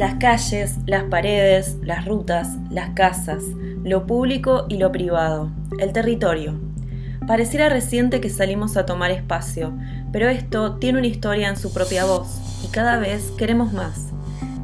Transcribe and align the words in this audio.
Las 0.00 0.14
calles, 0.14 0.78
las 0.86 1.04
paredes, 1.04 1.76
las 1.82 2.06
rutas, 2.06 2.56
las 2.70 2.88
casas, 2.94 3.44
lo 3.84 4.06
público 4.06 4.64
y 4.70 4.78
lo 4.78 4.90
privado, 4.90 5.50
el 5.78 5.92
territorio. 5.92 6.58
Pareciera 7.26 7.68
reciente 7.68 8.18
que 8.18 8.30
salimos 8.30 8.78
a 8.78 8.86
tomar 8.86 9.10
espacio, 9.10 9.74
pero 10.10 10.30
esto 10.30 10.76
tiene 10.76 11.00
una 11.00 11.06
historia 11.06 11.50
en 11.50 11.58
su 11.58 11.74
propia 11.74 12.06
voz 12.06 12.40
y 12.64 12.68
cada 12.68 12.96
vez 12.96 13.30
queremos 13.36 13.74
más. 13.74 14.08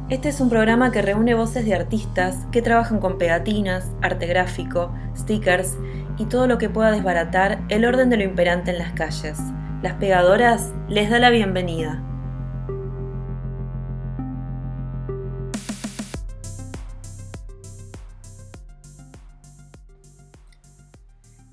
Este 0.09 0.29
es 0.29 0.41
un 0.41 0.49
programa 0.49 0.91
que 0.91 1.03
reúne 1.03 1.35
voces 1.35 1.65
de 1.65 1.75
artistas 1.75 2.35
que 2.51 2.63
trabajan 2.63 2.99
con 2.99 3.19
pegatinas, 3.19 3.91
arte 4.01 4.25
gráfico, 4.25 4.91
stickers 5.15 5.77
y 6.17 6.25
todo 6.25 6.47
lo 6.47 6.57
que 6.57 6.71
pueda 6.71 6.89
desbaratar 6.89 7.59
el 7.69 7.85
orden 7.85 8.09
de 8.09 8.17
lo 8.17 8.23
imperante 8.23 8.71
en 8.71 8.79
las 8.79 8.93
calles. 8.93 9.37
Las 9.83 9.93
pegadoras 9.97 10.73
les 10.89 11.11
da 11.11 11.19
la 11.19 11.29
bienvenida. 11.29 12.01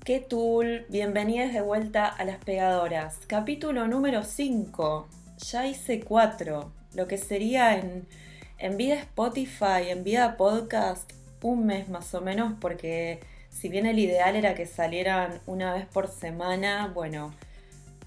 ¿Qué 0.05 0.19
tool? 0.19 0.85
Bienvenidas 0.89 1.51
de 1.51 1.61
vuelta 1.61 2.05
a 2.05 2.25
las 2.25 2.37
pegadoras. 2.37 3.17
Capítulo 3.25 3.87
número 3.87 4.23
5. 4.23 5.07
Ya 5.37 5.65
hice 5.65 6.01
4. 6.01 6.71
Lo 6.93 7.07
que 7.07 7.17
sería 7.17 7.75
en, 7.75 8.05
en 8.59 8.77
vida 8.77 8.93
Spotify, 8.97 9.89
en 9.89 10.03
vida 10.03 10.37
podcast, 10.37 11.11
un 11.41 11.65
mes 11.65 11.89
más 11.89 12.13
o 12.13 12.21
menos, 12.21 12.53
porque 12.61 13.19
si 13.49 13.67
bien 13.67 13.87
el 13.87 13.97
ideal 13.97 14.35
era 14.35 14.53
que 14.53 14.67
salieran 14.67 15.41
una 15.47 15.73
vez 15.73 15.87
por 15.87 16.07
semana, 16.07 16.91
bueno, 16.93 17.33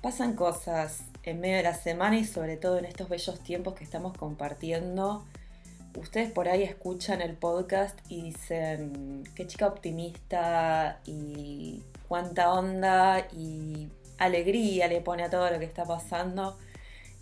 pasan 0.00 0.34
cosas 0.34 1.02
en 1.24 1.40
medio 1.40 1.56
de 1.56 1.64
la 1.64 1.74
semana 1.74 2.16
y 2.16 2.24
sobre 2.24 2.56
todo 2.56 2.78
en 2.78 2.84
estos 2.84 3.08
bellos 3.08 3.40
tiempos 3.40 3.74
que 3.74 3.82
estamos 3.82 4.16
compartiendo. 4.16 5.24
Ustedes 5.96 6.30
por 6.30 6.48
ahí 6.48 6.62
escuchan 6.62 7.20
el 7.20 7.34
podcast 7.34 7.98
y 8.08 8.22
dicen, 8.22 9.24
qué 9.34 9.48
chica 9.48 9.66
optimista 9.66 11.00
y 11.04 11.82
cuánta 12.08 12.52
onda 12.52 13.28
y 13.32 13.88
alegría 14.18 14.88
le 14.88 15.00
pone 15.00 15.24
a 15.24 15.30
todo 15.30 15.50
lo 15.50 15.58
que 15.58 15.64
está 15.64 15.84
pasando. 15.84 16.58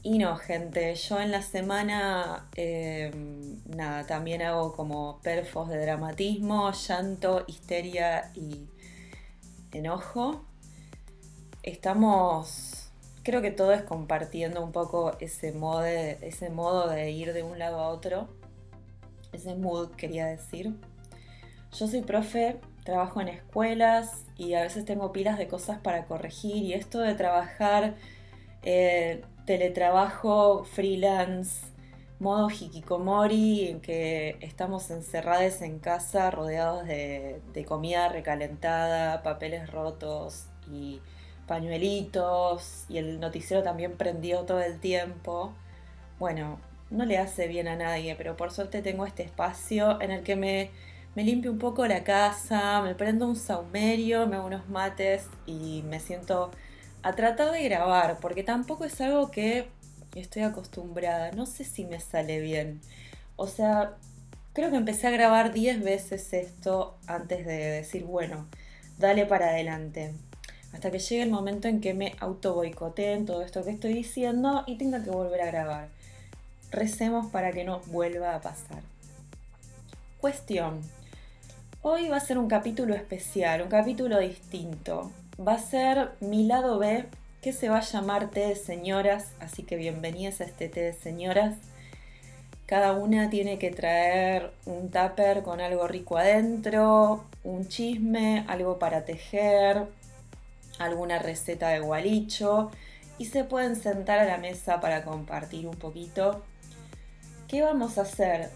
Y 0.03 0.19
no, 0.19 0.37
gente, 0.37 0.95
yo 0.95 1.21
en 1.21 1.33
la 1.33 1.43
semana, 1.43 2.49
em, 2.55 3.61
nada, 3.67 4.07
también 4.07 4.41
hago 4.43 4.73
como 4.73 5.21
perfos 5.21 5.69
de 5.69 5.79
dramatismo, 5.81 6.71
llanto, 6.73 7.45
histeria 7.49 8.31
y 8.35 8.69
enojo. 9.73 10.45
Estamos, 11.65 12.93
creo 13.25 13.43
que 13.43 13.51
todo 13.51 13.73
es 13.73 13.83
compartiendo 13.83 14.63
un 14.63 14.71
poco 14.71 15.17
ese 15.19 15.53
ese 16.23 16.51
modo 16.51 16.89
de 16.89 17.11
ir 17.11 17.33
de 17.33 17.43
un 17.43 17.59
lado 17.59 17.81
a 17.81 17.89
otro, 17.89 18.29
ese 19.33 19.57
mood 19.57 19.91
quería 19.97 20.27
decir. 20.27 20.75
Yo 21.73 21.89
soy 21.89 22.03
profe, 22.03 22.61
trabajo 22.87 23.21
en 23.21 23.29
escuelas 23.29 24.25
y 24.39 24.55
a 24.55 24.63
veces 24.63 24.87
tengo 24.87 25.13
pilas 25.13 25.37
de 25.37 25.49
cosas 25.49 25.79
para 25.81 26.07
corregir 26.07 26.57
y 26.57 26.73
esto 26.73 27.01
de 27.01 27.15
trabajar... 27.15 27.97
Eh, 28.63 29.23
teletrabajo, 29.47 30.65
freelance, 30.65 31.69
modo 32.19 32.51
hikikomori, 32.51 33.69
en 33.69 33.81
que 33.81 34.37
estamos 34.41 34.91
encerrados 34.91 35.63
en 35.63 35.79
casa 35.79 36.31
rodeados 36.31 36.87
de, 36.87 37.41
comida 37.67 38.09
recalentada, 38.09 39.23
papeles 39.23 39.71
rotos 39.71 40.47
y 40.71 41.01
pañuelitos, 41.47 42.85
y 42.89 42.99
el 42.99 43.21
noticiero 43.21 43.63
también 43.63 43.97
prendió 43.97 44.41
todo 44.41 44.61
el 44.61 44.81
tiempo. 44.81 45.53
Bueno, 46.19 46.59
no 46.91 47.05
le 47.05 47.19
hace 47.19 47.47
bien 47.49 47.69
a 47.69 47.77
nadie, 47.77 48.17
pero 48.17 48.37
por 48.37 48.51
suerte 48.51 48.83
tengo 48.83 49.07
este 49.07 49.23
espacio 49.23 50.01
en 50.01 50.11
el 50.11 50.23
que 50.25 50.37
me, 50.37 50.71
me 51.17 51.25
limpio 51.25 51.51
un 51.51 51.59
poco 51.59 51.87
la 51.87 52.05
casa, 52.05 52.83
me 52.83 52.95
prendo 52.95 53.27
un 53.27 53.37
saumerio, 53.37 54.27
me 54.27 54.37
hago 54.37 54.47
unos 54.47 54.69
mates 54.69 55.27
y 55.47 55.83
me 55.89 55.99
siento 55.99 56.51
a 57.03 57.15
tratar 57.15 57.53
de 57.53 57.65
grabar, 57.65 58.19
porque 58.21 58.43
tampoco 58.43 58.85
es 58.85 59.01
algo 59.01 59.31
que 59.31 59.67
estoy 60.15 60.43
acostumbrada. 60.43 61.33
No 61.33 61.47
sé 61.47 61.65
si 61.65 61.85
me 61.87 62.01
sale 62.01 62.41
bien. 62.41 62.83
O 63.37 63.47
sea, 63.47 63.95
creo 64.53 64.71
que 64.71 64.77
empecé 64.77 65.07
a 65.07 65.11
grabar 65.11 65.55
10 65.55 65.83
veces 65.83 66.35
esto 66.35 66.99
antes 67.07 67.47
de 67.47 67.57
decir, 67.57 68.05
bueno, 68.05 68.47
dale 68.99 69.25
para 69.25 69.49
adelante. 69.49 70.13
Hasta 70.75 70.91
que 70.91 70.99
llegue 70.99 71.23
el 71.23 71.31
momento 71.31 71.67
en 71.67 71.81
que 71.81 71.95
me 71.95 72.15
auto 72.21 72.63
en 72.63 73.25
todo 73.25 73.41
esto 73.41 73.65
que 73.65 73.71
estoy 73.71 73.95
diciendo 73.95 74.65
y 74.67 74.77
tenga 74.77 75.03
que 75.03 75.09
volver 75.09 75.41
a 75.41 75.47
grabar. 75.47 75.89
Recemos 76.71 77.31
para 77.31 77.53
que 77.53 77.65
no 77.65 77.81
vuelva 77.87 78.35
a 78.35 78.43
pasar. 78.43 78.83
Cuestión. 80.21 80.83
Hoy 81.89 82.09
va 82.09 82.17
a 82.17 82.21
ser 82.21 82.37
un 82.37 82.49
capítulo 82.49 82.95
especial, 82.95 83.63
un 83.63 83.69
capítulo 83.69 84.19
distinto 84.19 85.13
va 85.39 85.53
a 85.53 85.59
ser 85.61 86.11
mi 86.19 86.45
lado 86.45 86.81
B, 86.81 87.05
que 87.41 87.53
se 87.53 87.69
va 87.69 87.79
a 87.79 87.81
llamar 87.81 88.29
té 88.31 88.49
de 88.49 88.57
señoras, 88.57 89.31
así 89.39 89.63
que 89.63 89.77
bienvenidas 89.77 90.41
a 90.41 90.47
este 90.47 90.69
té 90.69 90.81
de 90.81 90.93
señoras. 90.93 91.55
Cada 92.67 92.93
una 92.93 93.31
tiene 93.31 93.61
que 93.61 93.71
traer 93.71 94.51
un 94.65 94.91
tupper 94.91 95.45
con 95.45 95.61
algo 95.61 95.87
rico 95.87 96.19
adentro, 96.19 97.25
un 97.45 97.69
chisme, 97.69 98.45
algo 98.49 98.81
para 98.81 99.05
tejer, 99.05 99.87
alguna 100.81 101.21
receta 101.21 101.69
de 101.69 101.79
gualicho 101.79 102.73
y 103.17 103.27
se 103.27 103.45
pueden 103.45 103.77
sentar 103.77 104.19
a 104.19 104.25
la 104.25 104.39
mesa 104.39 104.81
para 104.81 105.05
compartir 105.05 105.69
un 105.69 105.77
poquito. 105.77 106.43
¿Qué 107.47 107.63
vamos 107.63 107.97
a 107.97 108.03
hacer? 108.03 108.51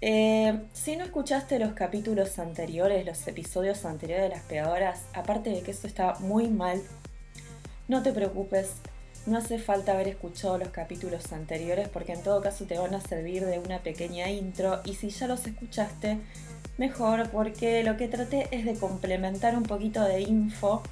Eh, 0.00 0.60
si 0.72 0.96
no 0.96 1.04
escuchaste 1.04 1.58
los 1.58 1.72
capítulos 1.72 2.38
anteriores, 2.38 3.04
los 3.04 3.26
episodios 3.26 3.84
anteriores 3.84 4.24
de 4.24 4.36
las 4.36 4.44
pegadoras, 4.44 5.02
aparte 5.12 5.50
de 5.50 5.62
que 5.62 5.72
eso 5.72 5.86
está 5.86 6.14
muy 6.20 6.48
mal, 6.48 6.80
no 7.88 8.02
te 8.02 8.12
preocupes, 8.12 8.74
no 9.26 9.38
hace 9.38 9.58
falta 9.58 9.92
haber 9.92 10.08
escuchado 10.08 10.56
los 10.56 10.68
capítulos 10.68 11.32
anteriores 11.32 11.88
porque 11.88 12.12
en 12.12 12.22
todo 12.22 12.40
caso 12.40 12.64
te 12.64 12.78
van 12.78 12.94
a 12.94 13.00
servir 13.00 13.44
de 13.44 13.58
una 13.58 13.80
pequeña 13.80 14.30
intro. 14.30 14.80
Y 14.84 14.94
si 14.94 15.10
ya 15.10 15.26
los 15.26 15.46
escuchaste, 15.46 16.18
mejor 16.78 17.30
porque 17.30 17.82
lo 17.82 17.96
que 17.96 18.08
traté 18.08 18.48
es 18.52 18.64
de 18.64 18.74
complementar 18.74 19.56
un 19.56 19.64
poquito 19.64 20.02
de 20.04 20.20
info, 20.20 20.82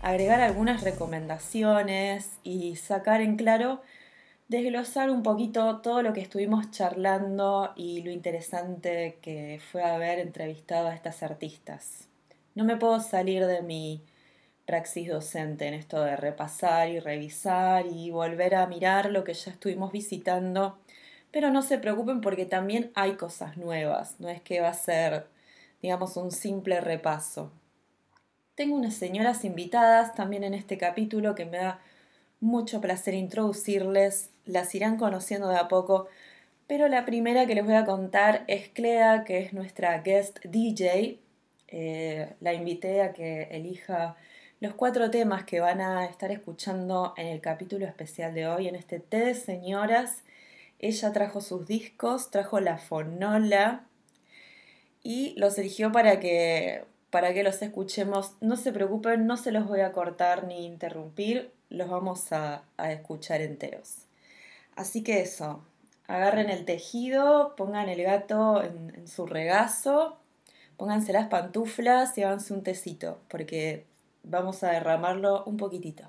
agregar 0.00 0.40
algunas 0.40 0.82
recomendaciones 0.82 2.28
y 2.42 2.76
sacar 2.76 3.20
en 3.20 3.36
claro 3.36 3.80
desglosar 4.52 5.10
un 5.10 5.22
poquito 5.22 5.78
todo 5.78 6.02
lo 6.02 6.12
que 6.12 6.20
estuvimos 6.20 6.70
charlando 6.70 7.72
y 7.74 8.02
lo 8.02 8.10
interesante 8.10 9.18
que 9.22 9.58
fue 9.72 9.82
haber 9.82 10.18
entrevistado 10.18 10.88
a 10.88 10.94
estas 10.94 11.22
artistas. 11.22 12.06
No 12.54 12.64
me 12.64 12.76
puedo 12.76 13.00
salir 13.00 13.46
de 13.46 13.62
mi 13.62 14.02
praxis 14.66 15.08
docente 15.08 15.66
en 15.66 15.72
esto 15.72 16.02
de 16.02 16.16
repasar 16.16 16.90
y 16.90 17.00
revisar 17.00 17.86
y 17.86 18.10
volver 18.10 18.54
a 18.54 18.66
mirar 18.66 19.10
lo 19.10 19.24
que 19.24 19.32
ya 19.32 19.52
estuvimos 19.52 19.90
visitando, 19.90 20.78
pero 21.30 21.50
no 21.50 21.62
se 21.62 21.78
preocupen 21.78 22.20
porque 22.20 22.44
también 22.44 22.92
hay 22.94 23.14
cosas 23.14 23.56
nuevas, 23.56 24.20
no 24.20 24.28
es 24.28 24.42
que 24.42 24.60
va 24.60 24.68
a 24.68 24.74
ser, 24.74 25.28
digamos, 25.80 26.18
un 26.18 26.30
simple 26.30 26.78
repaso. 26.82 27.50
Tengo 28.54 28.76
unas 28.76 28.94
señoras 28.94 29.46
invitadas 29.46 30.14
también 30.14 30.44
en 30.44 30.52
este 30.52 30.76
capítulo 30.76 31.34
que 31.34 31.46
me 31.46 31.56
da 31.56 31.80
mucho 32.38 32.82
placer 32.82 33.14
introducirles, 33.14 34.31
las 34.44 34.74
irán 34.74 34.96
conociendo 34.96 35.48
de 35.48 35.56
a 35.56 35.68
poco, 35.68 36.08
pero 36.66 36.88
la 36.88 37.04
primera 37.04 37.46
que 37.46 37.54
les 37.54 37.64
voy 37.64 37.74
a 37.74 37.84
contar 37.84 38.44
es 38.46 38.68
Clea, 38.68 39.24
que 39.24 39.40
es 39.40 39.52
nuestra 39.52 40.00
guest 40.02 40.38
DJ. 40.44 41.18
Eh, 41.68 42.32
la 42.40 42.54
invité 42.54 43.02
a 43.02 43.12
que 43.12 43.44
elija 43.50 44.16
los 44.60 44.74
cuatro 44.74 45.10
temas 45.10 45.44
que 45.44 45.60
van 45.60 45.80
a 45.80 46.04
estar 46.04 46.30
escuchando 46.30 47.14
en 47.16 47.26
el 47.26 47.40
capítulo 47.40 47.86
especial 47.86 48.34
de 48.34 48.46
hoy, 48.46 48.68
en 48.68 48.76
este 48.76 49.00
té 49.00 49.18
de 49.18 49.34
señoras. 49.34 50.22
Ella 50.78 51.12
trajo 51.12 51.40
sus 51.40 51.66
discos, 51.66 52.30
trajo 52.30 52.60
la 52.60 52.78
fonola 52.78 53.86
y 55.02 55.34
los 55.38 55.58
eligió 55.58 55.92
para 55.92 56.20
que, 56.20 56.84
para 57.10 57.34
que 57.34 57.42
los 57.42 57.60
escuchemos. 57.62 58.32
No 58.40 58.56
se 58.56 58.72
preocupen, 58.72 59.26
no 59.26 59.36
se 59.36 59.52
los 59.52 59.66
voy 59.66 59.80
a 59.80 59.92
cortar 59.92 60.44
ni 60.46 60.66
interrumpir 60.66 61.52
los 61.72 61.88
vamos 61.88 62.32
a, 62.32 62.64
escuchar 62.90 63.40
enteros. 63.40 64.06
Así 64.76 65.02
que 65.02 65.20
eso, 65.20 65.62
agarren 66.06 66.50
el 66.50 66.64
tejido, 66.64 67.54
pongan 67.56 67.88
el 67.88 68.02
gato 68.02 68.62
en, 68.62 69.06
su 69.06 69.26
regazo, 69.26 70.18
pónganse 70.76 71.12
las 71.12 71.28
pantuflas 71.28 72.16
y 72.18 72.22
háganse 72.22 72.54
un 72.54 72.62
tecito, 72.62 73.18
porque 73.28 73.86
vamos 74.22 74.62
a 74.62 74.70
derramarlo 74.70 75.44
un 75.44 75.56
poquitito. 75.56 76.04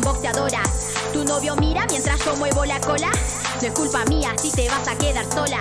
Boxeadora. 0.00 0.62
Tu 1.12 1.24
novio 1.24 1.54
mira 1.56 1.86
mientras 1.90 2.24
yo 2.24 2.34
muevo 2.36 2.64
la 2.64 2.80
cola. 2.80 3.10
No 3.60 3.68
es 3.68 3.74
culpa 3.74 4.04
mía 4.06 4.34
si 4.40 4.50
te 4.50 4.68
vas 4.68 4.88
a 4.88 4.96
quedar 4.96 5.24
sola. 5.32 5.60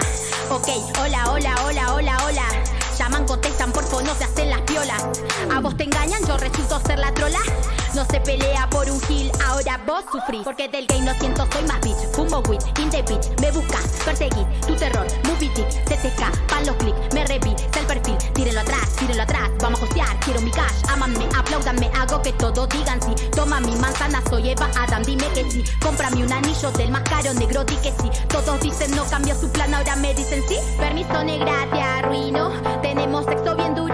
Ok, 0.49 0.67
hola, 0.99 1.31
hola, 1.31 1.55
hola, 1.65 1.93
hola, 1.93 2.17
hola. 2.25 2.45
Llaman, 2.97 3.25
contestan, 3.25 3.71
porfo, 3.71 4.01
no 4.01 4.13
se 4.15 4.23
hacen 4.23 4.49
las 4.49 4.61
piolas. 4.61 5.03
A 5.53 5.59
vos 5.59 5.75
te 5.75 5.83
engañan, 5.83 6.25
yo 6.25 6.37
resulto 6.37 6.79
ser 6.85 6.99
la 6.99 7.13
trola. 7.13 7.39
No 7.93 8.05
se 8.05 8.21
pelea 8.21 8.69
por 8.69 8.89
un 8.89 8.99
kill, 9.01 9.29
ahora 9.45 9.79
vos 9.85 10.03
sufrís. 10.11 10.43
Porque 10.43 10.69
del 10.69 10.87
game 10.87 11.01
no 11.01 11.13
siento, 11.15 11.45
soy 11.51 11.63
más 11.63 11.81
bitch. 11.81 11.97
Fumo 12.13 12.41
weed, 12.47 12.61
in 12.79 12.89
the 12.89 13.01
beat, 13.03 13.39
me 13.41 13.51
buscas, 13.51 13.83
perseguir 14.05 14.45
tu 14.65 14.75
terror. 14.75 15.05
Movie 15.27 15.49
tick, 15.49 15.69
se 15.69 15.97
te 15.97 16.07
escapan 16.07 16.65
los 16.65 16.75
clics, 16.77 17.13
me 17.13 17.25
reví, 17.25 17.53
el 17.77 17.85
perfil. 17.85 18.17
Tírenlo 18.33 18.61
atrás, 18.61 18.95
tírenlo 18.97 19.23
atrás, 19.23 19.49
vamos 19.59 19.79
a 19.79 19.85
costear, 19.85 20.19
quiero 20.21 20.39
mi 20.41 20.51
cash. 20.51 20.71
Amanme, 20.89 21.27
aplaudanme, 21.37 21.91
hago 21.99 22.21
que 22.21 22.31
todos 22.33 22.69
digan 22.69 23.01
sí. 23.01 23.13
Toma 23.31 23.59
mi 23.59 23.75
manzana, 23.75 24.21
soy 24.29 24.51
Eva 24.51 24.69
Adam, 24.79 25.03
dime 25.03 25.27
que 25.33 25.49
sí. 25.51 25.63
Cómprame 25.81 26.23
un 26.23 26.31
anillo 26.31 26.71
del 26.71 26.91
más 26.91 27.03
caro, 27.03 27.33
negro, 27.33 27.65
di 27.65 27.75
que 27.75 27.91
sí. 27.91 28.09
Todos 28.29 28.59
dicen 28.61 28.95
no 28.95 29.03
cambio 29.05 29.35
su 29.35 29.51
plan, 29.51 29.73
ahora 29.73 29.97
me 29.97 30.13
dicen 30.13 30.41
sí. 30.47 30.55
Permiso 30.77 31.23
negra, 31.25 31.67
te 31.71 31.81
arruino. 31.81 32.51
Tenemos 32.81 33.25
sexo 33.25 33.55
bien 33.55 33.75
duro, 33.75 33.90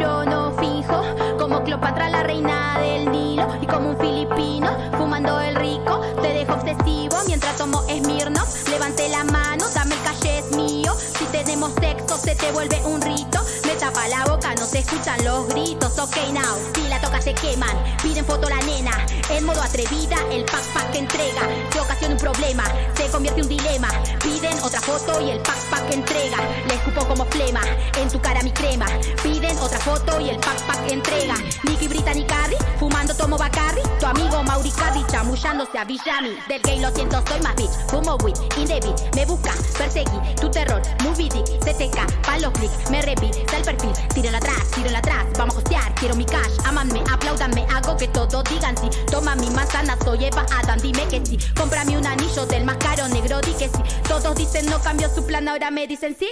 Cleopatra, 1.77 2.09
la 2.09 2.23
reina 2.23 2.79
del 2.79 3.11
Nilo. 3.11 3.47
Y 3.61 3.67
como 3.67 3.91
un 3.91 3.97
filipino, 3.97 4.67
fumando 4.97 5.39
el 5.39 5.55
rico. 5.55 6.01
Te 6.21 6.33
dejo 6.33 6.53
obsesivo 6.53 7.17
mientras 7.27 7.55
tomo 7.57 7.83
Esmirno. 7.87 8.41
Levante 8.69 9.07
la 9.09 9.23
mano, 9.25 9.65
dame 9.75 9.93
el 9.95 10.01
calle, 10.01 10.39
es 10.39 10.55
mío. 10.55 10.95
Si 11.17 11.25
tenemos 11.25 11.71
sexo, 11.79 12.17
se 12.17 12.35
te 12.35 12.51
vuelve 12.51 12.81
un 12.85 12.99
rito. 13.01 13.39
Tapa 13.87 14.05
la 14.09 14.25
boca, 14.25 14.53
no 14.55 14.65
se 14.65 14.79
escuchan 14.79 15.23
los 15.23 15.47
gritos. 15.47 15.97
Ok, 15.97 16.17
now, 16.33 16.57
si 16.75 16.89
la 16.89 16.99
toca 16.99 17.21
se 17.21 17.33
queman. 17.33 17.71
Piden 18.03 18.25
foto 18.25 18.49
la 18.49 18.57
nena. 18.57 18.91
En 19.29 19.45
modo 19.45 19.61
atrevida, 19.61 20.17
el 20.29 20.43
pack 20.43 20.65
pack 20.73 20.95
entrega. 20.95 21.43
Se 21.71 21.79
ocasiona 21.79 22.15
un 22.15 22.19
problema, 22.19 22.65
se 22.97 23.07
convierte 23.07 23.43
un 23.43 23.47
dilema. 23.47 23.87
Piden 24.21 24.59
otra 24.61 24.81
foto 24.81 25.21
y 25.21 25.29
el 25.31 25.39
pack 25.39 25.57
pack 25.69 25.93
entrega. 25.93 26.37
Le 26.67 26.73
escupo 26.75 27.07
como 27.07 27.23
flema, 27.27 27.61
en 27.97 28.09
tu 28.09 28.19
cara 28.19 28.41
mi 28.41 28.51
crema. 28.51 28.87
Piden 29.23 29.57
otra 29.59 29.79
foto 29.79 30.19
y 30.19 30.31
el 30.31 30.39
pack 30.39 30.59
pack 30.67 30.91
entrega. 30.91 31.35
Nicky 31.63 31.87
Brittany 31.87 32.25
Carry, 32.25 32.57
fumando 32.79 33.15
tomo 33.15 33.37
Bacardi. 33.37 33.81
Tu 34.01 34.05
amigo 34.05 34.43
Mauri 34.43 34.71
Cardi, 34.71 35.01
chamullándose 35.09 35.77
a 35.77 35.85
Villami. 35.85 36.37
Del 36.49 36.61
gay 36.61 36.81
lo 36.81 36.91
siento, 36.91 37.23
soy 37.25 37.39
más 37.39 37.55
bitch. 37.55 37.71
Fumo 37.87 38.17
weed, 38.17 38.35
in 38.57 38.67
the 38.67 38.81
beat, 38.81 39.15
me 39.15 39.25
busca, 39.25 39.53
perseguí. 39.77 40.35
Tu 40.41 40.49
terror, 40.51 40.81
movie 41.05 41.29
dick, 41.29 41.47
se 41.63 41.73
te 41.73 41.89
pa' 42.25 42.37
los 42.39 42.51
clics. 42.51 42.89
Me 42.91 43.01
reví, 43.01 43.31
el 43.55 43.76
perfil, 43.77 44.35
atrás, 44.35 44.71
tíralo 44.73 44.97
atrás. 44.97 45.25
Vamos 45.37 45.55
a 45.55 45.57
hostear, 45.59 45.95
quiero 45.95 46.15
mi 46.15 46.25
cash. 46.25 46.57
Amanme, 46.65 47.03
aplaudanme, 47.11 47.65
hago 47.73 47.97
que 47.97 48.07
todos 48.07 48.43
digan 48.45 48.75
sí. 48.77 48.89
Toma 49.09 49.35
mi 49.35 49.49
manzana, 49.49 49.97
soy 50.03 50.25
Eva 50.25 50.45
Adam, 50.57 50.79
dime 50.79 51.07
que 51.07 51.25
sí. 51.25 51.37
Cómprame 51.55 51.97
un 51.97 52.05
anillo 52.05 52.45
del 52.45 52.65
más 52.65 52.77
caro, 52.77 53.07
negro, 53.09 53.39
di 53.41 53.53
que 53.53 53.69
sí. 53.69 53.81
Todos 54.07 54.35
dicen 54.35 54.65
no 54.67 54.79
cambió 54.81 55.09
su 55.13 55.25
plan, 55.25 55.47
ahora 55.47 55.71
me 55.71 55.87
dicen 55.87 56.15
sí. 56.17 56.29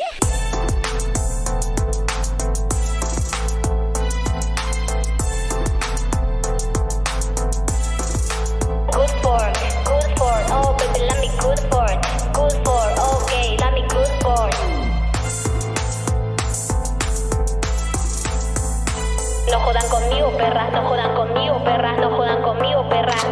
Perras, 20.37 20.71
no 20.71 20.81
jodan 20.87 21.15
conmigo, 21.15 21.63
perras, 21.63 21.99
no 21.99 22.09
jodan 22.15 22.41
conmigo, 22.41 22.89
perras. 22.89 23.25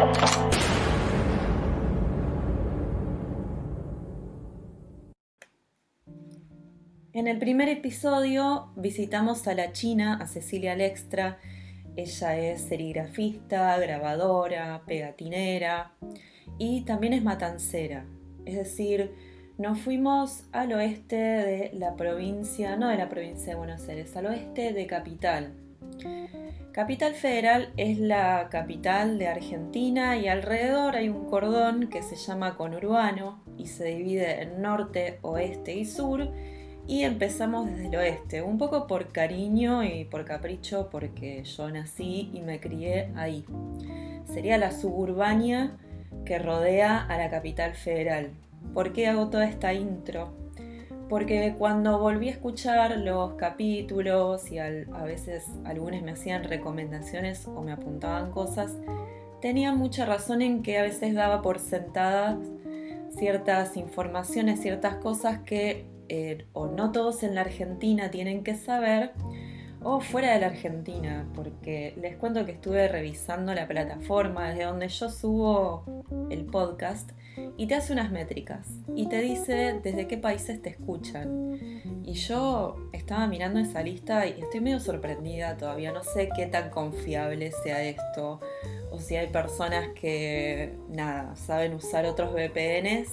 En 7.12 7.28
el 7.28 7.38
primer 7.38 7.68
episodio 7.68 8.72
visitamos 8.76 9.46
a 9.46 9.54
la 9.54 9.72
China, 9.72 10.18
a 10.20 10.26
Cecilia 10.26 10.74
Lextra. 10.74 11.38
Ella 11.96 12.36
es 12.36 12.62
serigrafista, 12.62 13.78
grabadora, 13.78 14.82
pegatinera 14.84 15.92
y 16.58 16.82
también 16.82 17.12
es 17.12 17.22
matancera. 17.22 18.04
Es 18.44 18.56
decir, 18.56 19.12
nos 19.58 19.78
fuimos 19.78 20.48
al 20.50 20.72
oeste 20.72 21.16
de 21.16 21.70
la 21.74 21.94
provincia, 21.94 22.76
no 22.76 22.88
de 22.88 22.96
la 22.96 23.08
provincia 23.08 23.52
de 23.52 23.54
Buenos 23.54 23.88
Aires, 23.88 24.16
al 24.16 24.26
oeste 24.26 24.72
de 24.72 24.86
Capital. 24.88 25.54
Capital 26.74 27.14
Federal 27.14 27.72
es 27.76 28.00
la 28.00 28.48
capital 28.50 29.16
de 29.16 29.28
Argentina 29.28 30.16
y 30.16 30.26
alrededor 30.26 30.96
hay 30.96 31.08
un 31.08 31.26
cordón 31.26 31.86
que 31.86 32.02
se 32.02 32.16
llama 32.16 32.56
conurbano 32.56 33.40
y 33.56 33.68
se 33.68 33.84
divide 33.84 34.42
en 34.42 34.60
norte, 34.60 35.20
oeste 35.22 35.72
y 35.72 35.84
sur 35.84 36.32
y 36.88 37.04
empezamos 37.04 37.70
desde 37.70 37.86
el 37.86 37.94
oeste, 37.94 38.42
un 38.42 38.58
poco 38.58 38.88
por 38.88 39.12
cariño 39.12 39.84
y 39.84 40.04
por 40.04 40.24
capricho 40.24 40.88
porque 40.90 41.44
yo 41.44 41.70
nací 41.70 42.32
y 42.34 42.40
me 42.40 42.58
crié 42.58 43.12
ahí. 43.14 43.44
Sería 44.24 44.58
la 44.58 44.72
suburbania 44.72 45.76
que 46.24 46.40
rodea 46.40 46.98
a 46.98 47.16
la 47.16 47.30
capital 47.30 47.76
federal. 47.76 48.30
¿Por 48.72 48.92
qué 48.92 49.06
hago 49.06 49.30
toda 49.30 49.44
esta 49.44 49.72
intro? 49.72 50.43
Porque 51.08 51.54
cuando 51.58 51.98
volví 51.98 52.28
a 52.28 52.32
escuchar 52.32 52.98
los 52.98 53.34
capítulos 53.34 54.50
y 54.50 54.58
a 54.58 54.70
veces 55.04 55.44
algunos 55.64 56.02
me 56.02 56.12
hacían 56.12 56.44
recomendaciones 56.44 57.46
o 57.46 57.62
me 57.62 57.72
apuntaban 57.72 58.30
cosas, 58.30 58.72
tenía 59.40 59.72
mucha 59.72 60.06
razón 60.06 60.42
en 60.42 60.62
que 60.62 60.78
a 60.78 60.82
veces 60.82 61.14
daba 61.14 61.42
por 61.42 61.58
sentadas 61.58 62.38
ciertas 63.10 63.76
informaciones, 63.76 64.60
ciertas 64.60 64.96
cosas 64.96 65.40
que 65.40 65.86
eh, 66.08 66.46
o 66.52 66.66
no 66.66 66.92
todos 66.92 67.22
en 67.22 67.34
la 67.34 67.42
Argentina 67.42 68.10
tienen 68.10 68.42
que 68.42 68.54
saber 68.54 69.12
o 69.82 70.00
fuera 70.00 70.32
de 70.32 70.40
la 70.40 70.46
Argentina, 70.46 71.26
porque 71.34 71.94
les 72.00 72.16
cuento 72.16 72.44
que 72.46 72.52
estuve 72.52 72.88
revisando 72.88 73.54
la 73.54 73.68
plataforma 73.68 74.48
desde 74.48 74.64
donde 74.64 74.88
yo 74.88 75.10
subo 75.10 75.84
el 76.30 76.46
podcast 76.46 77.10
y 77.56 77.66
te 77.66 77.74
hace 77.74 77.92
unas 77.92 78.10
métricas 78.10 78.68
y 78.94 79.08
te 79.08 79.20
dice 79.20 79.80
desde 79.82 80.06
qué 80.06 80.18
países 80.18 80.60
te 80.60 80.70
escuchan. 80.70 81.58
Y 82.04 82.14
yo 82.14 82.76
estaba 82.92 83.26
mirando 83.26 83.60
esa 83.60 83.82
lista 83.82 84.26
y 84.26 84.40
estoy 84.40 84.60
medio 84.60 84.80
sorprendida 84.80 85.56
todavía, 85.56 85.92
no 85.92 86.02
sé 86.02 86.28
qué 86.36 86.46
tan 86.46 86.70
confiable 86.70 87.52
sea 87.62 87.82
esto 87.82 88.40
o 88.90 89.00
si 89.00 89.16
hay 89.16 89.26
personas 89.28 89.88
que, 90.00 90.74
nada, 90.88 91.34
saben 91.36 91.74
usar 91.74 92.06
otros 92.06 92.32
VPNs, 92.32 93.08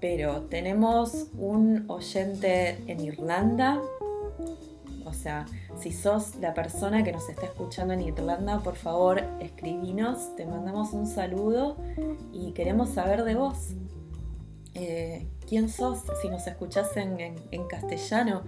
pero 0.00 0.42
tenemos 0.42 1.26
un 1.36 1.84
oyente 1.88 2.78
en 2.86 3.00
Irlanda. 3.00 3.80
Sea, 5.22 5.44
si 5.78 5.92
sos 5.92 6.36
la 6.36 6.54
persona 6.54 7.04
que 7.04 7.12
nos 7.12 7.28
está 7.28 7.44
escuchando 7.44 7.92
en 7.92 8.00
Irlanda, 8.00 8.60
por 8.60 8.76
favor, 8.76 9.22
escribinos, 9.40 10.34
te 10.34 10.46
mandamos 10.46 10.94
un 10.94 11.06
saludo 11.06 11.76
y 12.32 12.52
queremos 12.52 12.88
saber 12.88 13.24
de 13.24 13.34
vos. 13.34 13.74
Eh, 14.74 15.26
¿Quién 15.46 15.68
sos? 15.68 16.04
Si 16.22 16.28
nos 16.28 16.46
escuchás 16.46 16.96
en 16.96 17.66
castellano 17.68 18.44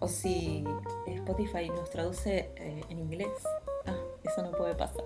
o 0.00 0.08
si 0.08 0.64
Spotify 1.06 1.68
nos 1.68 1.90
traduce 1.90 2.50
eh, 2.56 2.84
en 2.88 2.98
inglés. 2.98 3.28
Ah, 3.86 3.96
eso 4.24 4.42
no 4.42 4.52
puede 4.52 4.74
pasar. 4.74 5.04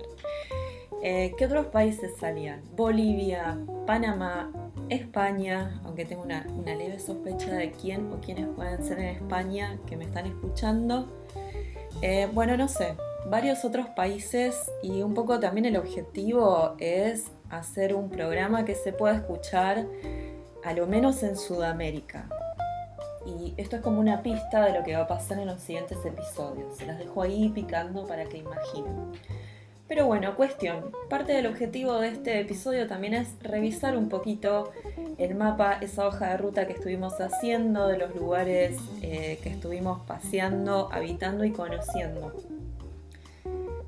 Eh, 1.03 1.35
¿Qué 1.37 1.47
otros 1.47 1.67
países 1.67 2.13
salían? 2.19 2.63
Bolivia, 2.77 3.59
Panamá, 3.87 4.62
España, 4.93 5.81
aunque 5.85 6.05
tengo 6.05 6.23
una, 6.23 6.47
leve 6.65 6.99
sospecha 6.99 7.53
de 7.55 7.73
quién 7.73 8.13
o 8.13 8.21
quiénes 8.21 8.47
pueden 8.55 8.83
ser 8.85 8.99
en 8.99 9.09
España 9.17 9.79
que 9.87 9.97
me 9.97 10.05
están 10.05 10.27
escuchando. 10.27 11.25
Eh, 12.01 12.29
bueno, 12.33 12.57
no 12.57 12.69
sé, 12.69 12.95
varios 13.27 13.65
otros 13.65 13.87
países 13.89 14.71
y 14.83 15.03
un 15.03 15.15
poco 15.15 15.39
también 15.41 15.67
el 15.67 15.77
objetivo 15.77 16.75
es 16.79 17.27
hacer 17.51 17.95
un 17.95 18.11
programa 18.11 18.65
que 18.65 18.75
se 18.75 18.93
pueda 18.93 19.17
escuchar 19.17 19.87
a 20.65 20.73
lo 20.73 20.87
menos 20.87 21.23
en 21.23 21.37
Sudamérica. 21.37 22.29
Y 23.27 23.55
esto 23.57 23.77
es 23.77 23.83
como 23.83 24.01
una 24.01 24.23
pista 24.23 24.65
de 24.65 24.73
lo 24.73 24.85
que 24.85 24.97
va 24.97 25.03
a 25.03 25.07
pasar 25.07 25.39
en 25.39 25.47
los 25.47 25.61
siguientes 25.61 25.99
episodios. 26.05 26.77
Se 26.77 26.87
las 26.87 26.99
dejo 26.99 27.23
ahí 27.23 27.51
picando 27.51 28.07
para 28.07 28.25
que 28.25 28.39
imaginen. 28.39 29.13
Pero 29.95 30.07
bueno, 30.07 30.35
cuestión. 30.37 30.91
Parte 31.11 31.35
del 31.35 31.47
objetivo 31.47 32.01
de 32.01 32.09
este 32.09 32.41
episodio 32.41 32.87
también 32.87 33.13
es 33.13 33.29
revisar 33.43 33.95
un 33.95 34.09
poquito 34.09 34.73
el 35.19 35.35
mapa, 35.35 35.75
esa 35.83 36.07
hoja 36.07 36.31
de 36.31 36.39
ruta 36.39 36.67
que 36.67 36.73
estuvimos 36.73 37.21
haciendo, 37.21 37.89
de 37.89 37.99
los 37.99 38.17
lugares 38.17 38.79
eh, 39.03 39.39
que 39.43 39.51
estuvimos 39.51 40.01
paseando, 40.07 40.89
habitando 40.91 41.45
y 41.45 41.53
conociendo. 41.53 42.33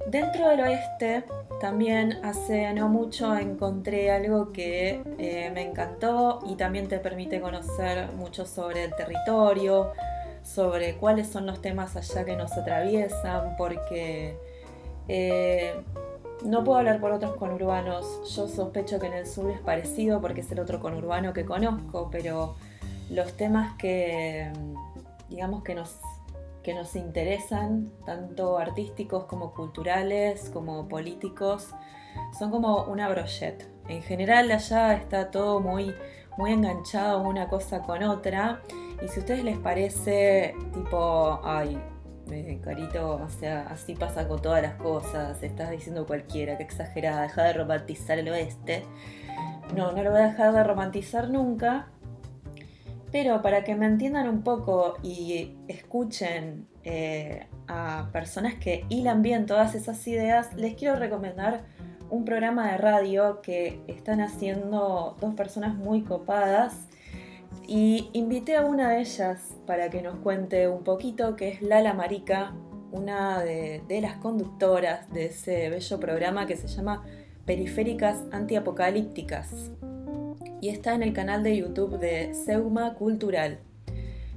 Dentro 0.07 0.51
del 0.51 0.61
oeste, 0.61 1.25
también 1.63 2.19
hace 2.23 2.75
no 2.75 2.91
mucho 2.91 3.35
encontré 3.39 4.11
algo 4.11 4.53
que 4.53 5.01
eh, 5.17 5.51
me 5.55 5.63
encantó 5.63 6.41
y 6.47 6.57
también 6.57 6.87
te 6.87 6.99
permite 6.99 7.41
conocer 7.41 8.13
mucho 8.13 8.45
sobre 8.45 8.85
el 8.85 8.95
territorio, 8.95 9.93
sobre 10.43 10.97
cuáles 10.97 11.29
son 11.29 11.47
los 11.47 11.63
temas 11.63 11.97
allá 11.97 12.27
que 12.27 12.37
nos 12.37 12.53
atraviesan, 12.53 13.57
porque 13.57 14.37
eh, 15.09 15.75
no 16.45 16.63
puedo 16.65 16.79
hablar 16.79 17.01
por 17.01 17.13
otros 17.13 17.37
conurbanos. 17.37 18.35
Yo 18.35 18.49
sospecho 18.49 18.99
que 18.99 19.07
en 19.07 19.15
el 19.15 19.27
sur 19.27 19.51
es 19.51 19.61
parecido 19.61 20.21
porque 20.21 20.41
es 20.41 20.53
el 20.53 20.61
otro 20.61 20.81
conurbano 20.81 21.33
que 21.33 21.45
conozco, 21.45 22.09
pero 22.11 22.57
los 23.11 23.33
temas 23.37 23.77
que, 23.77 24.51
digamos, 25.29 25.63
que 25.63 25.75
nos, 25.75 25.97
que 26.63 26.75
nos 26.75 26.97
interesan, 26.97 27.91
tanto 28.05 28.59
artísticos 28.59 29.25
como 29.25 29.53
culturales, 29.55 30.51
como 30.51 30.89
políticos, 30.89 31.71
son 32.39 32.51
como 32.51 32.85
una 32.85 33.09
brochette. 33.09 33.69
En 33.89 34.03
general 34.03 34.51
allá 34.51 34.95
está 34.95 35.31
todo 35.31 35.61
muy, 35.61 35.95
muy 36.37 36.53
enganchado 36.53 37.23
una 37.23 37.49
cosa 37.49 37.81
con 37.81 38.03
otra. 38.03 38.61
Y 39.03 39.09
si 39.09 39.17
a 39.17 39.21
ustedes 39.21 39.45
les 39.45 39.59
parece 39.59 40.55
tipo, 40.73 41.41
ay, 41.43 41.79
Carito, 42.63 43.17
o 43.17 43.29
sea, 43.29 43.67
así 43.69 43.95
pasa 43.95 44.27
con 44.27 44.41
todas 44.41 44.63
las 44.63 44.75
cosas, 44.75 45.43
estás 45.43 45.71
diciendo 45.71 46.07
cualquiera, 46.07 46.57
que 46.57 46.63
exagerada, 46.63 47.23
deja 47.23 47.43
de 47.45 47.53
romantizar 47.53 48.19
el 48.19 48.29
oeste. 48.29 48.85
No, 49.77 49.93
no 49.93 50.03
lo 50.03 50.11
voy 50.11 50.21
a 50.21 50.29
dejar 50.29 50.53
de 50.53 50.65
romantizar 50.65 51.31
nunca, 51.31 51.89
pero 53.13 53.43
para 53.43 53.63
que 53.63 53.75
me 53.75 53.87
entiendan 53.87 54.29
un 54.29 54.43
poco 54.43 54.97
y 55.03 55.57
escuchen 55.69 56.67
eh, 56.83 57.47
a 57.69 58.09
personas 58.13 58.55
que 58.55 58.85
hilan 58.89 59.23
bien 59.23 59.47
todas 59.47 59.75
esas 59.75 60.07
ideas, 60.07 60.53
les 60.55 60.75
quiero 60.75 60.97
recomendar 60.97 61.65
un 62.11 62.25
programa 62.25 62.73
de 62.73 62.79
radio 62.79 63.41
que 63.41 63.81
están 63.87 64.21
haciendo 64.21 65.17
dos 65.21 65.35
personas 65.35 65.75
muy 65.75 66.03
copadas. 66.03 66.89
Y 67.67 68.11
invité 68.13 68.57
a 68.57 68.63
una 68.63 68.91
de 68.91 69.01
ellas 69.01 69.57
para 69.67 69.89
que 69.89 70.03
nos 70.03 70.19
cuente 70.19 70.69
un 70.69 70.85
poquito, 70.85 71.35
que 71.37 71.49
es 71.49 71.63
Lala 71.63 71.95
Marica, 71.95 72.53
una 72.93 73.41
de, 73.41 73.83
las 74.01 74.17
conductoras 74.17 75.11
de 75.13 75.27
ese 75.27 75.71
bello 75.71 75.99
programa 75.99 76.47
que 76.47 76.57
se 76.57 76.69
llama 76.69 77.03
Periféricas 77.45 78.23
Antiapocalípticas 78.31 79.73
y 80.61 80.69
está 80.69 80.95
en 80.95 81.03
el 81.03 81.13
canal 81.13 81.43
de 81.43 81.57
YouTube 81.57 81.99
de 81.99 82.35
Seuma 82.35 82.95
Cultural. 82.95 83.59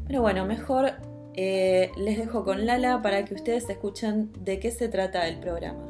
Pero 0.07 0.21
bueno, 0.21 0.45
mejor 0.45 0.93
eh, 1.35 1.91
les 1.97 2.17
dejo 2.17 2.43
con 2.43 2.65
Lala 2.65 3.01
para 3.01 3.23
que 3.25 3.35
ustedes 3.35 3.69
escuchen 3.69 4.31
de 4.43 4.59
qué 4.59 4.71
se 4.71 4.89
trata 4.89 5.27
el 5.27 5.39
programa. 5.39 5.85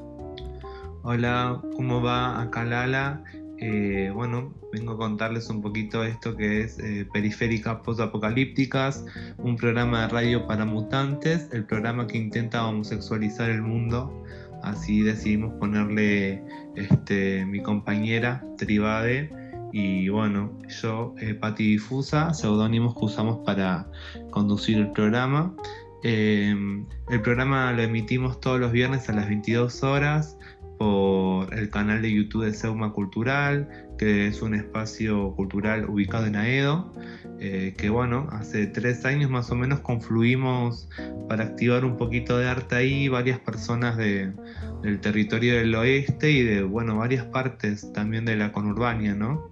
Hola, 1.03 1.61
¿cómo 1.75 2.01
va? 2.01 2.41
Acá 2.41 2.65
Lala. 2.65 3.23
Eh, 3.59 4.11
bueno, 4.13 4.53
vengo 4.71 4.93
a 4.93 4.97
contarles 4.97 5.49
un 5.49 5.61
poquito 5.61 6.03
esto 6.03 6.35
que 6.35 6.61
es 6.61 6.77
eh, 6.79 7.07
Periféricas 7.11 7.77
Postapocalípticas, 7.83 9.03
un 9.37 9.55
programa 9.55 10.01
de 10.01 10.07
radio 10.09 10.47
para 10.47 10.65
mutantes, 10.65 11.49
el 11.51 11.65
programa 11.65 12.05
que 12.05 12.17
intenta 12.17 12.65
homosexualizar 12.67 13.49
el 13.49 13.61
mundo. 13.61 14.23
Así 14.63 15.01
decidimos 15.01 15.53
ponerle 15.55 16.43
este, 16.75 17.45
mi 17.45 17.61
compañera 17.61 18.43
Tribade 18.57 19.31
y 19.71 20.09
bueno, 20.09 20.57
yo, 20.81 21.15
eh, 21.19 21.33
Pati 21.33 21.71
Difusa, 21.71 22.33
seudónimos 22.33 22.93
que 22.95 23.05
usamos 23.05 23.39
para 23.45 23.87
conducir 24.31 24.77
el 24.77 24.91
programa. 24.91 25.55
Em, 26.03 26.85
el 27.09 27.21
programa 27.21 27.73
lo 27.73 27.81
emitimos 27.81 28.39
todos 28.39 28.59
los 28.59 28.71
viernes 28.71 29.09
a 29.09 29.13
las 29.13 29.27
22 29.27 29.83
horas 29.83 30.37
por 30.77 31.53
el 31.53 31.69
canal 31.69 32.01
de 32.01 32.13
YouTube 32.13 32.45
de 32.45 32.53
Seuma 32.53 32.93
Cultural, 32.93 33.67
que 33.97 34.27
es 34.27 34.41
un 34.41 34.53
espacio 34.53 35.33
cultural 35.35 35.89
ubicado 35.89 36.25
en 36.27 36.35
Aedo, 36.35 36.93
eh, 37.39 37.75
que 37.77 37.89
bueno, 37.89 38.27
hace 38.31 38.67
tres 38.67 39.05
años 39.05 39.29
más 39.29 39.51
o 39.51 39.55
menos 39.55 39.79
confluimos 39.81 40.89
para 41.29 41.45
activar 41.45 41.85
un 41.85 41.97
poquito 41.97 42.37
de 42.37 42.47
arte 42.47 42.75
ahí, 42.75 43.07
varias 43.07 43.39
personas 43.39 43.97
de, 43.97 44.33
del 44.81 44.99
territorio 44.99 45.55
del 45.55 45.73
oeste 45.75 46.31
y 46.31 46.43
de 46.43 46.63
bueno, 46.63 46.97
varias 46.97 47.25
partes 47.25 47.91
también 47.93 48.25
de 48.25 48.35
la 48.35 48.51
conurbania, 48.51 49.15
¿no? 49.15 49.51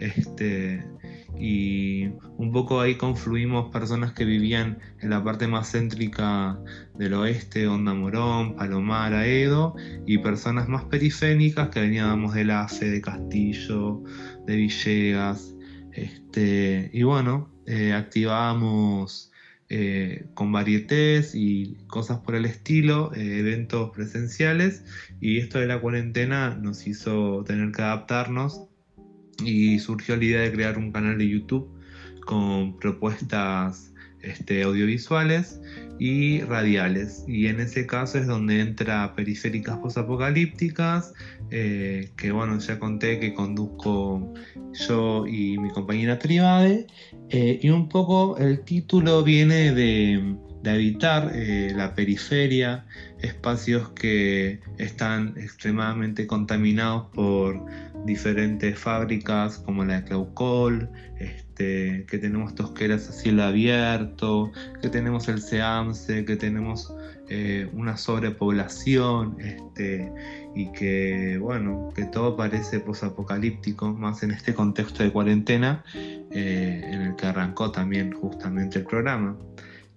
Este, 0.00 0.84
y 1.38 2.06
un 2.36 2.52
poco 2.52 2.80
ahí 2.80 2.96
confluimos 2.96 3.70
personas 3.70 4.12
que 4.12 4.24
vivían 4.24 4.78
en 5.00 5.10
la 5.10 5.22
parte 5.22 5.46
más 5.46 5.72
céntrica 5.72 6.58
del 6.94 7.14
oeste, 7.14 7.66
Onda 7.66 7.94
Morón, 7.94 8.56
Palomar, 8.56 9.14
Aedo, 9.14 9.74
y 10.06 10.18
personas 10.18 10.68
más 10.68 10.84
periféricas 10.84 11.68
que 11.68 11.80
veníamos 11.80 12.34
de 12.34 12.44
Lace, 12.44 12.90
de 12.90 13.00
Castillo, 13.00 14.02
de 14.46 14.56
Villegas. 14.56 15.54
Este, 15.92 16.90
y 16.92 17.02
bueno, 17.02 17.50
eh, 17.66 17.92
activábamos 17.92 19.32
eh, 19.70 20.26
con 20.34 20.52
varietés 20.52 21.34
y 21.34 21.78
cosas 21.86 22.18
por 22.18 22.34
el 22.34 22.44
estilo, 22.44 23.12
eh, 23.14 23.38
eventos 23.38 23.90
presenciales, 23.90 24.84
y 25.20 25.38
esto 25.38 25.58
de 25.58 25.66
la 25.66 25.80
cuarentena 25.80 26.56
nos 26.60 26.86
hizo 26.86 27.42
tener 27.44 27.72
que 27.72 27.82
adaptarnos 27.82 28.68
y 29.42 29.78
surgió 29.78 30.16
la 30.16 30.24
idea 30.24 30.40
de 30.40 30.52
crear 30.52 30.78
un 30.78 30.92
canal 30.92 31.18
de 31.18 31.28
YouTube 31.28 31.68
con 32.24 32.76
propuestas 32.78 33.92
este, 34.24 34.62
audiovisuales 34.62 35.60
y 35.98 36.40
radiales. 36.40 37.24
Y 37.28 37.46
en 37.46 37.60
ese 37.60 37.86
caso 37.86 38.18
es 38.18 38.26
donde 38.26 38.60
entra 38.60 39.14
Periféricas 39.14 39.78
Posapocalípticas, 39.78 41.12
eh, 41.50 42.10
que 42.16 42.32
bueno, 42.32 42.58
ya 42.58 42.78
conté 42.78 43.20
que 43.20 43.34
conduzco 43.34 44.32
yo 44.72 45.26
y 45.26 45.58
mi 45.58 45.70
compañera 45.70 46.18
Tribade. 46.18 46.86
Eh, 47.30 47.60
y 47.62 47.70
un 47.70 47.88
poco 47.88 48.38
el 48.38 48.60
título 48.60 49.22
viene 49.22 49.72
de, 49.72 50.36
evitar 50.64 51.30
eh, 51.34 51.72
la 51.76 51.94
periferia, 51.94 52.86
espacios 53.20 53.90
que 53.90 54.60
están 54.78 55.34
extremadamente 55.36 56.26
contaminados 56.26 57.06
por 57.12 57.62
diferentes 58.04 58.78
fábricas 58.78 59.58
como 59.58 59.84
la 59.84 60.00
de 60.00 60.04
Claucol, 60.04 60.88
este, 61.18 62.04
que 62.08 62.18
tenemos 62.18 62.54
tosqueras 62.54 63.08
a 63.08 63.12
cielo 63.12 63.44
abierto, 63.44 64.50
que 64.82 64.88
tenemos 64.88 65.28
el 65.28 65.40
SEAMSE, 65.40 66.24
que 66.24 66.36
tenemos 66.36 66.92
eh, 67.28 67.70
una 67.72 67.96
sobrepoblación 67.96 69.36
este, 69.40 70.12
y 70.54 70.70
que 70.72 71.38
bueno, 71.38 71.90
que 71.94 72.04
todo 72.04 72.36
parece 72.36 72.80
posapocalíptico, 72.80 73.92
más 73.92 74.22
en 74.22 74.32
este 74.32 74.52
contexto 74.52 75.02
de 75.02 75.10
cuarentena 75.10 75.84
eh, 75.94 76.82
en 76.84 77.00
el 77.00 77.16
que 77.16 77.26
arrancó 77.26 77.70
también 77.70 78.12
justamente 78.12 78.80
el 78.80 78.84
programa. 78.84 79.36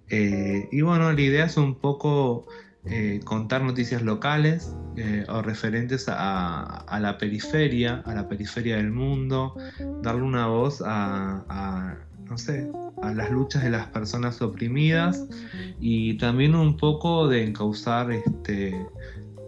Eh, 0.10 0.70
y 0.72 0.82
bueno, 0.82 1.12
la 1.12 1.20
idea 1.20 1.46
es 1.46 1.58
un 1.58 1.76
poco 1.76 2.48
eh, 2.90 3.20
contar 3.24 3.64
noticias 3.64 4.02
locales 4.02 4.74
eh, 4.96 5.26
o 5.28 5.42
referentes 5.42 6.06
a, 6.08 6.86
la 7.00 7.18
periferia, 7.18 8.02
a 8.06 8.14
la 8.14 8.28
periferia 8.28 8.78
del 8.78 8.92
mundo, 8.92 9.56
darle 10.02 10.24
una 10.24 10.48
voz 10.48 10.82
a, 10.86 11.98
no 12.30 12.38
sé, 12.38 12.72
a 13.02 13.14
las 13.14 13.30
luchas 13.30 13.64
de 13.64 13.70
las 13.70 13.88
personas 13.88 14.42
oprimidas 14.42 15.28
y 15.80 16.18
también 16.18 16.56
un 16.56 16.78
poco 16.78 17.28
de 17.28 17.44
encauzar 17.44 18.12
este, 18.12 18.76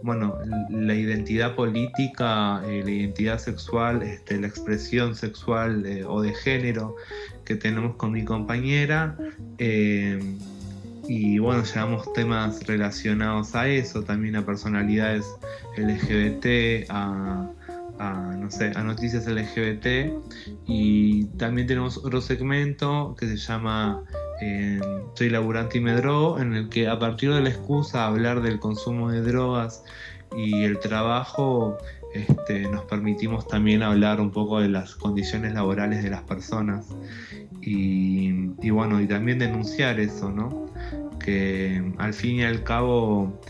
bueno, 0.02 0.38
la 0.70 0.94
identidad 0.94 1.56
política, 1.56 2.62
la 2.62 2.90
identidad 2.90 3.38
sexual, 3.38 4.02
este, 4.02 4.40
la 4.40 4.46
expresión 4.46 5.14
sexual 5.14 5.84
o 6.06 6.22
de 6.22 6.34
género 6.34 6.94
que 7.44 7.56
tenemos 7.56 7.96
con 7.96 8.12
mi 8.12 8.24
compañera 8.24 9.16
y 11.08 11.38
bueno, 11.38 11.64
llevamos 11.64 12.12
temas 12.12 12.66
relacionados 12.66 13.54
a 13.54 13.68
eso, 13.68 14.02
también 14.02 14.36
a 14.36 14.44
personalidades 14.44 15.24
LGBT, 15.76 16.90
a, 16.90 17.50
no 18.38 18.50
sé, 18.50 18.72
a 18.74 18.82
noticias 18.82 19.26
LGBT 19.26 20.12
y 20.66 21.24
también 21.36 21.66
tenemos 21.66 21.98
otro 21.98 22.20
segmento 22.20 23.14
que 23.18 23.26
se 23.26 23.36
llama 23.36 24.02
eh, 24.40 24.80
Soy 25.14 25.28
laburante 25.28 25.78
y 25.78 25.80
me 25.80 25.92
drogo, 25.92 26.38
en 26.38 26.54
el 26.54 26.68
que 26.68 26.88
a 26.88 26.98
partir 26.98 27.32
de 27.34 27.40
la 27.40 27.50
excusa 27.50 28.06
hablar 28.06 28.40
del 28.40 28.58
consumo 28.58 29.10
de 29.10 29.20
drogas 29.20 29.84
y 30.36 30.64
el 30.64 30.78
trabajo, 30.78 31.76
este, 32.14 32.62
nos 32.68 32.84
permitimos 32.84 33.46
también 33.46 33.82
hablar 33.82 34.20
un 34.20 34.30
poco 34.30 34.60
de 34.60 34.68
las 34.68 34.94
condiciones 34.94 35.52
laborales 35.52 36.02
de 36.02 36.10
las 36.10 36.22
personas 36.22 36.86
y, 37.62 38.50
y 38.60 38.70
bueno, 38.70 39.00
y 39.00 39.06
también 39.06 39.38
denunciar 39.38 40.00
eso, 40.00 40.30
¿no? 40.30 40.70
que 41.20 41.92
al 41.98 42.14
fin 42.14 42.36
y 42.36 42.42
al 42.42 42.64
cabo 42.64 43.40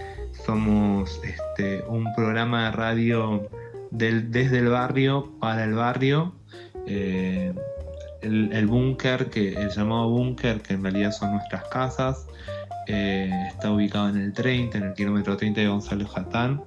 somos 0.45 1.21
este, 1.25 1.83
un 1.88 2.12
programa 2.14 2.67
de 2.67 2.73
radio 2.73 3.49
desde 3.90 4.59
el 4.59 4.69
barrio 4.69 5.33
para 5.40 5.64
el 5.64 5.75
barrio. 5.75 6.35
Eh, 6.87 7.55
el, 8.23 8.67
búnker, 8.67 9.31
que 9.31 9.55
el 9.55 9.71
llamado 9.71 10.11
búnker, 10.11 10.61
que 10.61 10.75
en 10.75 10.83
realidad 10.83 11.12
son 11.12 11.33
nuestras 11.33 11.64
casas, 11.69 12.26
eh, 12.87 13.31
está 13.49 13.71
ubicado 13.71 14.11
en 14.11 14.19
el 14.19 14.33
30, 14.35 14.76
en 14.76 14.85
el 14.85 14.95
kilómetro 14.95 15.37
30 15.37 15.62
de 15.62 15.69
Gonzalo 15.69 16.07
Jatán. 16.07 16.62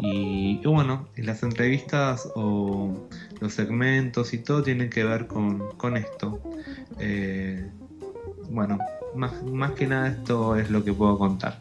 Y, 0.00 0.60
bueno, 0.64 1.06
las 1.16 1.42
entrevistas 1.42 2.28
o 2.34 3.06
los 3.40 3.54
segmentos 3.54 4.32
y 4.34 4.38
todo 4.38 4.62
tienen 4.62 4.90
que 4.90 5.04
ver 5.04 5.26
con, 5.26 5.96
esto. 5.96 6.40
Eh, 6.98 7.68
bueno, 8.50 8.78
más, 9.14 9.72
que 9.72 9.86
nada 9.86 10.08
esto 10.08 10.56
es 10.56 10.70
lo 10.70 10.84
que 10.84 10.92
puedo 10.92 11.18
contar. 11.18 11.60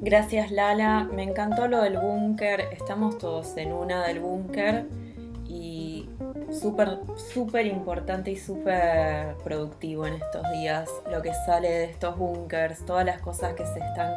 Gracias 0.00 0.52
Lala, 0.52 1.08
me 1.12 1.24
encantó 1.24 1.66
lo 1.66 1.82
del 1.82 1.98
búnker, 1.98 2.60
estamos 2.72 3.18
todos 3.18 3.56
en 3.56 3.72
una 3.72 4.06
del 4.06 4.20
búnker 4.20 4.86
y 5.44 6.08
súper, 6.52 7.00
súper 7.16 7.66
importante 7.66 8.30
y 8.30 8.36
súper 8.36 9.34
productivo 9.42 10.06
en 10.06 10.14
estos 10.14 10.42
días 10.52 10.88
lo 11.10 11.20
que 11.20 11.32
sale 11.46 11.68
de 11.68 11.84
estos 11.86 12.16
búnkers, 12.16 12.86
todas 12.86 13.04
las 13.04 13.20
cosas 13.20 13.54
que 13.54 13.66
se 13.66 13.80
están 13.80 14.12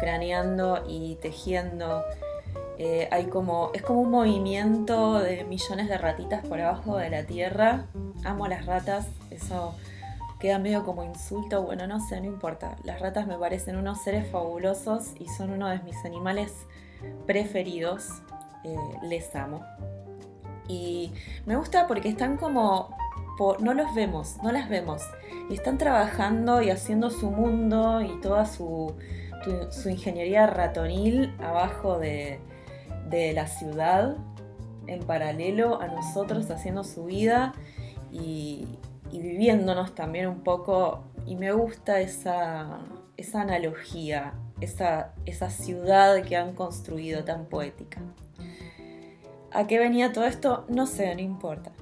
craneando 0.00 0.84
y 0.88 1.16
tejiendo. 1.16 2.02
Eh, 2.80 3.08
hay 3.10 3.26
como, 3.26 3.72
es 3.74 3.82
como 3.82 4.02
un 4.02 4.10
movimiento 4.12 5.18
de 5.18 5.42
millones 5.44 5.88
de 5.88 5.98
ratitas 5.98 6.46
por 6.46 6.60
abajo 6.60 6.96
de 6.96 7.10
la 7.10 7.24
tierra. 7.24 7.86
Amo 8.24 8.46
las 8.46 8.66
ratas, 8.66 9.08
eso 9.30 9.74
queda 10.38 10.60
medio 10.60 10.84
como 10.84 11.02
insulto, 11.02 11.62
bueno, 11.62 11.88
no 11.88 11.98
sé, 11.98 12.20
no 12.20 12.26
importa. 12.26 12.76
Las 12.84 13.00
ratas 13.00 13.26
me 13.26 13.36
parecen 13.36 13.76
unos 13.76 14.00
seres 14.02 14.30
fabulosos 14.30 15.10
y 15.18 15.26
son 15.26 15.50
uno 15.50 15.68
de 15.68 15.80
mis 15.80 15.96
animales 16.04 16.52
preferidos. 17.26 18.08
Eh, 18.62 18.76
les 19.02 19.34
amo. 19.34 19.64
Y 20.68 21.12
me 21.46 21.56
gusta 21.56 21.88
porque 21.88 22.08
están 22.08 22.36
como... 22.36 22.94
no 23.58 23.74
los 23.74 23.92
vemos, 23.96 24.36
no 24.44 24.52
las 24.52 24.68
vemos. 24.68 25.02
Y 25.50 25.54
están 25.54 25.78
trabajando 25.78 26.62
y 26.62 26.70
haciendo 26.70 27.10
su 27.10 27.32
mundo 27.32 28.02
y 28.02 28.20
toda 28.20 28.46
su, 28.46 28.94
su 29.70 29.88
ingeniería 29.88 30.46
ratonil 30.46 31.34
abajo 31.40 31.98
de, 31.98 32.38
de 33.08 33.32
la 33.32 33.46
ciudad 33.46 34.16
en 34.86 35.00
paralelo 35.00 35.80
a 35.80 35.88
nosotros 35.88 36.50
haciendo 36.50 36.84
su 36.84 37.04
vida 37.04 37.52
y, 38.10 38.66
viviéndonos 39.10 39.94
también 39.94 40.26
un 40.26 40.40
poco. 40.40 41.04
Y 41.26 41.36
me 41.36 41.52
gusta 41.52 42.00
esa, 42.00 42.80
esa 43.16 43.42
analogía, 43.42 44.34
esa, 44.60 45.14
esa 45.26 45.50
ciudad 45.50 46.22
que 46.22 46.36
han 46.36 46.54
construido 46.54 47.24
tan 47.24 47.46
poética. 47.46 48.00
¿A 49.50 49.66
qué 49.66 49.78
venía 49.78 50.12
todo 50.12 50.24
esto? 50.24 50.64
No 50.68 50.86
sé, 50.86 51.14
no 51.14 51.20
importa. 51.20 51.72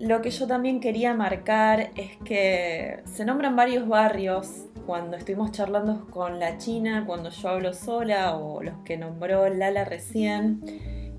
Lo 0.00 0.22
que 0.22 0.30
yo 0.30 0.46
también 0.46 0.80
quería 0.80 1.12
marcar 1.12 1.90
es 1.94 2.16
que 2.24 3.02
se 3.04 3.26
nombran 3.26 3.54
varios 3.54 3.86
barrios 3.86 4.64
cuando 4.86 5.18
estuvimos 5.18 5.52
charlando 5.52 6.06
con 6.10 6.40
la 6.40 6.56
China, 6.56 7.04
cuando 7.06 7.28
yo 7.28 7.50
hablo 7.50 7.74
sola 7.74 8.34
o 8.34 8.62
los 8.62 8.78
que 8.86 8.96
nombró 8.96 9.46
Lala 9.50 9.84
recién. 9.84 10.62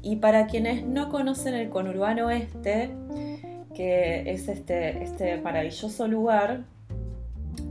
Y 0.02 0.16
para 0.16 0.48
quienes 0.48 0.84
no 0.84 1.10
conocen 1.10 1.54
el 1.54 1.70
conurbano 1.70 2.32
este, 2.32 2.90
que 3.76 4.24
es 4.32 4.48
este, 4.48 5.04
este 5.04 5.40
maravilloso 5.40 6.08
lugar, 6.08 6.64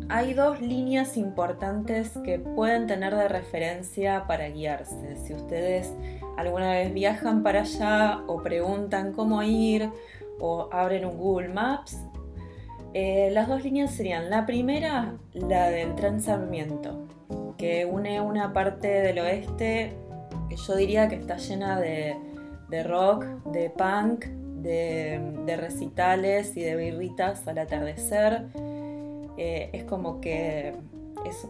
hay 0.08 0.34
dos 0.34 0.60
líneas 0.60 1.16
importantes 1.16 2.12
que 2.24 2.38
pueden 2.38 2.86
tener 2.86 3.16
de 3.16 3.26
referencia 3.26 4.26
para 4.28 4.48
guiarse. 4.48 5.16
Si 5.16 5.34
ustedes 5.34 5.92
alguna 6.36 6.70
vez 6.70 6.94
viajan 6.94 7.42
para 7.42 7.62
allá 7.62 8.20
o 8.28 8.42
preguntan 8.42 9.12
cómo 9.12 9.42
ir 9.42 9.90
o 10.40 10.68
abren 10.72 11.04
un 11.04 11.16
Google 11.18 11.48
Maps, 11.48 11.98
eh, 12.92 13.30
las 13.32 13.48
dos 13.48 13.62
líneas 13.62 13.92
serían 13.92 14.30
la 14.30 14.46
primera, 14.46 15.14
la 15.32 15.70
del 15.70 15.94
tren 15.94 16.20
que 17.56 17.84
une 17.84 18.20
una 18.20 18.52
parte 18.52 18.88
del 18.88 19.18
oeste 19.20 19.92
que 20.48 20.56
yo 20.56 20.76
diría 20.76 21.08
que 21.08 21.16
está 21.16 21.36
llena 21.36 21.78
de, 21.78 22.16
de 22.68 22.82
rock, 22.82 23.24
de 23.52 23.70
punk, 23.70 24.24
de, 24.24 25.56
recitales 25.56 26.56
y 26.56 26.62
de 26.62 26.76
birritas 26.76 27.46
al 27.48 27.58
atardecer. 27.58 28.46
Eh, 29.36 29.70
es 29.72 29.84
como 29.84 30.20
que 30.20 30.74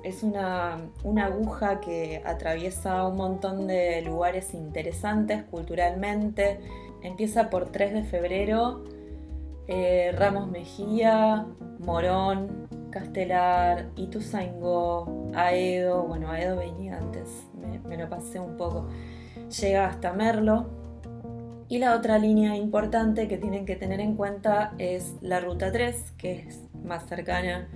es, 0.05 0.23
una, 0.23 0.79
aguja 1.23 1.81
que 1.81 2.23
atraviesa 2.25 3.07
un 3.07 3.17
montón 3.17 3.67
de 3.67 4.03
lugares 4.03 4.55
interesantes 4.55 5.43
culturalmente. 5.45 6.61
Empieza 7.03 7.51
por 7.51 7.71
3 7.71 7.93
de 7.95 8.05
febrero, 8.05 8.85
eh, 9.69 10.13
Ramos 10.17 10.51
Mejía, 10.51 11.47
Morón, 11.79 12.69
Castelar, 12.91 13.91
Ituzaingó, 13.97 15.31
Aedo, 15.35 16.05
bueno, 16.05 16.31
Aedo 16.31 16.57
venía 16.57 16.99
antes, 16.99 17.29
me 17.87 17.97
lo 17.97 18.09
pasé 18.09 18.41
un 18.41 18.57
poco, 18.57 18.89
llega 19.61 19.87
hasta 19.87 20.13
Merlo, 20.13 20.81
y 21.71 21.79
la 21.79 21.95
otra 21.95 22.19
línea 22.19 22.57
importante 22.57 23.29
que 23.29 23.39
tienen 23.39 23.65
que 23.65 23.77
tener 23.77 24.01
en 24.01 24.17
cuenta 24.17 24.75
es 24.79 25.15
la 25.21 25.39
ruta 25.39 25.71
3, 25.71 26.15
que 26.19 26.41
es 26.49 26.65
más 26.83 27.07
cercana 27.07 27.69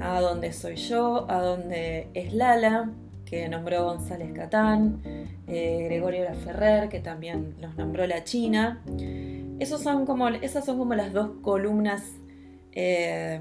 a 0.00 0.20
donde 0.20 0.52
soy 0.52 0.74
yo, 0.74 1.30
a 1.30 1.40
donde 1.40 2.08
es 2.14 2.34
Lala, 2.34 2.90
que 3.32 3.48
nombró 3.48 3.84
González 3.84 4.30
Catán, 4.34 5.00
eh, 5.46 5.84
Gregorio 5.84 6.22
Laferrer, 6.24 6.90
que 6.90 7.00
también 7.00 7.54
los 7.62 7.74
nombró 7.78 8.06
la 8.06 8.24
China. 8.24 8.82
Esos 9.58 9.82
son 9.82 10.04
como, 10.04 10.28
esas 10.28 10.66
son 10.66 10.76
como 10.76 10.94
las 10.94 11.14
dos 11.14 11.30
columnas 11.40 12.02
eh, 12.72 13.40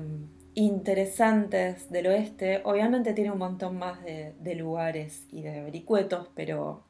interesantes 0.53 1.91
del 1.91 2.07
oeste. 2.07 2.61
Obviamente 2.63 3.11
tiene 3.11 3.31
un 3.31 3.39
montón 3.39 3.77
más 3.79 4.01
de, 4.05 4.33
de 4.39 4.55
lugares 4.55 5.27
y 5.29 5.41
de 5.41 5.61
vericuetos, 5.61 6.29
pero 6.35 6.85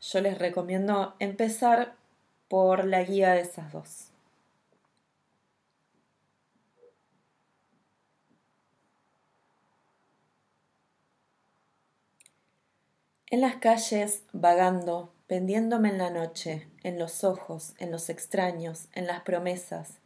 yo 0.00 0.20
les 0.20 0.36
recomiendo 0.36 1.14
empezar 1.20 1.94
por 2.48 2.84
la 2.84 3.04
guía 3.04 3.34
de 3.34 3.42
esas 3.42 3.72
dos. 3.72 4.13
En 13.34 13.40
las 13.40 13.56
calles, 13.56 14.22
vagando, 14.32 15.10
pendiéndome 15.26 15.88
en 15.88 15.98
la 15.98 16.08
noche, 16.08 16.68
en 16.84 17.00
los 17.00 17.24
ojos, 17.24 17.74
en 17.80 17.90
los 17.90 18.08
extraños, 18.08 18.86
en 18.92 19.08
las 19.08 19.22
promesas, 19.22 19.98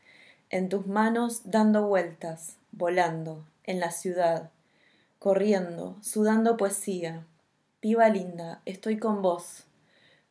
en 0.49 0.71
tus 0.71 0.87
manos 0.87 1.43
dando 1.45 1.87
vueltas, 1.87 2.57
volando, 2.73 3.45
en 3.65 3.81
la 3.81 3.91
ciudad, 3.91 4.49
corriendo, 5.19 5.99
sudando 6.01 6.57
poesía. 6.57 7.27
Piba 7.81 8.09
linda, 8.09 8.63
estoy 8.65 8.97
con 8.97 9.21
vos. 9.21 9.65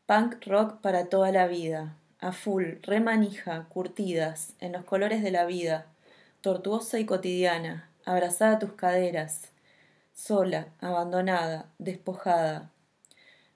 Punk 0.07 0.43
rock 0.47 0.81
para 0.81 1.05
toda 1.05 1.31
la 1.31 1.45
vida, 1.45 1.95
a 2.19 2.31
full, 2.31 2.77
remanija, 2.81 3.67
curtidas, 3.69 4.53
en 4.59 4.71
los 4.71 4.85
colores 4.85 5.21
de 5.21 5.29
la 5.29 5.45
vida, 5.45 5.85
tortuosa 6.41 6.97
y 6.97 7.05
cotidiana, 7.05 7.91
abrazada 8.05 8.55
a 8.55 8.59
tus 8.59 8.73
caderas, 8.73 9.51
sola, 10.15 10.69
abandonada, 10.81 11.67
despojada. 11.77 12.71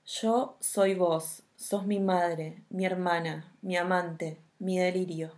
Yo 0.04 0.56
soy 0.58 0.94
vos, 0.94 1.44
sos 1.54 1.86
mi 1.86 2.00
madre, 2.00 2.64
mi 2.70 2.84
hermana, 2.84 3.54
mi 3.62 3.76
amante, 3.76 4.36
mi 4.58 4.76
delirio. 4.76 5.30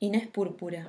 Inés 0.00 0.26
Púrpura. 0.26 0.86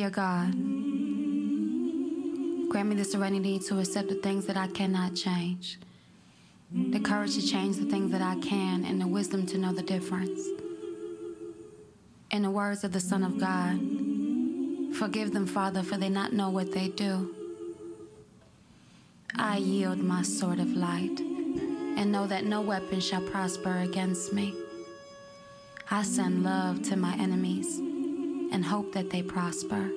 Dear 0.00 0.08
God, 0.08 0.52
grant 2.70 2.88
me 2.88 2.94
the 2.94 3.04
serenity 3.04 3.58
to 3.58 3.80
accept 3.80 4.08
the 4.08 4.14
things 4.14 4.46
that 4.46 4.56
I 4.56 4.66
cannot 4.66 5.14
change, 5.14 5.78
the 6.72 7.00
courage 7.00 7.34
to 7.34 7.46
change 7.46 7.76
the 7.76 7.84
things 7.84 8.10
that 8.12 8.22
I 8.22 8.36
can, 8.36 8.86
and 8.86 8.98
the 8.98 9.06
wisdom 9.06 9.44
to 9.44 9.58
know 9.58 9.74
the 9.74 9.82
difference. 9.82 10.40
In 12.30 12.40
the 12.40 12.50
words 12.50 12.82
of 12.82 12.92
the 12.92 13.00
Son 13.00 13.22
of 13.22 13.38
God, 13.38 13.78
forgive 14.96 15.34
them, 15.34 15.46
Father, 15.46 15.82
for 15.82 15.98
they 15.98 16.08
not 16.08 16.32
know 16.32 16.48
what 16.48 16.72
they 16.72 16.88
do. 16.88 17.34
I 19.36 19.58
yield 19.58 19.98
my 19.98 20.22
sword 20.22 20.60
of 20.60 20.74
light 20.74 21.20
and 21.20 22.10
know 22.10 22.26
that 22.26 22.46
no 22.46 22.62
weapon 22.62 23.00
shall 23.00 23.20
prosper 23.20 23.80
against 23.80 24.32
me. 24.32 24.54
I 25.90 26.04
send 26.04 26.42
love 26.42 26.80
to 26.84 26.96
my 26.96 27.12
enemies 27.16 27.89
and 28.52 28.64
hope 28.64 28.92
that 28.92 29.10
they 29.10 29.22
prosper. 29.22 29.90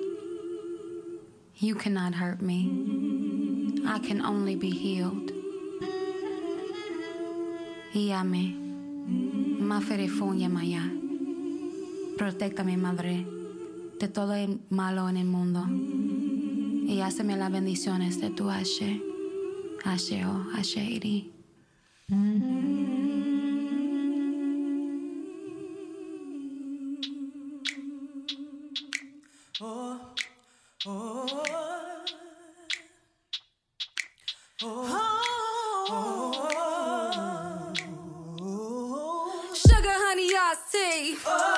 You 1.56 1.74
cannot 1.74 2.14
hurt 2.14 2.42
me. 2.42 3.82
I 3.86 3.98
can 3.98 4.20
only 4.24 4.56
be 4.56 4.70
healed. 4.70 5.32
Guíame. 7.92 8.60
Maferifunya 9.60 10.50
maya. 10.50 10.90
mi 12.64 12.76
madre, 12.76 13.26
de 13.98 14.08
todo 14.08 14.32
el 14.32 14.60
malo 14.70 15.08
en 15.08 15.16
el 15.16 15.26
mundo. 15.26 15.64
Y 16.86 17.00
háceme 17.00 17.36
las 17.36 17.50
bendiciones 17.50 18.20
de 18.20 18.30
tu 18.30 18.50
Ashe. 18.50 19.00
Ashe 19.84 20.24
o 20.24 20.44
Ashe 20.56 21.00
Oh. 40.96 41.53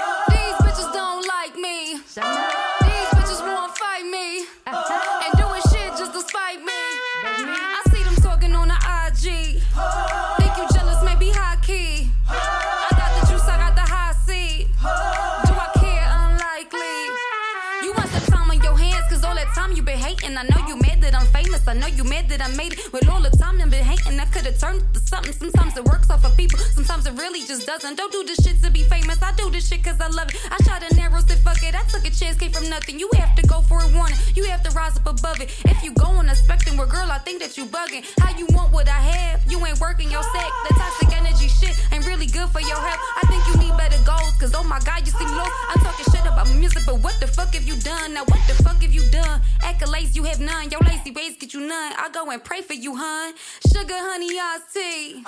People, 26.48 26.64
sometimes 26.72 27.06
it 27.06 27.14
really 27.14 27.40
just 27.40 27.66
doesn't. 27.66 27.96
Don't 27.96 28.12
do 28.12 28.24
this 28.24 28.38
shit 28.44 28.62
to 28.62 28.70
be 28.70 28.82
famous. 28.84 29.22
I 29.22 29.32
do 29.36 29.50
this 29.50 29.68
shit 29.68 29.82
cause 29.82 30.00
I 30.00 30.08
love 30.08 30.28
it. 30.28 30.36
I 30.50 30.56
shot 30.64 30.82
an 30.82 30.98
arrow, 30.98 31.20
said 31.20 31.38
fuck 31.38 31.62
it. 31.62 31.74
I 31.74 31.82
took 31.84 32.06
a 32.06 32.10
chance, 32.10 32.36
came 32.36 32.52
from 32.52 32.68
nothing. 32.68 32.98
You 32.98 33.10
have 33.14 33.34
to 33.36 33.46
go 33.46 33.60
for 33.62 33.78
a 33.82 33.88
warning. 33.94 34.18
You 34.34 34.44
have 34.44 34.62
to 34.64 34.70
rise 34.70 34.96
up 34.96 35.06
above 35.06 35.40
it. 35.40 35.50
If 35.66 35.82
you 35.82 35.92
go 35.92 36.06
on 36.06 36.28
a 36.28 36.34
spectrum 36.34 36.76
where 36.76 36.86
girl, 36.86 37.10
I 37.10 37.18
think 37.18 37.40
that 37.42 37.56
you 37.56 37.66
bugging. 37.66 38.04
How 38.20 38.36
you 38.36 38.46
want 38.50 38.72
what 38.72 38.88
I 38.88 39.00
have? 39.00 39.40
You 39.50 39.64
ain't 39.66 39.80
working 39.80 40.10
your 40.10 40.22
sack. 40.22 40.50
The 40.68 40.74
toxic 40.74 41.16
energy 41.16 41.48
shit 41.48 41.74
ain't 41.92 42.06
really 42.06 42.26
good 42.26 42.48
for 42.50 42.60
your 42.60 42.78
health. 42.78 43.00
I 43.16 43.26
think 43.26 43.42
you 43.48 43.54
need 43.58 43.76
better 43.76 43.98
goals, 44.04 44.34
cause 44.38 44.54
oh 44.54 44.64
my 44.64 44.80
god, 44.80 45.06
you 45.06 45.12
seem 45.12 45.28
low. 45.28 45.50
I'm 45.70 45.80
talking 45.82 46.04
shit 46.12 46.15
about 46.36 46.54
music, 46.54 46.82
but 46.84 47.00
what 47.00 47.18
the 47.18 47.26
fuck 47.26 47.54
have 47.54 47.62
you 47.62 47.74
done? 47.76 48.12
Now 48.12 48.24
what 48.24 48.40
the 48.46 48.62
fuck 48.62 48.82
have 48.82 48.92
you 48.92 49.02
done? 49.10 49.40
Accolades, 49.62 50.14
you 50.14 50.22
have 50.24 50.38
none. 50.38 50.70
Your 50.70 50.80
lazy 50.80 51.10
ways 51.10 51.34
get 51.38 51.54
you 51.54 51.60
none. 51.60 51.92
I 51.96 52.10
go 52.12 52.30
and 52.30 52.44
pray 52.44 52.60
for 52.60 52.74
you, 52.74 52.94
hun. 52.94 53.32
Sugar, 53.72 53.96
honey, 53.96 54.38
iced 54.38 54.74
tea. 54.74 55.24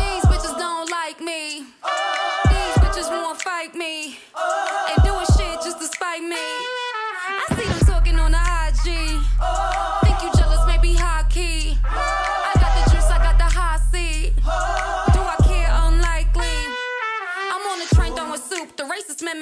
These 0.00 0.24
bitches 0.30 0.58
don't 0.58 0.90
like 0.90 1.20
me. 1.20 1.60
These 2.50 2.76
bitches 2.82 3.08
wanna 3.08 3.38
fight 3.38 3.76
me. 3.76 4.18
And 4.34 4.71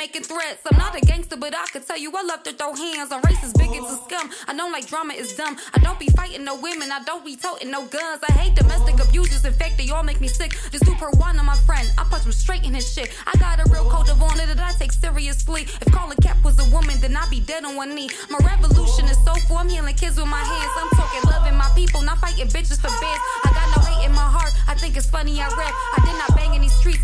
making 0.00 0.22
threats. 0.22 0.62
I'm 0.64 0.78
not 0.78 0.96
a 0.96 1.02
gangster, 1.04 1.36
but 1.36 1.54
I 1.54 1.66
could 1.66 1.86
tell 1.86 1.98
you 1.98 2.10
I 2.16 2.22
love 2.22 2.42
to 2.44 2.52
throw 2.54 2.74
hands 2.74 3.12
on 3.12 3.20
racist 3.20 3.52
bigots 3.58 3.84
and 3.92 4.00
scum. 4.08 4.30
I 4.48 4.56
don't 4.56 4.72
like 4.72 4.86
drama, 4.86 5.12
it's 5.14 5.36
dumb. 5.36 5.58
I 5.74 5.78
don't 5.78 5.98
be 6.00 6.08
fighting 6.16 6.42
no 6.42 6.58
women, 6.58 6.90
I 6.90 7.02
don't 7.04 7.22
be 7.22 7.36
toting 7.36 7.70
no 7.70 7.84
guns. 7.84 8.24
I 8.26 8.32
hate 8.32 8.54
domestic 8.54 8.96
abusers. 8.98 9.44
In 9.44 9.52
fact, 9.52 9.76
they 9.76 9.90
all 9.90 10.02
make 10.02 10.18
me 10.18 10.28
sick. 10.28 10.52
Just 10.72 10.86
do 10.86 10.94
per 10.94 11.10
one 11.20 11.38
on 11.38 11.44
my 11.44 11.56
friend. 11.68 11.86
I 11.98 12.04
punch 12.04 12.24
him 12.24 12.32
straight 12.32 12.64
in 12.64 12.72
his 12.72 12.90
shit. 12.90 13.12
I 13.26 13.36
got 13.36 13.60
a 13.60 13.70
real 13.70 13.84
code 13.90 14.08
of 14.08 14.22
honor 14.22 14.46
that 14.46 14.58
I 14.58 14.72
take 14.78 14.92
seriously. 14.92 15.68
If 15.82 15.92
Colin 15.92 16.16
Cap 16.22 16.42
was 16.42 16.56
a 16.58 16.66
woman, 16.74 16.96
then 17.02 17.14
I'd 17.14 17.28
be 17.28 17.40
dead 17.40 17.66
on 17.66 17.76
one 17.76 17.94
knee. 17.94 18.08
My 18.30 18.38
revolution 18.38 19.04
is 19.04 19.18
so 19.26 19.34
full. 19.44 19.58
I'm 19.58 19.68
healing 19.68 19.96
kids 19.96 20.16
with 20.16 20.28
my 20.28 20.40
hands. 20.40 20.72
I'm 20.80 20.88
talking 20.96 21.28
loving 21.28 21.56
my 21.58 21.68
people, 21.76 22.00
not 22.00 22.16
fighting 22.16 22.48
bitches 22.48 22.80
for 22.80 22.88
beds. 22.88 23.22
I 23.44 23.52
got 23.52 23.68
no 23.76 23.84
hate 23.84 24.06
in 24.08 24.12
my 24.12 24.28
heart. 24.36 24.52
I 24.66 24.74
think 24.80 24.96
it's 24.96 25.10
funny 25.10 25.38
I 25.40 25.48
rap. 25.60 25.74
I 25.92 26.00
did 26.06 26.16
not 26.16 26.39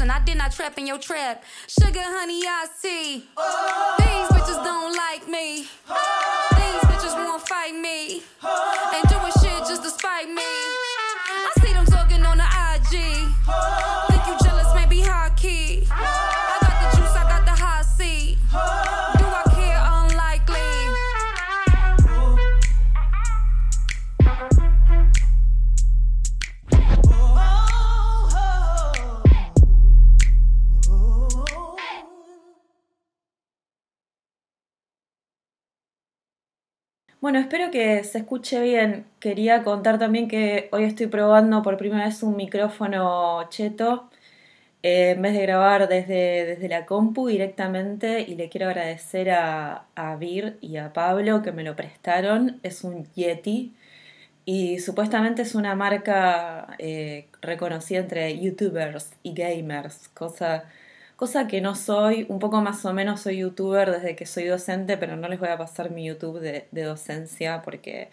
and 0.07 0.13
I 0.13 0.21
did 0.21 0.39
not 0.39 0.53
trap 0.53 0.79
in 0.79 0.87
your 0.87 0.99
trap. 0.99 1.43
Sugar, 1.67 1.99
honey, 2.01 2.41
iced 2.47 2.81
tea. 2.81 3.27
These 3.99 4.29
bitches 4.31 4.63
don't 4.63 4.95
like 4.95 5.27
me. 5.27 5.67
These 5.67 6.83
bitches 6.87 7.15
wanna 7.17 7.41
fight 7.41 7.75
me. 7.75 8.23
And 8.95 9.09
doing 9.09 9.33
shit 9.43 9.67
just 9.67 9.83
to 9.83 9.91
spite 9.91 10.29
me. 10.29 10.45
I 10.45 11.51
see 11.61 11.73
them 11.73 11.87
talking 11.87 12.25
on 12.25 12.39
the 12.39 12.47
IG. 12.47 14.06
Bueno, 37.27 37.41
espero 37.41 37.73
que 37.73 38.05
se 38.05 38.19
escuche 38.19 38.61
bien. 38.61 39.05
Quería 39.19 39.65
contar 39.65 39.99
también 39.99 40.29
que 40.29 40.69
hoy 40.71 40.85
estoy 40.85 41.09
probando 41.09 41.61
por 41.61 41.77
primera 41.77 42.05
vez 42.05 42.23
un 42.23 42.37
micrófono 42.37 43.49
cheto 43.51 44.09
eh, 44.85 45.11
en 45.17 45.23
vez 45.23 45.33
de 45.35 45.43
grabar 45.43 45.89
desde, 45.89 46.47
desde 46.47 46.69
la 46.69 46.87
compu 46.87 47.27
directamente 47.27 48.21
y 48.21 48.37
le 48.37 48.49
quiero 48.49 48.69
agradecer 48.69 49.31
a, 49.31 49.87
a 49.97 50.15
Vir 50.17 50.59
y 50.61 50.77
a 50.77 50.93
Pablo 50.93 51.43
que 51.43 51.51
me 51.51 51.65
lo 51.65 51.75
prestaron. 51.75 52.61
Es 52.63 52.85
un 52.85 53.07
Yeti 53.15 53.75
y 54.45 54.79
supuestamente 54.79 55.43
es 55.43 55.57
una 55.57 55.75
marca 55.75 56.77
eh, 56.79 57.29
reconocida 57.43 58.01
entre 58.01 58.39
youtubers 58.41 59.11
y 59.25 59.35
gamers, 59.35 60.11
cosa, 60.11 60.67
cosa 61.17 61.49
que 61.49 61.61
no 61.61 61.75
soy, 61.75 62.27
un 62.29 62.39
poco 62.39 62.61
más 62.61 62.85
o 62.85 62.93
menos 62.93 63.23
soy 63.23 63.39
youtuber 63.39 63.91
desde 63.91 64.15
que 64.15 64.27
soy 64.27 64.45
docente, 64.45 64.97
pero 64.97 65.17
no 65.17 65.29
les 65.29 65.41
voy 65.41 65.49
a 65.49 65.59
pasar 65.59 65.91
mi 65.91 66.05
YouTube 66.05 66.41
de, 66.41 66.83
docencia 66.83 67.63
porque 67.63 68.11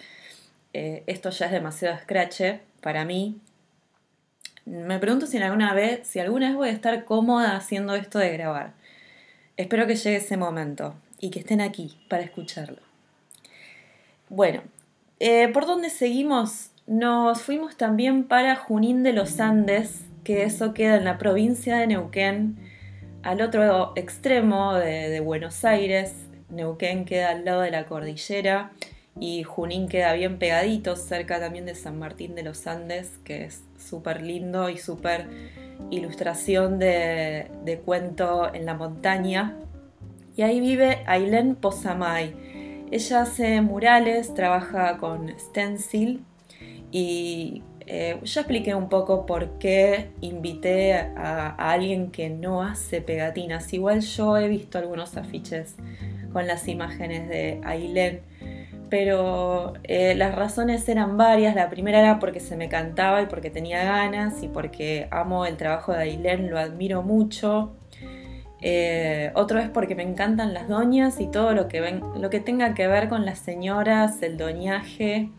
eh, 0.73 1.03
esto 1.05 1.29
ya 1.29 1.47
es 1.47 1.51
demasiado 1.51 1.97
scratch 1.99 2.41
para 2.81 3.05
mí. 3.05 3.39
Me 4.65 4.97
pregunto 4.99 5.27
si 5.27 5.37
alguna 5.37 5.73
vez, 5.73 6.07
si 6.07 6.19
alguna 6.19 6.47
vez 6.47 6.55
voy 6.55 6.69
a 6.69 6.71
estar 6.71 7.03
cómoda 7.03 7.57
haciendo 7.57 7.95
esto 7.95 8.17
de 8.19 8.31
grabar. 8.31 8.73
Espero 9.57 9.85
que 9.85 9.95
llegue 9.95 10.15
ese 10.17 10.37
momento 10.37 10.95
y 11.19 11.29
que 11.29 11.39
estén 11.39 11.61
aquí 11.61 11.97
para 12.07 12.23
escucharlo. 12.23 12.81
Bueno, 14.29 14.61
eh, 15.19 15.49
¿por 15.49 15.65
dónde 15.65 15.89
seguimos? 15.89 16.71
Nos 16.87 17.41
fuimos 17.41 17.77
también 17.77 18.23
para 18.23 18.55
Junín 18.55 19.03
de 19.03 19.13
los 19.13 19.39
Andes, 19.39 20.05
que 20.23 20.43
eso 20.43 20.73
queda 20.73 20.95
en 20.95 21.05
la 21.05 21.17
provincia 21.17 21.77
de 21.77 21.87
Neuquén, 21.87 22.57
al 23.23 23.41
otro 23.41 23.93
extremo 23.95 24.73
de, 24.73 25.19
Buenos 25.21 25.65
Aires. 25.65 26.13
Neuquén 26.49 27.05
queda 27.05 27.29
al 27.29 27.45
lado 27.45 27.61
de 27.61 27.71
la 27.71 27.85
cordillera 27.85 28.71
y 29.19 29.43
Junín 29.43 29.87
queda 29.87 30.13
bien 30.13 30.37
pegadito, 30.37 30.95
cerca 30.95 31.39
también 31.39 31.65
de 31.65 31.73
San 31.73 31.97
Martín 31.97 32.35
de 32.35 32.43
los 32.43 32.67
Andes, 32.67 33.17
que 33.23 33.45
es 33.45 33.63
súper 33.77 34.21
lindo 34.21 34.69
y 34.69 34.77
súper 34.77 35.27
ilustración 35.89 36.79
de, 36.79 37.47
de 37.63 37.79
cuento 37.79 38.53
en 38.53 38.65
la 38.65 38.73
montaña. 38.73 39.57
Y 40.35 40.41
ahí 40.41 40.59
vive 40.59 41.03
Ailén 41.05 41.55
Posamay. 41.55 42.35
Ella 42.91 43.21
hace 43.21 43.61
murales, 43.61 44.33
trabaja 44.33 44.97
con 44.97 45.33
stencil 45.39 46.23
y 46.91 47.63
eh, 47.87 48.19
ya 48.23 48.41
expliqué 48.41 48.75
un 48.75 48.89
poco 48.89 49.25
por 49.25 49.57
qué 49.59 50.09
invité 50.21 50.93
a, 50.93 51.49
alguien 51.49 52.11
que 52.11 52.29
no 52.29 52.63
hace 52.63 53.01
pegatinas. 53.01 53.71
Igual 53.73 54.01
yo 54.01 54.37
he 54.37 54.47
visto 54.47 54.77
algunos 54.77 55.17
afiches 55.17 55.75
con 56.31 56.47
las 56.47 56.67
imágenes 56.67 57.29
de 57.29 57.61
Ailén, 57.63 58.21
pero 58.89 59.73
eh, 59.83 60.15
las 60.15 60.35
razones 60.35 60.87
eran 60.89 61.17
varias. 61.17 61.55
La 61.55 61.69
primera 61.69 61.99
era 61.99 62.19
porque 62.19 62.39
se 62.39 62.55
me 62.55 62.69
cantaba 62.69 63.21
y 63.21 63.25
porque 63.27 63.49
tenía 63.49 63.83
ganas 63.83 64.41
y 64.43 64.47
porque 64.47 65.07
amo 65.11 65.45
el 65.45 65.57
trabajo 65.57 65.91
de 65.93 65.99
Ailén, 65.99 66.49
lo 66.49 66.59
admiro 66.59 67.03
mucho. 67.03 67.73
Eh, 68.65 69.29
otro 69.35 69.59
es 69.59 69.67
porque 69.67 69.93
me 69.93 70.03
encantan 70.03 70.53
las 70.53 70.69
doñas 70.69 71.19
y 71.19 71.27
todo 71.27 71.53
lo 71.53 71.67
que, 71.67 72.39
tenga 72.39 72.73
que 72.73 72.87
ver 72.87 73.09
con 73.09 73.25
las 73.25 73.39
señoras, 73.39 74.23
el 74.23 74.37
doñaje, 74.37 75.31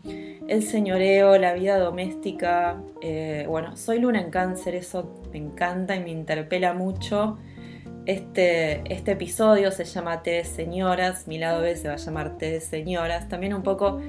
el 0.47 0.61
señoreo, 0.61 1.35
la 1.39 1.53
vida 1.53 1.79
doméstica. 1.79 2.83
Eh, 3.01 3.45
bueno, 3.49 3.77
soy 3.77 3.97
luna 3.97 4.21
en 4.21 4.29
cáncer, 4.29 4.75
eso 4.75 5.23
me 5.31 5.39
encanta 5.39 5.95
y 5.95 6.01
me 6.01 6.11
interpela 6.11 6.75
mucho. 6.75 7.39
Este, 8.05 8.83
este 8.93 9.13
episodio 9.13 9.71
se 9.71 9.85
llama 9.85 10.21
Té 10.21 10.31
de 10.31 10.43
Señoras, 10.43 11.27
mi 11.27 11.39
lado 11.39 11.63
B 11.63 11.75
se 11.75 11.87
va 11.87 11.95
a 11.95 11.97
llamar 11.97 12.37
Té 12.37 12.51
de 12.51 12.61
Señoras, 12.61 13.27
también 13.27 13.55
un 13.55 13.63
poco 13.63 13.99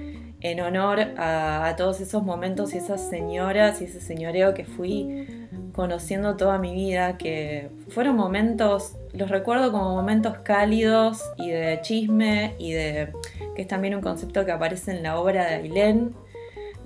en 0.43 0.61
honor 0.61 1.01
a, 1.17 1.67
a 1.67 1.77
todos 1.77 2.03
esos 2.03 2.23
momentos 2.23 2.75
y 2.75 2.77
esas 2.77 3.09
señoras 3.09 3.81
y 3.81 3.85
ese 3.85 4.03
señoreo 4.03 4.53
que 4.53 4.67
fui 4.67 5.49
conociendo 5.77 6.37
toda 6.37 6.59
mi 6.59 6.75
vida, 6.75 7.19
que 7.19 7.69
fueron 7.89 8.17
momentos, 8.17 8.97
los 9.13 9.31
recuerdo 9.31 9.71
como 9.71 9.95
momentos 9.95 10.39
cálidos 10.39 11.23
y 11.37 11.51
de 11.51 11.79
chisme 11.83 12.55
y 12.59 12.73
de 12.73 13.13
que 13.55 13.63
es 13.63 13.69
también 13.69 13.95
un 13.95 14.01
concepto 14.01 14.45
que 14.47 14.53
aparece 14.53 14.91
en 14.91 15.03
la 15.03 15.21
obra 15.21 15.47
de 15.47 15.55
Ailén, 15.57 16.15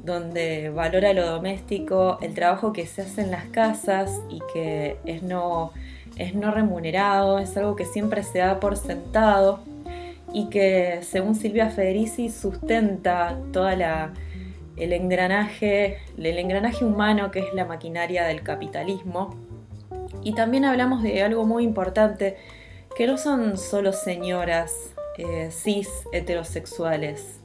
donde 0.04 0.70
valora 0.70 1.12
lo 1.12 1.26
doméstico, 1.26 2.18
el 2.20 2.34
trabajo 2.34 2.72
que 2.72 2.86
se 2.86 3.02
hace 3.02 3.22
en 3.22 3.30
las 3.30 3.44
casas 3.46 4.10
y 4.28 4.40
que 4.52 4.96
es 5.04 5.22
no, 5.22 5.72
es 6.16 6.34
no 6.34 6.50
remunerado, 6.50 7.38
es 7.38 7.56
algo 7.56 7.76
que 7.76 7.84
siempre 7.84 8.24
se 8.24 8.38
da 8.38 8.58
por 8.58 8.76
sentado 8.76 9.60
y 10.32 10.48
que 10.48 11.00
según 11.02 11.34
Silvia 11.34 11.70
Federici 11.70 12.28
sustenta 12.28 13.36
toda 13.52 13.76
la 13.76 14.12
el 14.80 14.92
engranaje, 14.94 15.98
el 16.16 16.38
engranaje 16.38 16.84
humano 16.84 17.30
que 17.30 17.40
es 17.40 17.54
la 17.54 17.66
maquinaria 17.66 18.24
del 18.24 18.42
capitalismo. 18.42 19.36
Y 20.24 20.34
también 20.34 20.64
hablamos 20.64 21.02
de 21.02 21.22
algo 21.22 21.44
muy 21.44 21.64
importante, 21.64 22.36
que 22.96 23.06
no 23.06 23.18
son 23.18 23.56
solo 23.56 23.92
señoras 23.92 24.94
eh, 25.18 25.50
cis 25.50 25.88
heterosexuales. 26.12 27.40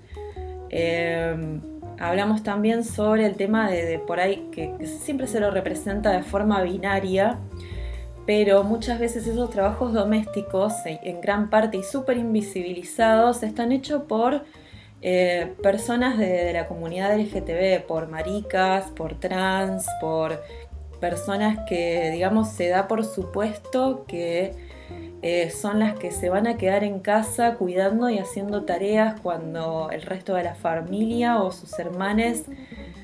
Eh, 0.69 1.59
hablamos 1.99 2.41
también 2.41 2.83
sobre 2.83 3.25
el 3.25 3.35
tema 3.35 3.69
de, 3.69 3.99
por 3.99 4.19
ahí 4.19 4.49
que, 4.51 4.73
siempre 4.85 5.27
se 5.27 5.39
lo 5.39 5.51
representa 5.51 6.11
de 6.11 6.23
forma 6.23 6.61
binaria, 6.63 7.37
pero 8.25 8.63
muchas 8.63 8.99
veces 8.99 9.27
esos 9.27 9.49
trabajos 9.49 9.93
domésticos, 9.93 10.73
en 10.85 11.21
gran 11.21 11.49
parte 11.49 11.77
y 11.77 11.83
súper 11.83 12.17
invisibilizados, 12.17 13.43
están 13.43 13.71
hechos 13.71 14.03
por 14.03 14.43
eh, 15.07 15.53
personas 15.61 16.17
de, 16.17 16.51
la 16.51 16.67
comunidad 16.67 17.15
LGTB, 17.15 17.85
por 17.85 18.07
maricas, 18.07 18.85
por 18.85 19.13
trans, 19.19 19.85
por 20.01 20.41
personas 20.99 21.59
que, 21.69 22.09
digamos, 22.09 22.49
se 22.49 22.69
da 22.69 22.87
por 22.87 23.05
supuesto 23.05 24.05
que 24.07 24.55
eh, 25.21 25.51
son 25.51 25.77
las 25.77 25.93
que 25.93 26.09
se 26.09 26.31
van 26.31 26.47
a 26.47 26.57
quedar 26.57 26.83
en 26.83 27.01
casa 27.01 27.53
cuidando 27.53 28.09
y 28.09 28.17
haciendo 28.17 28.63
tareas 28.63 29.21
cuando 29.21 29.91
el 29.91 30.01
resto 30.01 30.33
de 30.33 30.41
la 30.41 30.55
familia 30.55 31.39
o 31.39 31.51
sus 31.51 31.77
hermanos 31.77 32.41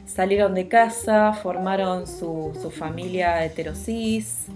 salieron 0.07 0.55
de 0.55 0.67
casa, 0.67 1.33
formaron 1.33 2.07
su, 2.07 2.51
familia 2.75 3.45
heterosis, 3.45 4.47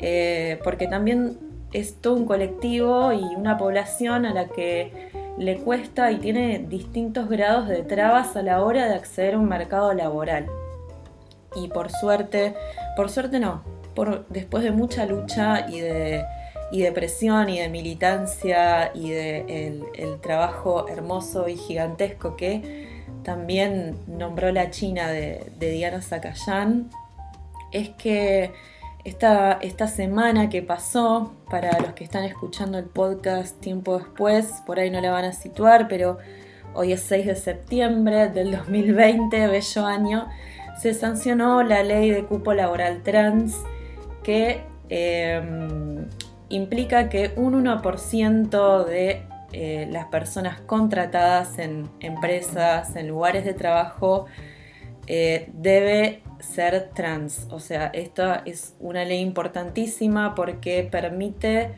eh, 0.00 0.60
porque 0.62 0.86
también 0.86 1.38
es 1.72 1.94
todo 1.94 2.12
un 2.12 2.26
colectivo 2.26 3.10
y 3.14 3.22
una 3.22 3.56
población 3.56 4.26
a 4.26 4.34
la 4.34 4.48
que 4.48 5.08
le 5.38 5.58
cuesta 5.58 6.10
y 6.10 6.16
tiene 6.16 6.64
distintos 6.68 7.28
grados 7.28 7.68
de 7.68 7.82
trabas 7.82 8.36
a 8.36 8.42
la 8.42 8.62
hora 8.62 8.88
de 8.88 8.94
acceder 8.94 9.34
a 9.34 9.38
un 9.38 9.48
mercado 9.48 9.94
laboral. 9.94 10.46
Y 11.54 11.68
por 11.68 11.90
suerte, 11.90 12.54
por 12.96 13.08
suerte 13.08 13.40
no, 13.40 13.62
después 14.28 14.64
de 14.64 14.70
mucha 14.70 15.06
lucha 15.06 15.66
y 15.68 15.80
de, 15.80 16.24
y 16.70 16.88
presión 16.90 17.48
y 17.48 17.60
de 17.60 17.68
militancia 17.68 18.90
y 18.94 19.10
de 19.10 19.82
el, 19.94 20.20
trabajo 20.20 20.88
hermoso 20.88 21.48
y 21.48 21.56
gigantesco 21.56 22.36
que 22.36 22.88
también 23.22 23.96
nombró 24.06 24.52
la 24.52 24.70
China 24.70 25.08
de, 25.08 25.50
de 25.58 25.70
Diana 25.70 26.02
Zacayán, 26.02 26.90
es 27.72 27.90
que 27.90 28.52
esta, 29.08 29.58
esta 29.62 29.88
semana 29.88 30.48
que 30.48 30.62
pasó, 30.62 31.32
para 31.50 31.78
los 31.80 31.92
que 31.94 32.04
están 32.04 32.24
escuchando 32.24 32.78
el 32.78 32.84
podcast 32.84 33.58
tiempo 33.60 33.98
después, 33.98 34.62
por 34.66 34.78
ahí 34.78 34.90
no 34.90 35.00
la 35.00 35.10
van 35.10 35.24
a 35.24 35.32
situar, 35.32 35.88
pero 35.88 36.18
hoy 36.74 36.92
es 36.92 37.00
6 37.02 37.26
de 37.26 37.36
septiembre 37.36 38.28
del 38.28 38.52
2020, 38.52 39.46
bello 39.46 39.86
año, 39.86 40.28
se 40.80 40.94
sancionó 40.94 41.62
la 41.62 41.82
ley 41.82 42.10
de 42.10 42.24
cupo 42.24 42.52
laboral 42.54 43.02
trans 43.02 43.56
que 44.22 44.60
em, 44.90 46.06
implica 46.50 47.08
que 47.08 47.32
un 47.36 47.64
1% 47.64 48.84
de 48.84 49.22
eh, 49.52 49.88
las 49.90 50.06
personas 50.06 50.60
contratadas 50.60 51.58
en 51.58 51.88
empresas, 52.00 52.94
en 52.94 53.08
lugares 53.08 53.44
de 53.44 53.54
trabajo, 53.54 54.26
eh, 55.06 55.48
debe 55.54 56.22
ser 56.40 56.90
trans. 56.94 57.46
O 57.50 57.60
sea, 57.60 57.86
esta 57.86 58.42
es 58.44 58.74
una 58.80 59.04
ley 59.04 59.20
importantísima 59.20 60.34
porque 60.34 60.88
permite 60.90 61.74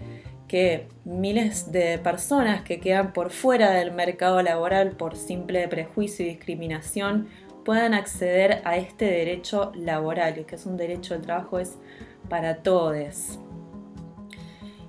que 0.51 0.89
miles 1.05 1.71
de 1.71 1.99
personas 1.99 2.63
que 2.63 2.81
quedan 2.81 3.13
por 3.13 3.31
fuera 3.31 3.71
del 3.71 3.93
mercado 3.93 4.43
laboral 4.43 4.93
por 4.93 5.17
simple 5.17 5.69
prejuicio 5.69 6.27
y 6.27 6.31
discriminación 6.31 7.29
puedan 7.65 7.95
acceder 7.95 8.61
a 8.65 8.77
este 8.77 9.05
derecho 9.05 9.71
laboral, 9.77 10.45
que 10.47 10.57
es 10.57 10.67
un 10.67 10.77
derecho 10.77 11.15
al 11.15 11.21
trabajo, 11.21 11.61
es 11.61 11.79
para 12.29 12.63
todos. 12.63 13.39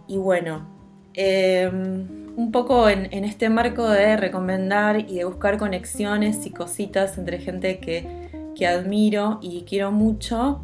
Y 0.08 0.18
bueno, 0.18 0.68
em, 1.14 2.32
un 2.36 2.52
poco 2.52 2.90
en, 2.90 3.08
en 3.12 3.24
este 3.24 3.50
marco 3.50 3.88
de 3.88 4.18
recomendar 4.18 5.00
y 5.00 5.18
de 5.18 5.26
buscar 5.26 5.60
conexiones 5.60 6.46
y 6.48 6.50
cositas 6.50 7.20
entre 7.20 7.38
gente 7.38 7.80
que 7.80 8.21
que 8.56 8.68
admiro 8.68 9.40
y 9.42 9.64
quiero 9.64 9.92
mucho. 9.92 10.62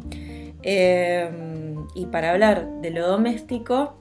Eh, 0.62 1.30
y 1.94 2.06
para 2.06 2.30
hablar 2.30 2.80
de 2.80 2.90
lo 2.90 3.06
doméstico, 3.06 3.94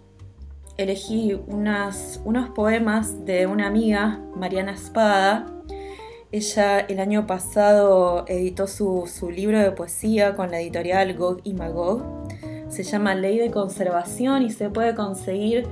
elegí 0.78 1.40
unos 1.48 2.50
poemas 2.56 3.26
de 3.26 3.48
una 3.48 3.68
amiga, 3.68 4.22
Mariana 4.36 4.74
Espada. 4.74 5.46
Ella 6.32 6.80
el 6.82 7.00
año 7.00 7.26
pasado 7.26 8.26
editó 8.28 8.68
su, 8.68 9.08
libro 9.34 9.60
de 9.60 9.72
poesía 9.72 10.36
con 10.36 10.52
la 10.52 10.60
editorial 10.60 11.14
Gog 11.16 11.40
y 11.44 11.54
Magog. 11.54 12.04
Se 12.70 12.84
llama 12.84 13.16
Ley 13.16 13.38
de 13.38 13.50
Conservación 13.50 14.44
y 14.44 14.52
se 14.52 14.70
puede 14.70 14.94
conseguir. 14.94 15.68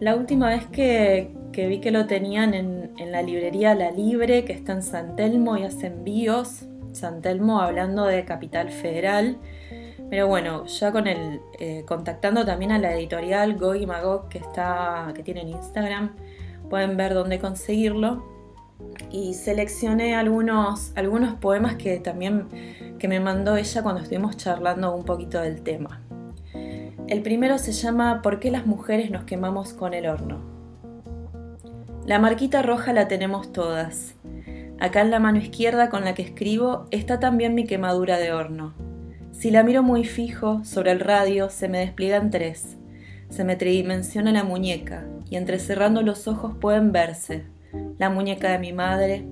La 0.00 0.16
última 0.16 0.48
vez 0.48 0.66
que, 0.66 1.30
vi 1.52 1.80
que 1.80 1.90
lo 1.90 2.06
tenían 2.06 2.54
en, 2.54 2.92
en 2.96 3.12
la 3.12 3.22
librería 3.22 3.74
La 3.74 3.90
Libre, 3.90 4.44
que 4.44 4.52
está 4.52 4.72
en 4.72 4.82
San 4.82 5.14
Telmo 5.14 5.56
y 5.56 5.64
hace 5.64 5.88
envíos, 5.88 6.67
San 6.92 7.22
Telmo 7.22 7.60
hablando 7.60 8.04
de 8.04 8.24
Capital 8.24 8.70
Federal. 8.70 9.38
Pero 10.10 10.26
bueno, 10.26 10.66
ya 10.66 10.92
con 10.92 11.06
el. 11.06 11.40
Eh, 11.58 11.84
contactando 11.86 12.44
también 12.44 12.72
a 12.72 12.78
la 12.78 12.94
editorial 12.94 13.56
Gog 13.56 13.86
Magog 13.86 14.28
que 14.28 14.38
está. 14.38 15.12
que 15.14 15.22
tiene 15.22 15.42
en 15.42 15.50
Instagram. 15.50 16.16
Pueden 16.70 16.96
ver 16.96 17.14
dónde 17.14 17.38
conseguirlo. 17.38 18.24
Y 19.10 19.34
seleccioné 19.34 20.14
algunos, 20.14 20.92
algunos 20.94 21.34
poemas 21.34 21.76
que 21.76 21.98
también 21.98 22.48
que 22.98 23.08
me 23.08 23.20
mandó 23.20 23.56
ella 23.56 23.82
cuando 23.82 24.02
estuvimos 24.02 24.36
charlando 24.36 24.94
un 24.94 25.04
poquito 25.04 25.40
del 25.40 25.62
tema. 25.62 26.00
El 27.08 27.22
primero 27.22 27.58
se 27.58 27.72
llama 27.72 28.20
¿Por 28.22 28.38
qué 28.38 28.50
las 28.50 28.66
mujeres 28.66 29.10
nos 29.10 29.24
quemamos 29.24 29.72
con 29.72 29.94
el 29.94 30.06
horno? 30.06 30.40
La 32.04 32.18
marquita 32.18 32.62
roja 32.62 32.92
la 32.92 33.08
tenemos 33.08 33.52
todas. 33.52 34.14
Acá 34.80 35.00
en 35.00 35.10
la 35.10 35.18
mano 35.18 35.38
izquierda 35.38 35.90
con 35.90 36.04
la 36.04 36.14
que 36.14 36.22
escribo 36.22 36.86
está 36.90 37.20
también 37.20 37.54
mi 37.54 37.64
quemadura 37.64 38.18
de 38.18 38.32
horno. 38.32 38.74
Si 39.32 39.50
la 39.50 39.62
miro 39.62 39.82
muy 39.82 40.04
fijo, 40.04 40.64
sobre 40.64 40.92
el 40.92 41.00
radio 41.00 41.50
se 41.50 41.68
me 41.68 41.78
despliegan 41.78 42.30
tres. 42.30 42.76
Se 43.28 43.44
me 43.44 43.56
tridimensiona 43.56 44.32
la 44.32 44.44
muñeca 44.44 45.06
y 45.28 45.36
entrecerrando 45.36 46.02
los 46.02 46.28
ojos 46.28 46.54
pueden 46.60 46.92
verse 46.92 47.44
la 47.98 48.10
muñeca 48.10 48.50
de 48.52 48.58
mi 48.58 48.72
madre, 48.72 49.24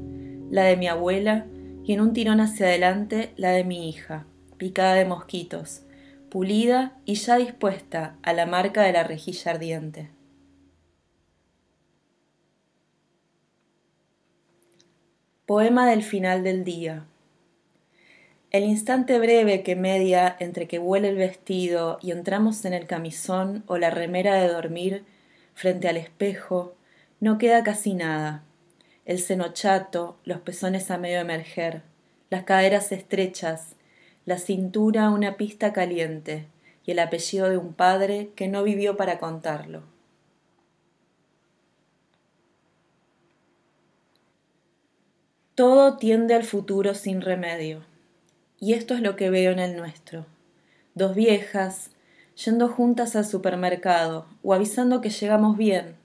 la 0.50 0.64
de 0.64 0.76
mi 0.76 0.88
abuela 0.88 1.46
y 1.84 1.92
en 1.92 2.00
un 2.00 2.12
tirón 2.12 2.40
hacia 2.40 2.66
adelante 2.66 3.32
la 3.36 3.50
de 3.50 3.64
mi 3.64 3.88
hija, 3.88 4.26
picada 4.56 4.94
de 4.94 5.04
mosquitos, 5.04 5.82
pulida 6.30 6.98
y 7.04 7.14
ya 7.14 7.36
dispuesta 7.36 8.16
a 8.22 8.32
la 8.32 8.46
marca 8.46 8.82
de 8.82 8.92
la 8.92 9.04
rejilla 9.04 9.52
ardiente. 9.52 10.10
Poema 15.46 15.88
del 15.88 16.02
final 16.02 16.42
del 16.42 16.64
día. 16.64 17.04
El 18.50 18.64
instante 18.64 19.16
breve 19.20 19.62
que 19.62 19.76
media 19.76 20.34
entre 20.40 20.66
que 20.66 20.80
huele 20.80 21.10
el 21.10 21.14
vestido 21.14 22.00
y 22.02 22.10
entramos 22.10 22.64
en 22.64 22.72
el 22.72 22.88
camisón 22.88 23.62
o 23.68 23.78
la 23.78 23.90
remera 23.90 24.34
de 24.34 24.48
dormir 24.48 25.04
frente 25.54 25.88
al 25.88 25.98
espejo, 25.98 26.74
no 27.20 27.38
queda 27.38 27.62
casi 27.62 27.94
nada. 27.94 28.42
El 29.04 29.20
seno 29.20 29.52
chato, 29.52 30.16
los 30.24 30.40
pezones 30.40 30.90
a 30.90 30.98
medio 30.98 31.20
emerger, 31.20 31.82
las 32.28 32.42
caderas 32.42 32.90
estrechas, 32.90 33.76
la 34.24 34.38
cintura 34.38 35.10
una 35.10 35.36
pista 35.36 35.72
caliente 35.72 36.46
y 36.84 36.90
el 36.90 36.98
apellido 36.98 37.48
de 37.48 37.56
un 37.56 37.72
padre 37.72 38.30
que 38.34 38.48
no 38.48 38.64
vivió 38.64 38.96
para 38.96 39.20
contarlo. 39.20 39.95
Todo 45.56 45.96
tiende 45.96 46.34
al 46.34 46.44
futuro 46.44 46.92
sin 46.92 47.22
remedio. 47.22 47.80
Y 48.60 48.74
esto 48.74 48.92
es 48.92 49.00
lo 49.00 49.16
que 49.16 49.30
veo 49.30 49.52
en 49.52 49.58
el 49.58 49.74
nuestro. 49.74 50.26
Dos 50.94 51.14
viejas, 51.14 51.92
yendo 52.44 52.68
juntas 52.68 53.16
al 53.16 53.24
supermercado 53.24 54.26
o 54.42 54.52
avisando 54.52 55.00
que 55.00 55.08
llegamos 55.08 55.56
bien, 55.56 55.96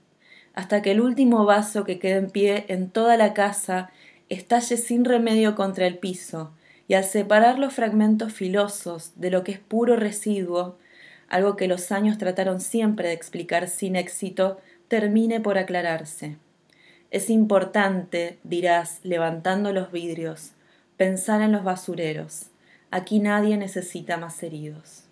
hasta 0.54 0.82
que 0.82 0.92
el 0.92 1.02
último 1.02 1.44
vaso 1.44 1.84
que 1.84 2.00
quede 2.00 2.16
en 2.16 2.30
pie 2.30 2.64
en 2.70 2.90
toda 2.90 3.18
la 3.18 3.34
casa 3.34 3.92
estalle 4.30 4.78
sin 4.78 5.04
remedio 5.04 5.54
contra 5.54 5.86
el 5.86 5.98
piso, 5.98 6.54
y 6.88 6.94
al 6.94 7.04
separar 7.04 7.60
los 7.60 7.74
fragmentos 7.74 8.32
filosos 8.32 9.12
de 9.18 9.32
lo 9.32 9.44
que 9.44 9.52
es 9.52 9.60
puro 9.60 9.98
residuo, 9.98 10.78
algo 11.28 11.58
que 11.58 11.68
los 11.68 11.92
años 11.92 12.18
trataron 12.18 12.62
siempre 12.62 13.10
de 13.10 13.16
explicar 13.16 13.68
sin 13.68 13.98
éxito, 13.98 14.62
termine 14.88 15.42
por 15.42 15.58
aclararse. 15.58 16.38
Es 17.12 17.30
importante, 17.30 18.40
dirás, 18.46 19.00
levantando 19.04 19.74
los 19.74 19.92
vidrios, 19.92 20.52
pensar 20.96 21.42
en 21.42 21.52
los 21.52 21.66
basureros. 21.66 22.48
Aquí 22.90 23.20
nadie 23.20 23.58
necesita 23.58 24.16
más 24.16 24.42
heridos. 24.44 25.11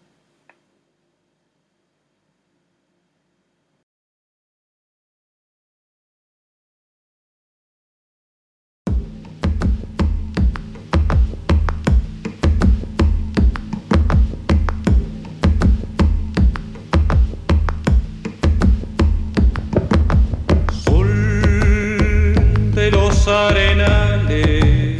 arenales, 23.29 24.97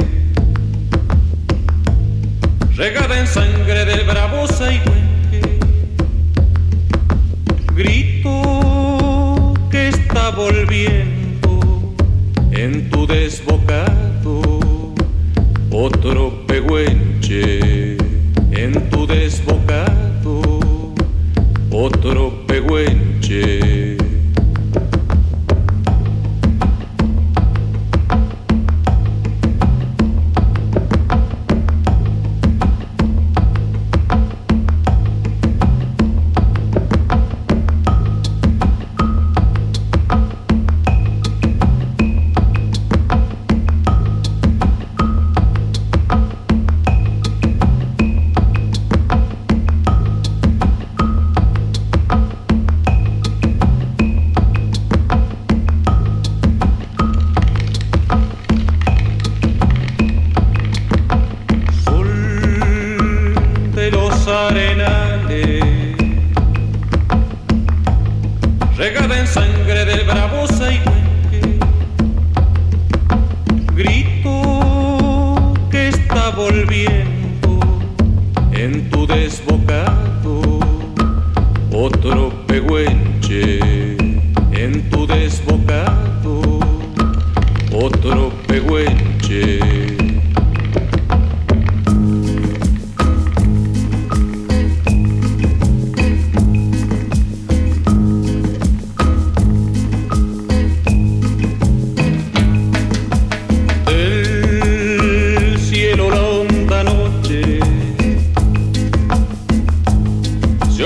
regada 2.75 3.19
en 3.19 3.27
sangre 3.27 3.85
del 3.85 4.05
bravosa 4.05 4.71
y 4.71 4.77
Huente, 4.77 5.59
grito 7.75 9.53
que 9.71 9.87
está 9.89 10.29
volviendo 10.29 11.93
en 12.51 12.89
tu 12.89 13.07
desbocado 13.07 14.41
otro 15.71 16.45
pegüen 16.45 17.08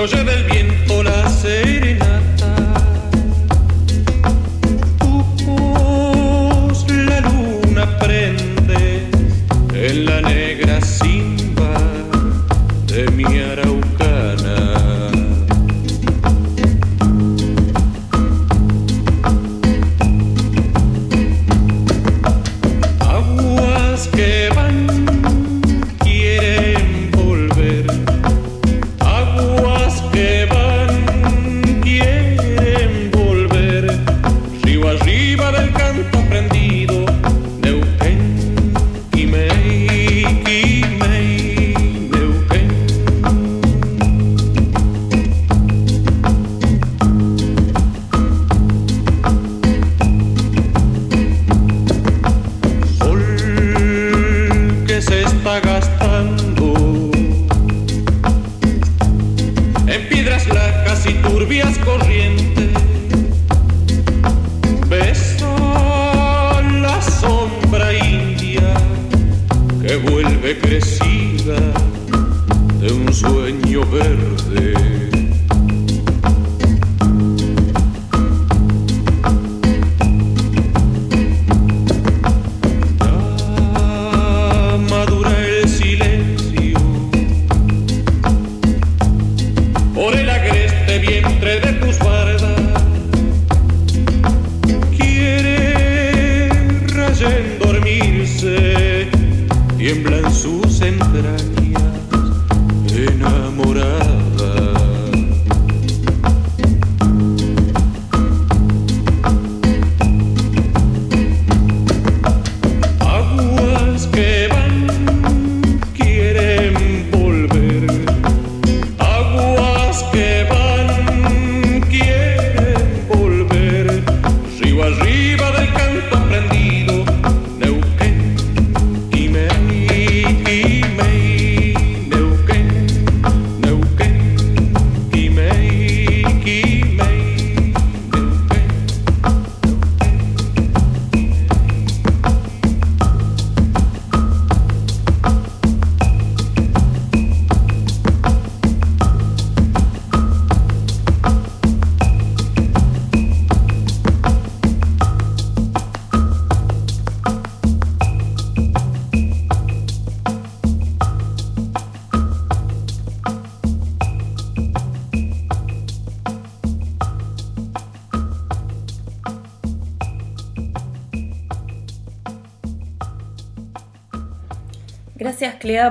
lo 0.03 0.09
lleva 0.09 0.33
el 0.33 0.43
viento, 0.43 1.01
la 1.01 1.29
serena. 1.29 2.12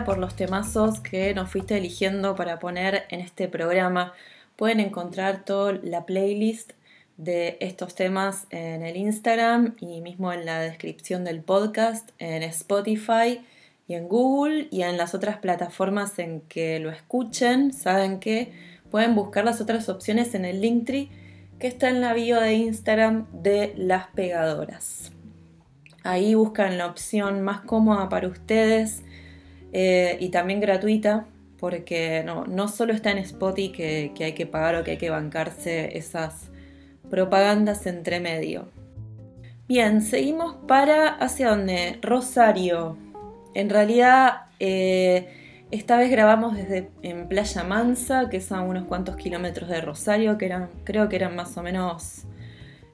por 0.00 0.18
los 0.18 0.34
temazos 0.34 1.00
que 1.00 1.34
nos 1.34 1.50
fuiste 1.50 1.76
eligiendo 1.76 2.34
para 2.34 2.58
poner 2.58 3.04
en 3.10 3.20
este 3.20 3.46
programa. 3.46 4.14
Pueden 4.56 4.80
encontrar 4.80 5.44
toda 5.44 5.74
la 5.82 6.06
playlist 6.06 6.72
de 7.18 7.58
estos 7.60 7.94
temas 7.94 8.46
en 8.50 8.82
el 8.82 8.96
Instagram 8.96 9.74
y 9.80 10.00
mismo 10.00 10.32
en 10.32 10.46
la 10.46 10.60
descripción 10.60 11.24
del 11.24 11.42
podcast, 11.42 12.10
en 12.18 12.42
Spotify 12.42 13.42
y 13.86 13.94
en 13.94 14.08
Google 14.08 14.68
y 14.70 14.82
en 14.82 14.96
las 14.96 15.14
otras 15.14 15.36
plataformas 15.36 16.18
en 16.18 16.40
que 16.40 16.78
lo 16.78 16.90
escuchen. 16.90 17.72
Saben 17.72 18.18
que 18.18 18.52
pueden 18.90 19.14
buscar 19.14 19.44
las 19.44 19.60
otras 19.60 19.88
opciones 19.90 20.34
en 20.34 20.46
el 20.46 20.62
Linktree 20.62 21.10
que 21.58 21.66
está 21.66 21.90
en 21.90 22.00
la 22.00 22.14
bio 22.14 22.40
de 22.40 22.54
Instagram 22.54 23.26
de 23.32 23.74
las 23.76 24.08
pegadoras. 24.08 25.12
Ahí 26.02 26.34
buscan 26.34 26.78
la 26.78 26.86
opción 26.86 27.42
más 27.42 27.60
cómoda 27.60 28.08
para 28.08 28.26
ustedes 28.26 29.02
eh, 29.72 30.16
y 30.20 30.28
también 30.30 30.60
gratuita, 30.60 31.26
porque 31.58 32.22
no, 32.24 32.46
no 32.46 32.68
solo 32.68 32.92
está 32.92 33.10
en 33.10 33.18
Spotify 33.18 33.72
que, 33.72 34.12
que 34.14 34.24
hay 34.24 34.32
que 34.32 34.46
pagar 34.46 34.76
o 34.76 34.84
que 34.84 34.92
hay 34.92 34.98
que 34.98 35.10
bancarse 35.10 35.96
esas 35.96 36.50
propagandas 37.10 37.86
entre 37.86 38.20
medio. 38.20 38.68
Bien, 39.68 40.02
seguimos 40.02 40.56
para 40.66 41.08
hacia 41.08 41.50
donde 41.50 41.98
Rosario. 42.02 42.98
En 43.54 43.70
realidad, 43.70 44.46
eh, 44.60 45.28
esta 45.70 45.96
vez 45.96 46.10
grabamos 46.10 46.56
desde 46.56 46.90
en 47.02 47.28
Playa 47.28 47.64
Mansa, 47.64 48.28
que 48.28 48.38
es 48.38 48.52
a 48.52 48.60
unos 48.60 48.84
cuantos 48.84 49.16
kilómetros 49.16 49.68
de 49.70 49.80
Rosario, 49.80 50.36
que 50.36 50.46
eran, 50.46 50.68
creo 50.84 51.08
que 51.08 51.16
eran 51.16 51.36
más 51.36 51.56
o 51.56 51.62
menos 51.62 52.26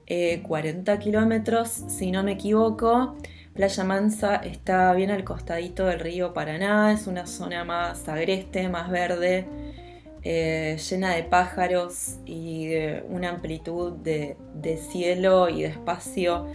40 0.07 0.93
eh, 0.93 0.99
kilómetros, 0.99 1.69
si 1.69 2.11
no 2.11 2.23
me 2.23 2.33
equivoco. 2.33 3.17
Playa 3.59 3.83
Mansa 3.83 4.37
está 4.37 4.93
bien 4.93 5.11
al 5.11 5.25
costadito 5.25 5.87
del 5.87 5.99
río 5.99 6.33
Paraná, 6.33 6.93
es 6.93 7.09
una 7.09 7.27
zona 7.27 7.65
más 7.65 8.09
agreste, 8.09 8.69
más 8.69 8.89
verde, 8.89 9.49
eh, 10.23 10.79
llena 10.89 11.17
de 11.17 11.25
pájaros 11.25 12.19
y 12.25 12.69
de 12.69 13.05
una 13.09 13.31
amplitud 13.31 13.95
de, 13.95 14.37
cielo 14.93 15.49
y 15.49 15.63
de 15.63 15.71
espacio 15.71 16.47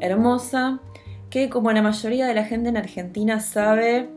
hermosa, 0.00 0.80
que 1.30 1.48
como 1.48 1.72
la 1.72 1.80
mayoría 1.80 2.26
de 2.26 2.34
la 2.34 2.44
gente 2.44 2.68
en 2.68 2.76
Argentina 2.76 3.40
sabe, 3.40 4.10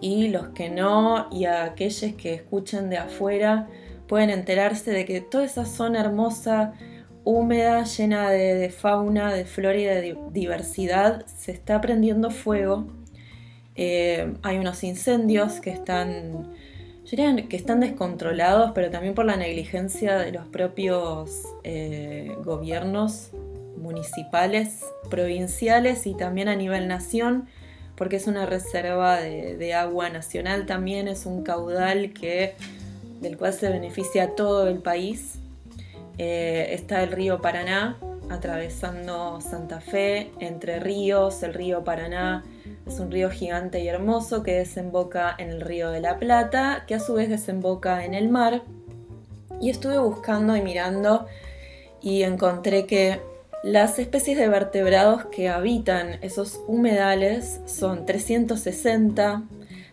y 0.00 0.26
los 0.26 0.48
que 0.48 0.70
no, 0.70 1.28
y 1.30 1.44
aquellos 1.44 2.14
que 2.14 2.34
escuchan 2.34 2.90
de 2.90 2.98
afuera, 2.98 3.68
pueden 4.08 4.30
enterarse 4.30 4.90
de 4.90 5.04
que 5.04 5.20
toda 5.20 5.44
esa 5.44 5.64
zona 5.64 6.00
hermosa 6.00 6.72
húmeda, 7.30 7.84
llena 7.84 8.30
de, 8.30 8.70
fauna, 8.70 9.32
de 9.32 9.44
flora 9.44 9.78
y 9.78 9.84
de 9.84 10.18
diversidad, 10.32 11.24
se 11.26 11.52
está 11.52 11.80
prendiendo 11.80 12.30
fuego. 12.30 12.86
Eh, 13.76 14.34
hay 14.42 14.58
unos 14.58 14.82
incendios 14.82 15.60
que 15.60 15.70
están, 15.70 16.52
que 17.08 17.56
están 17.56 17.80
descontrolados, 17.80 18.72
pero 18.74 18.90
también 18.90 19.14
por 19.14 19.24
la 19.24 19.36
negligencia 19.36 20.18
de 20.18 20.32
los 20.32 20.46
propios 20.46 21.44
eh, 21.62 22.34
gobiernos 22.44 23.30
municipales, 23.76 24.84
provinciales 25.08 26.06
y 26.06 26.14
también 26.14 26.48
a 26.48 26.56
nivel 26.56 26.88
nación, 26.88 27.48
porque 27.94 28.16
es 28.16 28.26
una 28.26 28.44
reserva 28.44 29.20
de, 29.20 29.56
de 29.56 29.74
agua 29.74 30.10
nacional 30.10 30.66
también, 30.66 31.08
es 31.08 31.26
un 31.26 31.42
caudal 31.42 32.12
que, 32.12 32.54
del 33.20 33.38
cual 33.38 33.52
se 33.52 33.70
beneficia 33.70 34.34
todo 34.34 34.68
el 34.68 34.78
país 34.78 35.39
eh, 36.18 36.68
está 36.72 37.02
el 37.02 37.12
río 37.12 37.40
Paraná 37.40 37.98
atravesando 38.30 39.40
Santa 39.40 39.80
Fe, 39.80 40.30
Entre 40.38 40.78
Ríos, 40.78 41.42
el 41.42 41.52
río 41.52 41.82
Paraná 41.82 42.44
es 42.86 42.98
un 42.98 43.10
río 43.10 43.30
gigante 43.30 43.80
y 43.80 43.88
hermoso 43.88 44.42
que 44.42 44.54
desemboca 44.54 45.34
en 45.38 45.50
el 45.50 45.60
río 45.60 45.90
de 45.90 46.00
la 46.00 46.18
Plata, 46.18 46.84
que 46.86 46.94
a 46.94 47.00
su 47.00 47.14
vez 47.14 47.28
desemboca 47.28 48.04
en 48.04 48.14
el 48.14 48.28
mar. 48.28 48.62
Y 49.60 49.70
estuve 49.70 49.98
buscando 49.98 50.56
y 50.56 50.62
mirando 50.62 51.26
y 52.00 52.22
encontré 52.22 52.86
que 52.86 53.20
las 53.62 53.98
especies 53.98 54.38
de 54.38 54.48
vertebrados 54.48 55.26
que 55.26 55.50
habitan 55.50 56.18
esos 56.22 56.60
humedales 56.66 57.60
son 57.66 58.06
360, 58.06 59.42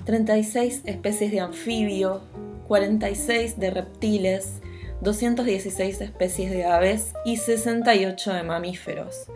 36 0.05 0.84
especies 0.86 1.32
de 1.32 1.41
anfibios, 1.41 2.22
46 2.68 3.59
de 3.59 3.70
reptiles, 3.72 4.61
216 5.01 6.01
especies 6.01 6.51
de 6.51 6.65
aves 6.65 7.13
y 7.23 7.37
68 7.37 8.33
de 8.33 8.43
mamíferos. 8.43 9.27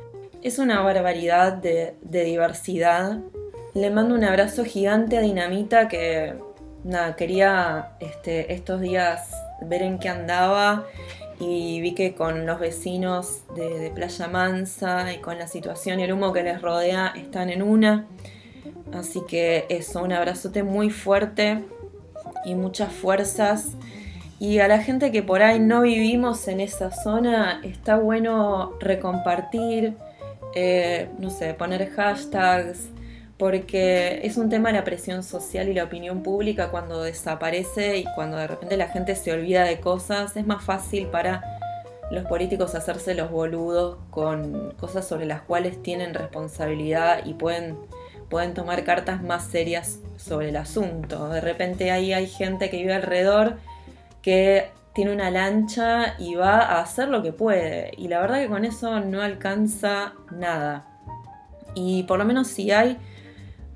Es 0.41 0.57
una 0.57 0.81
barbaridad 0.81 1.53
de, 1.53 1.95
diversidad. 2.01 3.19
Le 3.73 3.89
mando 3.91 4.15
un 4.15 4.23
abrazo 4.23 4.65
gigante 4.65 5.17
a 5.17 5.21
Dinamita 5.21 5.87
que 5.87 6.33
nada, 6.83 7.15
quería 7.15 7.91
este, 7.99 8.53
estos 8.53 8.81
días 8.81 9.31
ver 9.61 9.83
en 9.83 9.99
qué 9.99 10.09
andaba 10.09 10.87
y 11.39 11.79
vi 11.79 11.93
que 11.93 12.15
con 12.15 12.47
los 12.47 12.59
vecinos 12.59 13.43
de, 13.55 13.79
de, 13.79 13.91
Playa 13.91 14.27
Mansa 14.27 15.13
y 15.13 15.19
con 15.19 15.37
la 15.37 15.47
situación 15.47 15.99
y 15.99 16.03
el 16.03 16.13
humo 16.13 16.33
que 16.33 16.43
les 16.43 16.61
rodea 16.61 17.13
están 17.15 17.51
en 17.51 17.61
una. 17.61 18.07
Así 18.93 19.21
que 19.27 19.67
eso, 19.69 20.03
un 20.03 20.11
abrazote 20.11 20.63
muy 20.63 20.89
fuerte 20.89 21.63
y 22.45 22.55
muchas 22.55 22.91
fuerzas 22.91 23.75
y 24.41 24.57
a 24.57 24.67
la 24.67 24.79
gente 24.79 25.11
que 25.11 25.21
por 25.21 25.43
ahí 25.43 25.59
no 25.59 25.81
vivimos 25.81 26.47
en 26.47 26.61
esa 26.61 26.89
zona, 26.89 27.61
está 27.63 27.97
bueno 27.97 28.73
recompartir, 28.79 29.93
eh, 30.55 31.09
no 31.19 31.29
sé, 31.29 31.53
poner 31.53 31.91
hashtags, 31.91 32.89
porque 33.37 34.19
es 34.23 34.37
un 34.37 34.49
tema 34.49 34.69
de 34.69 34.79
la 34.79 34.83
presión 34.83 35.21
social 35.21 35.69
y 35.69 35.75
la 35.75 35.83
opinión 35.83 36.23
pública 36.23 36.71
cuando 36.71 37.03
desaparece 37.03 37.99
y 37.99 38.05
cuando 38.15 38.37
de 38.37 38.47
repente 38.47 38.77
la 38.77 38.87
gente 38.87 39.13
se 39.13 39.31
olvida 39.31 39.63
de 39.63 39.79
cosas, 39.79 40.35
es 40.35 40.47
más 40.47 40.63
fácil 40.63 41.05
para 41.05 41.43
los 42.09 42.25
políticos 42.25 42.73
hacerse 42.73 43.13
los 43.13 43.29
boludos 43.29 43.99
con 44.09 44.71
cosas 44.71 45.07
sobre 45.07 45.27
las 45.27 45.41
cuales 45.41 45.83
tienen 45.83 46.15
responsabilidad 46.15 47.27
y 47.27 47.35
pueden, 47.35 47.77
pueden 48.27 48.55
tomar 48.55 48.83
cartas 48.85 49.21
más 49.21 49.43
serias 49.43 49.99
sobre 50.17 50.49
el 50.49 50.55
asunto. 50.55 51.29
De 51.29 51.41
repente 51.41 51.91
ahí 51.91 52.11
hay 52.11 52.25
gente 52.25 52.71
que 52.71 52.77
vive 52.77 52.95
alrededor 52.95 53.57
que 54.21 54.71
tiene 54.93 55.13
una 55.13 55.31
lancha 55.31 56.15
y 56.19 56.35
va 56.35 56.59
a 56.59 56.81
hacer 56.81 57.07
lo 57.07 57.23
que 57.23 57.31
puede. 57.31 57.91
Y 57.97 58.07
la 58.07 58.19
verdad 58.19 58.39
que 58.39 58.47
con 58.47 58.65
eso 58.65 58.99
no 58.99 59.21
alcanza 59.21 60.13
nada. 60.31 60.85
Y 61.75 62.03
por 62.03 62.19
lo 62.19 62.25
menos 62.25 62.47
si 62.47 62.71
hay 62.71 62.97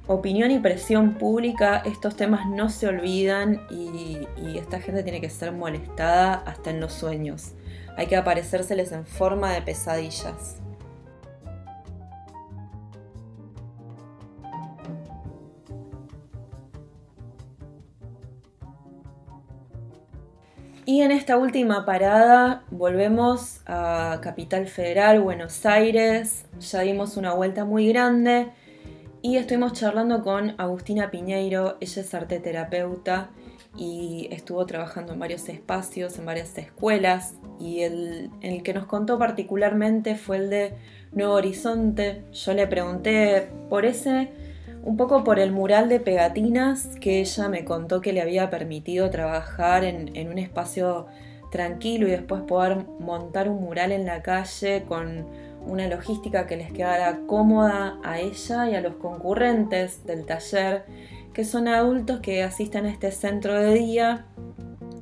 opinión 0.08 0.52
y 0.52 0.60
presión 0.60 1.16
pública, 1.16 1.82
estos 1.86 2.16
temas 2.16 2.48
no 2.48 2.70
se 2.70 2.88
olvidan 2.88 3.66
y, 3.70 4.28
esta 4.58 4.80
gente 4.80 5.04
tiene 5.04 5.22
que 5.22 5.30
ser 5.30 5.52
molestada 5.52 6.36
hasta 6.46 6.70
en 6.70 6.80
los 6.80 6.94
sueños. 6.94 7.54
Hay 7.98 8.08
que 8.08 8.16
aparecérseles 8.16 8.92
en 8.92 9.06
forma 9.06 9.54
de 9.54 9.62
pesadillas. 9.62 10.58
Y 20.88 21.02
en 21.02 21.10
esta 21.10 21.38
última 21.38 21.84
parada 21.84 22.64
volvemos 22.70 23.62
a 23.66 24.20
Capital 24.22 24.68
Federal, 24.68 25.20
Buenos 25.20 25.66
Aires. 25.66 26.46
Ya 26.60 26.82
dimos 26.82 27.18
una 27.18 27.34
vuelta 27.34 27.66
muy 27.66 27.88
grande 27.88 28.50
y 29.24 29.38
estuvimos 29.38 29.74
charlando 29.74 30.22
con 30.22 30.54
Agustina 30.60 31.10
Piñeiro. 31.10 31.78
Ella 31.82 32.02
es 32.04 32.14
arte 32.14 32.40
terapeuta 32.40 33.32
y 33.76 34.28
estuvo 34.30 34.64
trabajando 34.68 35.14
en 35.14 35.20
varios 35.20 35.50
espacios, 35.50 36.20
en 36.20 36.28
varias 36.28 36.56
escuelas. 36.56 37.34
Y 37.60 37.82
el, 37.82 38.30
el 38.42 38.62
que 38.62 38.76
nos 38.76 38.86
contó 38.86 39.18
particularmente 39.18 40.14
fue 40.14 40.38
el 40.38 40.52
de 40.52 40.76
Nuevo 41.14 41.34
Horizonte. 41.34 42.26
Yo 42.32 42.54
le 42.54 42.68
pregunté 42.68 43.50
por 43.70 43.86
ese 43.86 44.30
un 44.86 44.98
poco 44.98 45.24
por 45.24 45.40
el 45.40 45.52
mural 45.52 45.90
de 45.90 46.00
pegatinas 46.00 46.88
que 47.02 47.20
ella 47.20 47.50
me 47.50 47.66
contó 47.66 48.02
que 48.02 48.14
le 48.14 48.22
había 48.22 48.52
permitido 48.52 49.10
trabajar 49.10 49.84
en, 49.84 50.28
un 50.30 50.38
espacio 50.38 51.08
tranquilo 51.52 52.08
y 52.08 52.12
después 52.12 52.44
poder 52.44 52.86
montar 53.00 53.50
un 53.50 53.64
mural 53.64 53.92
en 53.92 54.06
la 54.06 54.22
calle 54.22 54.84
con 54.88 55.26
una 55.66 55.88
logística 55.88 56.46
que 56.46 56.56
les 56.56 56.72
quedara 56.72 57.22
cómoda 57.26 57.98
a 58.04 58.20
ella 58.20 58.70
y 58.70 58.76
a 58.76 58.82
los 58.82 58.98
concurrentes 58.98 60.06
del 60.06 60.28
taller, 60.28 60.86
que 61.34 61.44
son 61.44 61.68
adultos 61.68 62.20
que 62.20 62.44
asisten 62.44 62.86
a 62.86 62.92
este 62.92 63.12
centro 63.12 63.60
de 63.60 63.74
día. 63.74 64.28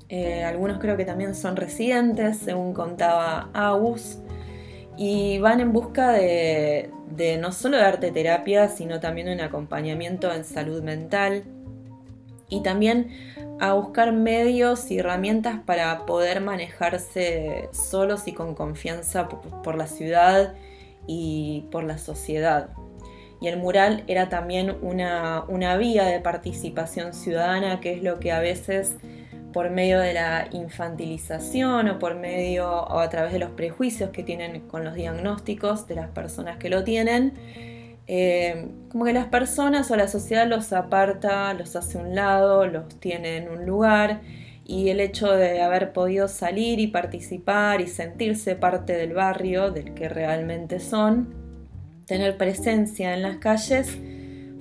Eh, 0.08 0.46
algunos 0.46 0.80
creo 0.80 0.96
que 0.96 1.04
también 1.04 1.36
son 1.36 1.58
residentes, 1.58 2.38
según 2.38 2.74
contaba 2.74 3.50
Agus 3.54 4.23
y 4.98 5.40
van 5.40 5.60
en 5.60 5.74
busca 5.74 6.12
de, 6.12 6.90
no 7.40 7.52
solo 7.52 7.78
de 7.78 7.84
arte 7.84 8.12
terapia, 8.12 8.70
sino 8.70 9.00
también 9.00 9.28
de 9.28 9.34
un 9.34 9.42
acompañamiento 9.42 10.32
en 10.32 10.44
salud 10.44 10.84
mental 10.84 11.44
y 12.50 12.62
también 12.62 13.10
a 13.60 13.74
buscar 13.74 14.12
medios 14.12 14.92
y 14.92 15.00
herramientas 15.00 15.60
para 15.66 16.06
poder 16.06 16.42
manejarse 16.42 17.70
solos 17.72 18.28
y 18.28 18.34
con 18.34 18.54
confianza 18.54 19.28
por, 19.28 19.76
la 19.76 19.88
ciudad 19.88 20.54
y 21.08 21.66
por 21.72 21.84
la 21.84 21.98
sociedad. 21.98 22.70
Y 23.42 23.48
el 23.48 23.58
mural 23.58 24.04
era 24.08 24.30
también 24.30 24.78
una, 24.82 25.44
una 25.48 25.76
vía 25.78 26.06
de 26.06 26.20
participación 26.20 27.14
ciudadana, 27.14 27.82
que 27.82 27.94
es 27.94 28.04
lo 28.04 28.20
que 28.20 28.32
a 28.32 28.40
veces 28.40 28.96
por 29.54 29.70
medio 29.70 30.00
de 30.00 30.14
la 30.14 30.50
infantilización 30.52 31.88
o 31.88 32.00
por 32.00 32.16
medio 32.16 32.70
o 32.70 33.00
a 33.00 33.10
través 33.10 33.32
de 33.32 33.40
los 33.40 33.52
prejuicios 33.52 34.10
que 34.10 34.24
tienen 34.24 34.68
con 34.68 34.84
los 34.84 34.96
diagnósticos 34.96 35.88
de 35.88 35.96
las 35.96 36.10
personas 36.10 36.58
que 36.58 36.70
lo 36.70 36.84
tienen, 36.84 37.34
eh, 38.08 38.68
como 38.92 39.06
que 39.06 39.14
las 39.14 39.28
personas 39.28 39.90
o 39.92 39.96
la 39.96 40.10
sociedad 40.10 40.46
los 40.46 40.74
aparta, 40.74 41.54
los 41.54 41.78
hace 41.78 41.98
un 41.98 42.16
lado, 42.16 42.68
los 42.68 43.00
tiene 43.00 43.38
en 43.38 43.48
un 43.48 43.66
lugar 43.66 44.20
y 44.66 44.90
el 44.90 45.00
hecho 45.00 45.32
de 45.32 45.62
haber 45.62 45.94
podido 45.94 46.28
salir 46.28 46.80
y 46.80 46.88
participar 46.88 47.82
y 47.82 47.88
sentirse 47.88 48.56
parte 48.56 48.94
del 48.94 49.14
barrio 49.14 49.72
del 49.72 49.94
que 49.94 50.10
realmente 50.10 50.80
son, 50.80 51.34
tener 52.06 52.38
presencia 52.38 53.14
en 53.14 53.22
las 53.22 53.38
calles, 53.38 53.98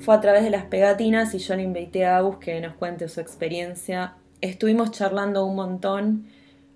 fue 0.00 0.14
a 0.14 0.20
través 0.20 0.42
de 0.42 0.50
las 0.50 0.64
pegatinas 0.64 1.32
y 1.34 1.38
yo 1.38 1.54
le 1.54 1.62
invité 1.62 2.04
a 2.04 2.16
Agus 2.16 2.38
que 2.38 2.60
nos 2.60 2.74
cuente 2.74 3.08
su 3.08 3.20
experiencia. 3.20 4.14
Estuvimos 4.42 4.90
charlando 4.90 5.46
un 5.46 5.54
montón. 5.54 6.26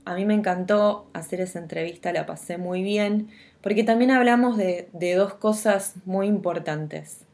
A 0.04 0.14
mí 0.14 0.24
me 0.24 0.34
encantó 0.34 1.10
hacer 1.12 1.40
esa 1.40 1.58
entrevista, 1.58 2.12
la 2.12 2.24
pasé 2.24 2.58
muy 2.58 2.84
bien, 2.84 3.28
porque 3.60 3.82
también 3.82 4.12
hablamos 4.12 4.56
de, 4.56 4.88
dos 5.16 5.34
cosas 5.34 5.94
muy 6.04 6.28
importantes. 6.28 7.26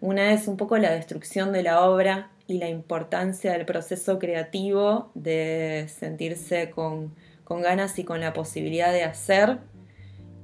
Una 0.00 0.32
es 0.32 0.46
un 0.46 0.56
poco 0.56 0.78
la 0.78 0.92
destrucción 0.92 1.52
de 1.52 1.64
la 1.64 1.82
obra 1.82 2.30
y 2.46 2.58
la 2.58 2.68
importancia 2.68 3.50
del 3.52 3.66
proceso 3.66 4.20
creativo, 4.20 5.10
de 5.14 5.86
sentirse 5.88 6.70
con, 6.70 7.16
con 7.42 7.60
ganas 7.60 7.98
y 7.98 8.04
con 8.04 8.20
la 8.20 8.32
posibilidad 8.32 8.92
de 8.92 9.02
hacer 9.02 9.58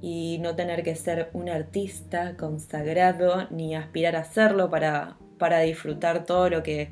y 0.01 0.39
no 0.39 0.57
tener 0.57 0.83
que 0.83 0.93
ser 0.97 1.29
un 1.31 1.47
artista 1.47 2.35
consagrado 2.35 3.47
ni 3.49 3.77
aspirar 3.77 4.17
a 4.17 4.19
hacerlo 4.19 4.69
para, 4.69 5.15
para 5.39 5.61
disfrutar 5.61 6.25
todo 6.25 6.49
lo 6.49 6.63
que, 6.63 6.89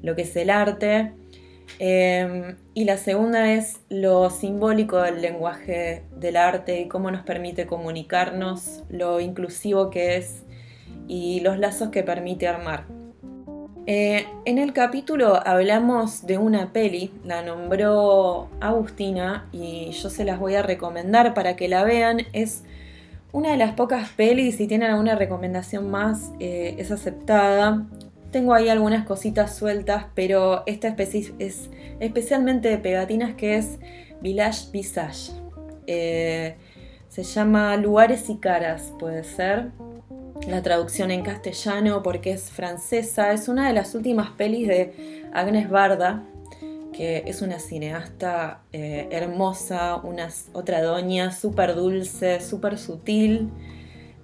lo 0.00 0.16
que 0.16 0.22
es 0.22 0.34
el 0.36 0.48
arte. 0.48 1.19
Eh, 1.78 2.56
y 2.74 2.84
la 2.84 2.96
segunda 2.96 3.52
es 3.52 3.80
lo 3.88 4.30
simbólico 4.30 5.00
del 5.00 5.22
lenguaje 5.22 6.02
del 6.16 6.36
arte 6.36 6.80
y 6.80 6.88
cómo 6.88 7.10
nos 7.10 7.22
permite 7.22 7.66
comunicarnos, 7.66 8.84
lo 8.88 9.20
inclusivo 9.20 9.90
que 9.90 10.16
es 10.16 10.42
y 11.08 11.40
los 11.40 11.58
lazos 11.58 11.88
que 11.88 12.02
permite 12.02 12.48
armar. 12.48 12.84
Eh, 13.86 14.26
en 14.44 14.58
el 14.58 14.72
capítulo 14.72 15.40
hablamos 15.44 16.26
de 16.26 16.38
una 16.38 16.72
peli, 16.72 17.12
la 17.24 17.42
nombró 17.42 18.48
Agustina 18.60 19.48
y 19.52 19.90
yo 19.90 20.10
se 20.10 20.24
las 20.24 20.38
voy 20.38 20.54
a 20.54 20.62
recomendar 20.62 21.34
para 21.34 21.56
que 21.56 21.68
la 21.68 21.82
vean. 21.82 22.20
Es 22.32 22.62
una 23.32 23.50
de 23.50 23.56
las 23.56 23.74
pocas 23.74 24.08
pelis, 24.10 24.56
si 24.56 24.66
tienen 24.66 24.90
alguna 24.90 25.14
recomendación 25.14 25.90
más, 25.90 26.30
eh, 26.38 26.76
es 26.78 26.90
aceptada. 26.90 27.86
Tengo 28.30 28.54
ahí 28.54 28.68
algunas 28.68 29.06
cositas 29.06 29.56
sueltas, 29.56 30.06
pero 30.14 30.62
esta 30.66 30.94
es 30.96 31.70
especialmente 31.98 32.68
de 32.68 32.78
pegatinas 32.78 33.34
que 33.34 33.56
es 33.56 33.78
Village 34.20 34.70
Visage. 34.72 35.32
Eh, 35.86 36.56
se 37.08 37.24
llama 37.24 37.76
Lugares 37.76 38.30
y 38.30 38.36
Caras, 38.36 38.92
puede 38.98 39.24
ser 39.24 39.72
la 40.48 40.62
traducción 40.62 41.10
en 41.10 41.22
castellano 41.22 42.02
porque 42.02 42.32
es 42.32 42.50
francesa. 42.50 43.32
Es 43.32 43.48
una 43.48 43.66
de 43.66 43.74
las 43.74 43.94
últimas 43.94 44.30
pelis 44.30 44.68
de 44.68 45.28
Agnes 45.32 45.68
Barda, 45.68 46.22
que 46.92 47.24
es 47.26 47.42
una 47.42 47.58
cineasta 47.58 48.62
eh, 48.72 49.08
hermosa, 49.10 49.96
una, 49.96 50.28
otra 50.52 50.82
doña 50.82 51.32
súper 51.32 51.74
dulce, 51.74 52.40
súper 52.40 52.78
sutil. 52.78 53.50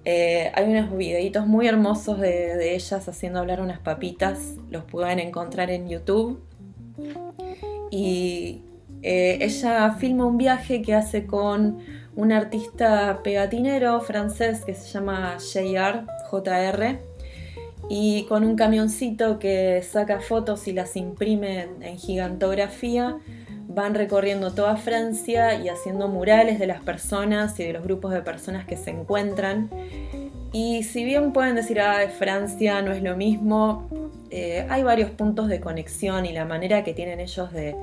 Eh, 0.09 0.53
hay 0.55 0.71
unos 0.71 0.95
videitos 0.95 1.47
muy 1.47 1.67
hermosos 1.67 2.17
de, 2.21 2.73
ellas 2.73 3.09
haciendo 3.09 3.39
hablar 3.39 3.59
unas 3.59 3.79
papitas, 3.79 4.53
los 4.71 4.85
pueden 4.85 5.19
encontrar 5.19 5.69
en 5.69 5.89
YouTube. 5.89 6.41
Y 7.91 8.61
eh, 9.01 9.39
ella 9.41 9.91
filma 9.99 10.25
un 10.25 10.37
viaje 10.37 10.81
que 10.81 10.95
hace 10.95 11.25
con 11.25 11.79
un 12.15 12.31
artista 12.31 13.19
pegatinero 13.21 13.99
francés 13.99 14.63
que 14.63 14.75
se 14.75 14.87
llama 14.87 15.39
JR, 15.39 16.05
JR, 16.31 16.99
y 17.89 18.23
con 18.29 18.45
un 18.45 18.55
camioncito 18.55 19.39
que 19.39 19.83
saca 19.83 20.21
fotos 20.21 20.69
y 20.69 20.71
las 20.71 20.95
imprime 20.95 21.67
en 21.81 21.97
gigantografía, 21.97 23.17
van 23.67 23.95
recorriendo 23.95 24.53
toda 24.53 24.77
Francia 24.77 25.55
y 25.55 25.69
haciendo 25.69 26.07
murales 26.07 26.59
de 26.59 26.67
las 26.67 26.81
personas 26.81 27.59
y 27.59 27.65
de 27.65 27.73
los 27.73 27.83
grupos 27.83 28.13
de 28.13 28.21
personas 28.21 28.65
que 28.65 28.77
se 28.77 28.91
encuentran. 28.91 29.69
Y 30.53 30.83
si 30.83 31.03
bien 31.03 31.33
pueden 31.33 31.55
decir, 31.55 31.81
ah, 31.81 31.99
Francia 32.17 32.81
no 32.81 32.91
es 32.91 33.03
lo 33.03 33.17
mismo, 33.17 33.87
eh, 34.29 34.65
hay 34.69 34.83
varios 34.83 35.11
puntos 35.11 35.49
de 35.49 35.59
conexión 35.59 36.25
y 36.25 36.31
la 36.31 36.45
manera 36.45 36.83
que 36.83 36.93
tienen 36.93 37.19
ellos 37.19 37.51
de, 37.51 37.75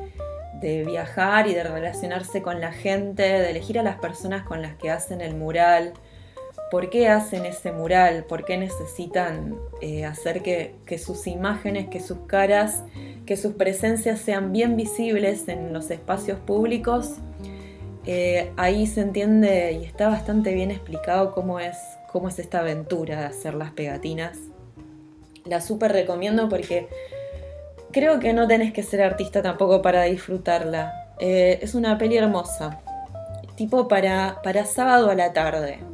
de 0.61 0.85
viajar 0.85 1.47
y 1.47 1.55
de 1.55 1.63
relacionarse 1.63 2.41
con 2.41 2.61
la 2.61 2.73
gente, 2.73 3.23
de 3.23 3.51
elegir 3.51 3.79
a 3.79 3.83
las 3.83 3.97
personas 3.97 4.45
con 4.45 4.63
las 4.63 4.77
que 4.77 4.91
hacen 4.91 5.21
el 5.21 5.35
mural, 5.35 5.93
por 6.71 6.91
qué 6.91 7.09
hacen 7.09 7.47
ese 7.47 7.73
mural, 7.73 8.25
por 8.25 8.45
qué 8.45 8.57
necesitan 8.57 9.57
eh, 9.81 10.05
hacer 10.05 10.43
que, 10.43 10.99
sus 10.99 11.27
imágenes, 11.27 11.89
que 11.89 12.01
sus 12.01 12.19
caras, 12.27 12.83
que 13.27 13.37
sus 13.37 13.55
presencias 13.55 14.21
sean 14.21 14.53
bien 14.53 14.77
visibles 14.77 15.49
en 15.49 15.73
los 15.73 15.91
espacios 15.91 16.39
públicos. 16.41 17.17
Eh, 18.07 18.53
ahí 18.57 18.87
se 18.87 19.01
entiende 19.01 19.73
y 19.73 19.85
está 19.85 20.09
bastante 20.09 20.53
bien 20.53 20.71
explicado 20.71 21.33
cómo 21.33 21.61
es, 21.61 21.77
cómo 22.13 22.29
es 22.29 22.39
esta 22.39 22.61
aventura 22.61 23.21
de 23.21 23.27
hacer 23.27 23.55
las 23.55 23.71
pegatinas. 23.71 24.39
La 25.45 25.61
súper 25.61 25.93
recomiendo 25.93 26.49
porque 26.49 26.89
creo 27.93 28.19
que 28.19 28.33
no 28.33 28.49
tenés 28.49 28.73
que 28.73 28.83
ser 28.83 29.03
artista 29.03 29.43
tampoco 29.43 29.81
para 29.81 30.03
disfrutarla. 30.03 30.93
Eh, 31.21 31.61
es 31.63 31.75
una 31.75 31.97
peli 31.97 32.17
hermosa, 32.17 32.81
tipo 33.55 33.87
para, 33.87 34.41
para 34.43 34.65
sábado 34.65 35.11
a 35.11 35.15
la 35.15 35.33
tarde. 35.33 35.94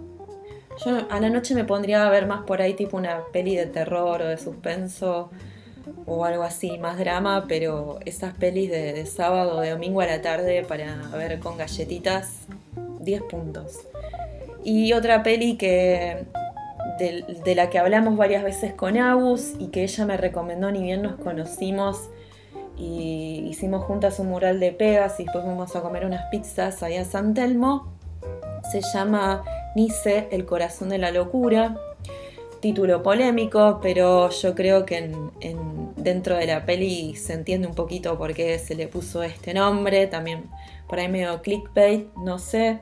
Yo 0.84 0.98
a 1.10 1.20
la 1.20 1.28
noche 1.28 1.54
me 1.54 1.64
pondría 1.64 2.06
a 2.06 2.10
ver 2.10 2.26
más 2.26 2.42
por 2.42 2.62
ahí 2.62 2.74
tipo 2.74 2.96
una 2.96 3.24
peli 3.32 3.54
de 3.54 3.66
terror 3.66 4.22
o 4.22 4.26
de 4.26 4.38
suspenso 4.38 5.30
o 6.06 6.24
algo 6.24 6.42
así, 6.42 6.78
más 6.78 6.98
drama, 6.98 7.44
pero 7.48 7.98
esas 8.04 8.34
pelis 8.34 8.70
de, 8.70 9.04
sábado 9.06 9.58
o 9.58 9.60
de 9.60 9.70
domingo 9.70 10.00
a 10.00 10.06
la 10.06 10.22
tarde 10.22 10.64
para 10.66 10.96
ver 11.16 11.38
con 11.40 11.58
galletitas, 11.58 12.46
10 13.00 13.22
puntos. 13.24 13.80
Y 14.64 14.92
otra 14.92 15.22
peli 15.22 15.56
que 15.56 16.24
de, 16.98 17.54
la 17.54 17.70
que 17.70 17.78
hablamos 17.78 18.16
varias 18.16 18.42
veces 18.42 18.72
con 18.74 18.96
Agus 18.96 19.52
y 19.58 19.68
que 19.68 19.82
ella 19.82 20.06
me 20.06 20.16
recomendó 20.16 20.70
ni 20.70 20.82
bien 20.82 21.02
nos 21.02 21.16
conocimos 21.16 22.10
y 22.76 23.46
hicimos 23.48 23.84
juntas 23.84 24.18
un 24.18 24.28
mural 24.28 24.60
de 24.60 24.72
pegas 24.72 25.18
y 25.20 25.24
después 25.24 25.44
fuimos 25.44 25.76
a 25.76 25.82
comer 25.82 26.04
unas 26.06 26.26
pizzas 26.30 26.82
allá 26.82 26.98
en 27.00 27.04
San 27.04 27.34
Telmo. 27.34 27.92
Se 28.70 28.80
llama 28.94 29.42
Nice, 29.74 30.28
el 30.30 30.44
corazón 30.46 30.88
de 30.88 30.98
la 30.98 31.10
locura. 31.10 31.76
Título 32.60 33.02
polémico, 33.02 33.80
pero 33.82 34.28
yo 34.30 34.54
creo 34.54 34.84
que 34.84 35.10
dentro 35.96 36.36
de 36.36 36.46
la 36.46 36.66
peli 36.66 37.14
se 37.16 37.32
entiende 37.32 37.66
un 37.66 37.74
poquito 37.74 38.18
por 38.18 38.34
qué 38.34 38.58
se 38.58 38.74
le 38.74 38.86
puso 38.86 39.22
este 39.22 39.54
nombre. 39.54 40.06
También 40.06 40.44
por 40.88 40.98
ahí 40.98 41.08
medio 41.08 41.40
clickbait, 41.40 42.12
no 42.16 42.38
sé 42.38 42.80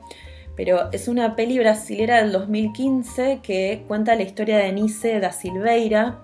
pero 0.58 0.90
es 0.90 1.06
una 1.06 1.36
peli 1.36 1.56
brasilera 1.60 2.20
del 2.20 2.32
2015 2.32 3.38
que 3.44 3.84
cuenta 3.86 4.16
la 4.16 4.24
historia 4.24 4.58
de 4.58 4.72
Nice 4.72 5.20
da 5.20 5.30
Silveira, 5.30 6.18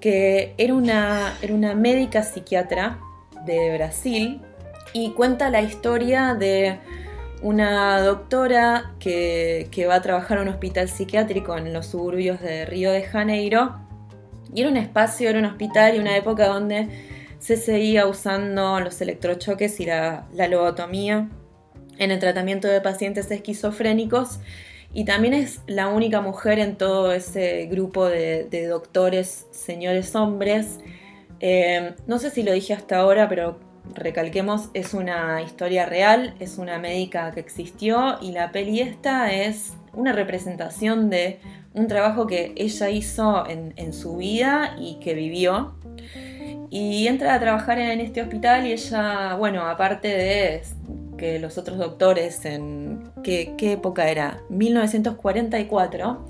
que 0.00 0.54
era 0.56 0.72
una, 0.72 1.36
era 1.42 1.52
una 1.52 1.74
médica 1.74 2.22
psiquiatra 2.22 2.98
de 3.44 3.76
Brasil 3.76 4.40
y 4.94 5.10
cuenta 5.10 5.50
la 5.50 5.60
historia 5.60 6.34
de 6.34 6.78
una 7.42 8.00
doctora 8.00 8.94
que, 8.98 9.68
que, 9.70 9.86
va 9.86 9.96
a 9.96 10.02
trabajar 10.02 10.38
en 10.38 10.48
un 10.48 10.54
hospital 10.54 10.88
psiquiátrico 10.88 11.56
en 11.56 11.72
los 11.72 11.86
suburbios 11.86 12.40
de 12.40 12.64
Río 12.66 12.92
de 12.92 13.02
Janeiro. 13.02 13.76
Y 14.54 14.60
era 14.60 14.70
un 14.70 14.76
espacio, 14.76 15.30
era 15.30 15.38
un 15.38 15.44
hospital 15.46 15.96
y 15.96 15.98
una 15.98 16.16
época 16.16 16.48
donde 16.48 16.88
se 17.38 17.56
seguía 17.56 18.06
usando 18.06 18.80
los 18.80 19.00
electrochoques 19.00 19.80
y 19.80 19.86
la, 19.86 20.26
la 20.34 20.48
lobotomía 20.48 21.28
en 21.98 22.10
el 22.10 22.18
tratamiento 22.18 22.68
de 22.68 22.80
pacientes 22.80 23.30
esquizofrénicos 23.30 24.40
y 24.92 25.04
también 25.04 25.34
es 25.34 25.60
la 25.66 25.88
única 25.88 26.20
mujer 26.20 26.58
en 26.58 26.76
todo 26.76 27.12
ese 27.12 27.66
grupo 27.66 28.06
de, 28.06 28.66
doctores, 28.68 29.46
señores 29.52 30.16
hombres. 30.16 30.80
Eh, 31.38 31.94
no 32.06 32.18
sé 32.18 32.30
si 32.30 32.42
lo 32.42 32.52
dije 32.52 32.74
hasta 32.74 32.98
ahora, 32.98 33.28
pero 33.28 33.60
recalquemos, 33.94 34.70
es 34.74 34.94
una 34.94 35.42
historia 35.42 35.86
real, 35.86 36.34
es 36.40 36.58
una 36.58 36.78
médica 36.78 37.30
que 37.32 37.40
existió 37.40 38.18
y 38.20 38.32
la 38.32 38.52
peli 38.52 38.80
esta 38.80 39.32
es 39.32 39.74
una 39.92 40.12
representación 40.12 41.10
de 41.10 41.40
un 41.74 41.86
trabajo 41.86 42.26
que 42.26 42.52
ella 42.56 42.90
hizo 42.90 43.48
en, 43.48 43.72
en 43.76 43.92
su 43.92 44.16
vida 44.16 44.76
y 44.78 44.98
que 45.00 45.14
vivió. 45.14 45.74
Y 46.70 47.08
entra 47.08 47.34
a 47.34 47.40
trabajar 47.40 47.78
en 47.78 48.00
este 48.00 48.22
hospital 48.22 48.66
y 48.66 48.72
ella, 48.72 49.34
bueno, 49.34 49.66
aparte 49.66 50.08
de 50.08 50.62
que 51.20 51.38
los 51.38 51.58
otros 51.58 51.76
doctores 51.76 52.44
en... 52.46 53.10
¿Qué, 53.22 53.54
época 53.60 54.08
era? 54.08 54.40
1944. 54.48 56.24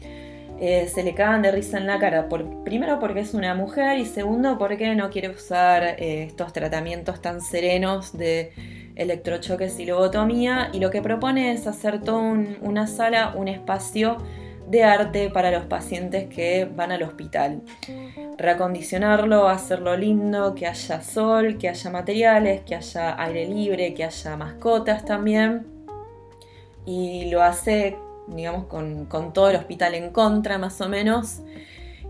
Eh, 0.60 0.88
se 0.92 1.02
le 1.02 1.14
cagan 1.14 1.42
de 1.42 1.50
risa 1.50 1.78
en 1.78 1.86
la 1.86 1.98
cara. 1.98 2.28
Por, 2.28 2.62
primero 2.64 2.98
porque 3.00 3.20
es 3.20 3.34
una 3.34 3.54
mujer 3.54 3.98
y 3.98 4.06
segundo 4.06 4.58
porque 4.58 4.94
no 4.94 5.08
quiere 5.10 5.30
usar 5.30 5.82
eh, 5.82 6.24
estos 6.24 6.52
tratamientos 6.52 7.20
tan 7.22 7.40
serenos 7.40 8.16
de 8.16 8.52
electrochoques 8.94 9.78
y 9.80 9.86
lobotomía. 9.86 10.68
Y 10.72 10.80
lo 10.80 10.90
que 10.90 11.00
propone 11.02 11.52
es 11.52 11.66
hacer 11.66 12.02
toda 12.02 12.18
un- 12.18 12.58
una 12.60 12.86
sala, 12.86 13.32
un 13.36 13.48
espacio 13.48 14.18
de 14.68 14.84
arte 14.84 15.30
para 15.30 15.50
los 15.50 15.64
pacientes 15.64 16.26
que 16.28 16.64
van 16.64 16.92
al 16.92 17.02
hospital. 17.02 17.62
Reacondicionarlo, 18.38 19.48
hacerlo 19.48 19.96
lindo, 19.96 20.54
que 20.54 20.66
haya 20.66 21.00
sol, 21.02 21.58
que 21.58 21.68
haya 21.68 21.90
materiales, 21.90 22.60
que 22.62 22.74
haya 22.76 23.20
aire 23.20 23.46
libre, 23.46 23.94
que 23.94 24.04
haya 24.04 24.36
mascotas 24.36 25.04
también. 25.04 25.66
Y 26.86 27.30
lo 27.30 27.42
hace, 27.42 27.96
digamos, 28.34 28.66
con, 28.66 29.06
con 29.06 29.32
todo 29.32 29.50
el 29.50 29.56
hospital 29.56 29.94
en 29.94 30.10
contra, 30.10 30.58
más 30.58 30.80
o 30.80 30.88
menos. 30.88 31.40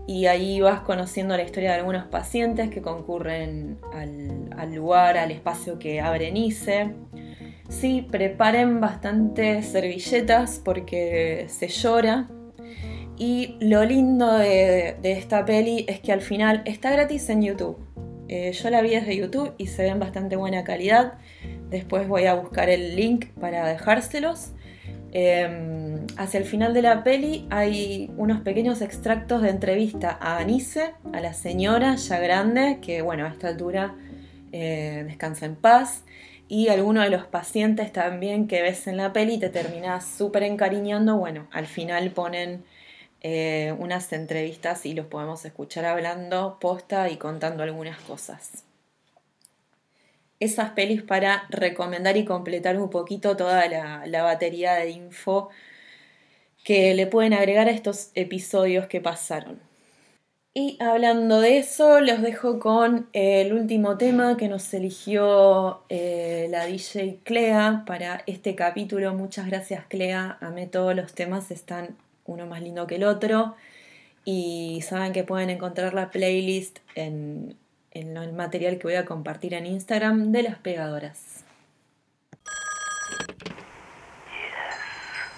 Y 0.07 0.25
ahí 0.25 0.59
vas 0.61 0.81
conociendo 0.81 1.37
la 1.37 1.43
historia 1.43 1.71
de 1.71 1.77
algunos 1.77 2.05
pacientes 2.05 2.69
que 2.69 2.81
concurren 2.81 3.77
al, 3.93 4.49
al 4.57 4.73
lugar, 4.73 5.17
al 5.17 5.31
espacio 5.31 5.79
que 5.79 6.01
abre 6.01 6.31
Nice. 6.31 6.91
Sí, 7.69 8.07
preparen 8.11 8.81
bastantes 8.81 9.67
servilletas 9.67 10.61
porque 10.63 11.45
se 11.47 11.67
llora. 11.67 12.27
Y 13.17 13.57
lo 13.59 13.85
lindo 13.85 14.33
de, 14.33 14.97
de 15.01 15.11
esta 15.11 15.45
peli 15.45 15.85
es 15.87 15.99
que 15.99 16.11
al 16.11 16.21
final 16.21 16.63
está 16.65 16.91
gratis 16.91 17.29
en 17.29 17.43
YouTube. 17.43 17.77
Eh, 18.27 18.53
yo 18.53 18.69
la 18.69 18.81
vi 18.81 18.91
desde 18.91 19.15
YouTube 19.15 19.53
y 19.57 19.67
se 19.67 19.83
ve 19.83 19.89
en 19.89 19.99
bastante 19.99 20.37
buena 20.37 20.63
calidad. 20.63 21.19
Después 21.69 22.07
voy 22.07 22.25
a 22.25 22.33
buscar 22.33 22.69
el 22.69 22.95
link 22.95 23.25
para 23.39 23.67
dejárselos. 23.67 24.53
Eh, 25.13 26.05
hacia 26.17 26.37
el 26.39 26.45
final 26.45 26.73
de 26.73 26.81
la 26.81 27.03
peli 27.03 27.45
hay 27.49 28.09
unos 28.15 28.41
pequeños 28.41 28.81
extractos 28.81 29.41
de 29.41 29.49
entrevista 29.49 30.17
a 30.21 30.37
Anice, 30.37 30.93
a 31.13 31.19
la 31.19 31.33
señora 31.33 31.95
ya 31.95 32.19
grande, 32.19 32.79
que 32.81 33.01
bueno, 33.01 33.25
a 33.25 33.29
esta 33.29 33.49
altura 33.49 33.95
eh, 34.51 35.03
descansa 35.05 35.45
en 35.45 35.55
paz, 35.55 36.03
y 36.47 36.69
algunos 36.69 37.03
de 37.03 37.09
los 37.09 37.25
pacientes 37.25 37.91
también 37.91 38.47
que 38.47 38.61
ves 38.61 38.87
en 38.87 38.97
la 38.97 39.13
peli 39.13 39.37
te 39.39 39.49
terminas 39.49 40.05
súper 40.05 40.43
encariñando. 40.43 41.17
Bueno, 41.17 41.47
al 41.51 41.65
final 41.65 42.11
ponen 42.11 42.65
eh, 43.21 43.73
unas 43.79 44.11
entrevistas 44.13 44.85
y 44.85 44.93
los 44.93 45.05
podemos 45.05 45.45
escuchar 45.45 45.85
hablando 45.85 46.57
posta 46.59 47.09
y 47.09 47.17
contando 47.17 47.63
algunas 47.63 47.99
cosas 48.01 48.65
esas 50.41 50.71
pelis 50.71 51.01
para 51.03 51.45
recomendar 51.49 52.17
y 52.17 52.25
completar 52.25 52.77
un 52.77 52.89
poquito 52.89 53.37
toda 53.37 53.67
la, 53.69 54.05
la 54.07 54.23
batería 54.23 54.73
de 54.73 54.89
info 54.89 55.49
que 56.63 56.93
le 56.93 57.07
pueden 57.07 57.33
agregar 57.33 57.67
a 57.67 57.71
estos 57.71 58.11
episodios 58.15 58.87
que 58.87 59.01
pasaron. 59.01 59.61
Y 60.53 60.77
hablando 60.81 61.39
de 61.39 61.59
eso, 61.59 62.01
los 62.01 62.21
dejo 62.21 62.59
con 62.59 63.07
el 63.13 63.53
último 63.53 63.97
tema 63.97 64.35
que 64.35 64.49
nos 64.49 64.73
eligió 64.73 65.83
eh, 65.87 66.47
la 66.49 66.65
DJ 66.65 67.19
Clea 67.23 67.83
para 67.87 68.23
este 68.27 68.53
capítulo. 68.55 69.13
Muchas 69.13 69.47
gracias 69.47 69.85
Clea, 69.85 70.37
amé 70.41 70.67
todos 70.67 70.93
los 70.93 71.13
temas, 71.13 71.51
están 71.51 71.95
uno 72.25 72.47
más 72.47 72.61
lindo 72.61 72.85
que 72.85 72.95
el 72.95 73.05
otro. 73.05 73.55
Y 74.25 74.81
saben 74.83 75.13
que 75.13 75.23
pueden 75.23 75.49
encontrar 75.49 75.93
la 75.93 76.11
playlist 76.11 76.79
en, 76.95 77.55
en 77.91 78.17
el 78.17 78.33
material 78.33 78.77
que 78.77 78.83
voy 78.83 78.95
a 78.95 79.05
compartir 79.05 79.53
en 79.53 79.65
Instagram 79.65 80.31
de 80.31 80.43
las 80.43 80.57
pegadoras. 80.57 81.43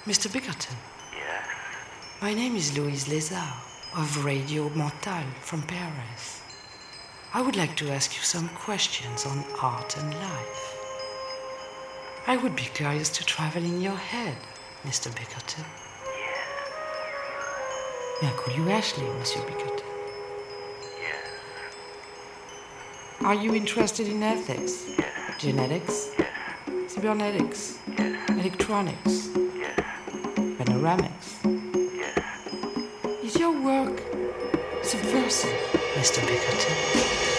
Mr. 0.06 0.30
Bickerton. 0.32 0.76
My 2.22 2.34
name 2.34 2.56
is 2.56 2.78
Louise 2.78 3.08
Lézard 3.08 3.54
of 3.98 4.26
Radio 4.26 4.70
Mortal 4.76 5.24
from 5.42 5.62
Paris. 5.64 6.42
I 7.34 7.42
would 7.42 7.56
like 7.56 7.76
to 7.78 7.92
ask 7.92 8.14
you 8.16 8.22
some 8.22 8.50
questions 8.50 9.26
on 9.26 9.44
art 9.62 9.98
and 9.98 10.14
life. 10.14 10.78
I 12.28 12.38
would 12.38 12.56
be 12.56 12.70
curious 12.74 13.10
to 13.10 13.26
travel 13.26 13.64
in 13.64 13.82
your 13.82 13.98
head, 13.98 14.38
Mr. 14.86 15.10
Bickerton. 15.12 15.66
May 18.22 18.28
I 18.28 18.32
call 18.32 18.56
you 18.56 18.70
Ashley, 18.70 19.04
Monsieur 19.20 19.42
Bickerton? 19.42 19.93
Are 23.22 23.36
you 23.36 23.54
interested 23.56 24.08
in 24.08 24.22
ethics, 24.22 24.86
genetics, 25.38 26.10
cybernetics, 26.88 27.80
electronics, 28.30 29.30
panoramics? 30.58 31.30
Is 33.24 33.38
your 33.38 33.52
work 33.62 34.02
subversive, 34.84 35.58
Mr. 35.96 36.20
Bickerton? 36.28 37.33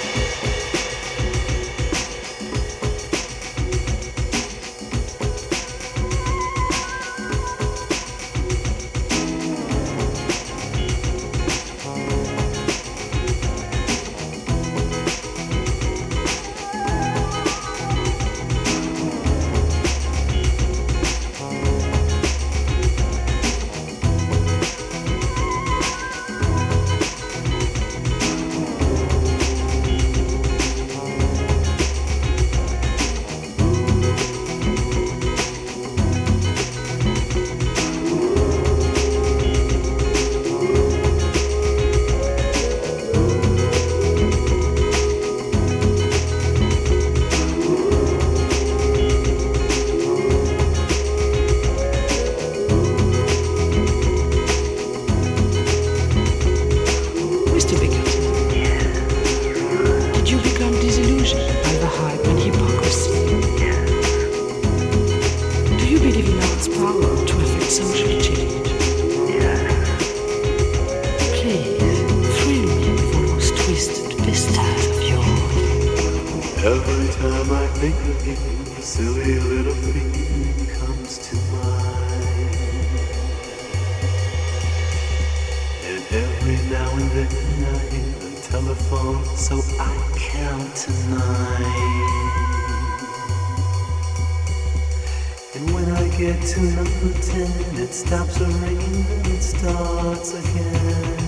Get 96.18 96.40
to 96.42 96.60
number 96.60 97.12
ten, 97.20 97.50
it 97.76 97.92
stops 97.92 98.38
ringing 98.40 99.04
and 99.10 99.26
it 99.26 99.42
starts 99.42 100.32
again. 100.32 101.18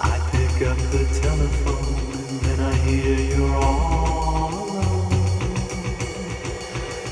I 0.00 0.18
pick 0.32 0.62
up 0.68 0.78
the 0.90 1.04
telephone 1.20 1.98
and 2.16 2.40
then 2.40 2.60
I 2.60 2.74
hear 2.76 3.36
you're 3.36 3.54
all 3.56 4.70
alone. 4.70 5.10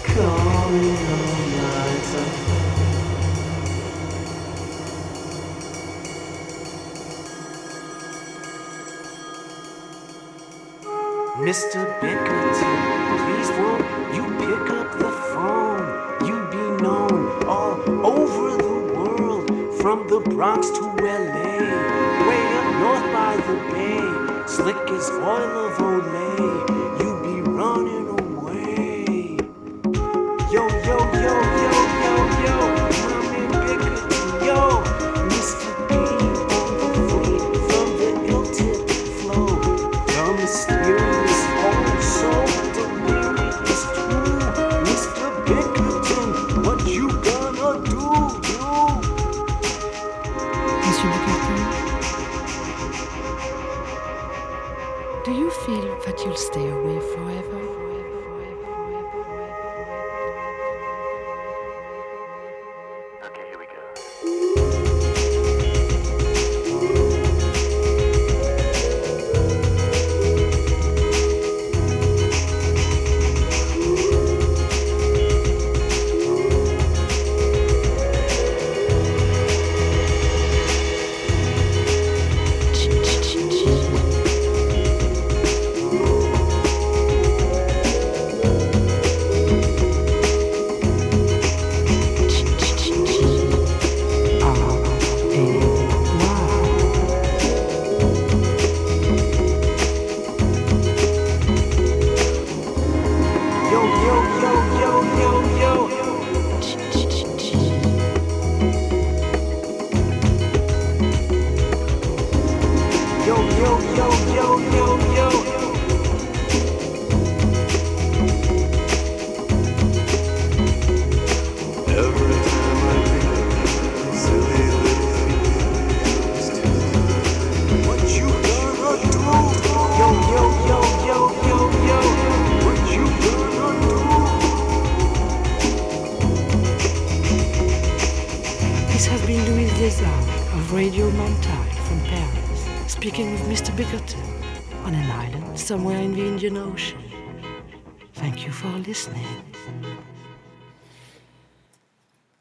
Calling 0.04 0.96
all 1.12 1.46
night 1.58 2.14
alone. 2.14 2.64
Mr. 11.44 11.83
his 25.04 25.10
oil 25.18 25.66
of 25.66 25.82
old 25.82 26.06
man. 26.12 26.23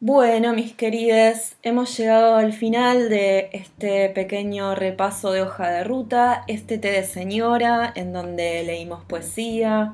Bueno, 0.06 0.54
mis 0.54 0.74
queridas, 0.74 1.56
hemos 1.64 1.98
llegado 1.98 2.36
al 2.36 2.52
final 2.52 3.08
de 3.08 3.48
este 3.54 4.10
pequeño 4.10 4.76
repaso 4.76 5.32
de 5.32 5.42
hoja 5.42 5.70
de 5.70 5.86
ruta, 5.86 6.44
este 6.50 6.78
té 6.78 6.92
de 6.92 7.04
señora, 7.06 7.90
en 7.96 8.12
donde 8.12 8.64
leímos 8.66 9.06
poesía, 9.06 9.94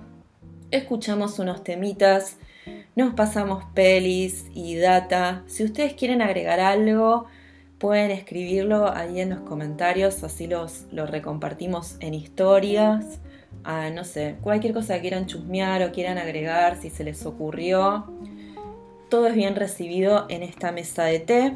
escuchamos 0.71 1.37
unos 1.37 1.63
temitas, 1.63 2.37
nos 2.95 3.13
pasamos 3.13 3.65
pelis 3.75 4.47
y 4.55 4.77
data. 4.77 5.43
Si 5.45 5.63
ustedes 5.63 5.93
quieren 5.93 6.23
agregar 6.23 6.59
algo, 6.59 7.27
pueden 7.77 8.09
escribirlo 8.09 8.91
ahí 8.91 9.19
en 9.19 9.29
los 9.29 9.41
comentarios, 9.41 10.23
así 10.23 10.47
los, 10.47 10.87
lo 10.91 11.05
recompartimos 11.05 11.97
en 11.99 12.15
historias. 12.15 13.19
No 13.93 14.03
sé, 14.03 14.37
cualquier 14.41 14.73
cosa 14.73 14.95
que 14.95 15.01
quieran 15.01 15.27
chusmear 15.27 15.83
o 15.83 15.91
quieran 15.91 16.17
agregar, 16.17 16.81
si 16.81 16.89
se 16.89 17.03
les 17.03 17.27
ocurrió 17.27 18.07
todo 19.09 19.27
es 19.27 19.35
bien 19.35 19.55
recibido 19.55 20.25
en 20.29 20.43
esta 20.43 20.71
mesa 20.71 21.03
de 21.03 21.19
té. 21.19 21.53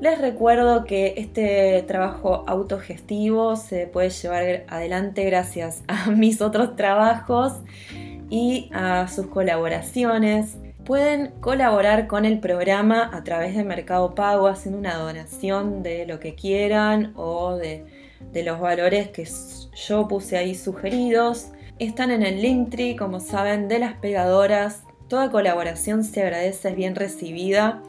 Les 0.00 0.20
recuerdo 0.20 0.84
que 0.84 1.14
este 1.16 1.82
trabajo 1.86 2.44
autogestivo 2.46 3.56
se 3.56 3.86
puede 3.86 4.10
llevar 4.10 4.64
adelante 4.68 5.24
gracias 5.24 5.82
a 5.88 6.10
mis 6.10 6.40
otros 6.40 6.76
trabajos 6.76 7.54
y 8.30 8.70
a 8.72 9.08
sus 9.08 9.26
colaboraciones. 9.26 10.56
Pueden 10.84 11.32
colaborar 11.40 12.06
con 12.06 12.24
el 12.24 12.38
programa 12.38 13.10
a 13.12 13.24
través 13.24 13.56
de 13.56 13.64
Mercado 13.64 14.14
Pago 14.14 14.46
haciendo 14.46 14.78
una 14.78 14.96
donación 14.96 15.82
de 15.82 16.06
lo 16.06 16.20
que 16.20 16.36
quieran 16.36 17.12
o 17.16 17.56
de, 17.56 17.84
los 18.44 18.60
valores 18.60 19.08
que 19.08 19.26
yo 19.74 20.06
puse 20.06 20.36
ahí 20.36 20.54
sugeridos. 20.54 21.48
Están 21.78 22.10
en 22.10 22.22
el 22.22 22.40
Linktree, 22.40 22.96
como 22.96 23.18
saben, 23.18 23.66
de 23.66 23.78
las 23.78 23.94
pegadoras 23.94 24.85
Toda 25.08 25.30
colaboración 25.30 26.02
se 26.04 26.22
agradece, 26.22 26.70
es 26.70 26.76
bien 26.76 26.94
recibida. 26.96 27.82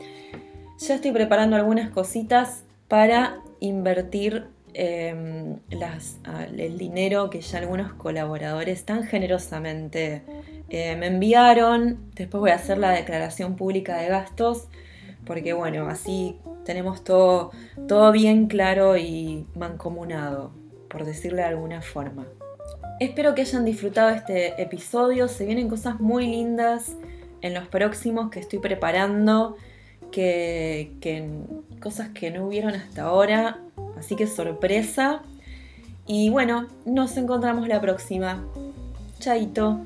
Ya 0.80 0.96
estoy 0.96 1.12
preparando 1.12 1.56
algunas 1.56 1.90
cositas 1.90 2.64
para 2.88 3.40
invertir 3.60 4.48
las, 5.72 6.18
el 6.56 6.78
dinero 6.78 7.32
que 7.32 7.42
ya 7.42 7.58
algunos 7.58 7.94
colaboradores 7.94 8.86
tan 8.86 9.04
generosamente 9.04 10.22
eh, 10.70 10.96
me 10.96 11.08
enviaron. 11.08 12.12
Después 12.14 12.42
voy 12.42 12.52
a 12.52 12.56
hacer 12.56 12.78
la 12.78 12.92
declaración 12.92 13.56
pública 13.56 13.98
de 13.98 14.10
gastos, 14.10 14.68
porque 15.26 15.54
bueno, 15.54 15.88
así 15.88 16.38
tenemos 16.64 17.04
todo, 17.04 17.52
todo 17.88 18.12
bien 18.12 18.48
claro 18.48 18.98
y 18.98 19.48
mancomunado, 19.56 20.52
por 20.90 21.06
decirle 21.06 21.42
de 21.42 21.48
alguna 21.48 21.82
forma. 21.82 22.28
Espero 23.00 23.36
que 23.36 23.42
hayan 23.42 23.64
disfrutado 23.64 24.10
este 24.10 24.60
episodio. 24.60 25.28
Se 25.28 25.46
vienen 25.46 25.70
cosas 25.70 26.00
muy 26.00 26.26
lindas 26.26 26.96
en 27.42 27.54
los 27.54 27.68
próximos 27.68 28.32
que 28.32 28.40
estoy 28.40 28.58
preparando. 28.58 29.56
Que, 30.12 30.94
cosas 31.80 32.10
que 32.10 32.32
no 32.32 32.48
hubieron 32.48 32.74
hasta 32.74 33.04
ahora. 33.04 33.60
Así 34.00 34.16
que 34.16 34.26
sorpresa. 34.26 35.22
Y 36.08 36.30
bueno, 36.30 36.68
nos 36.86 37.18
encontramos 37.18 37.68
la 37.68 37.80
próxima. 37.82 38.44
Chaito. 39.20 39.86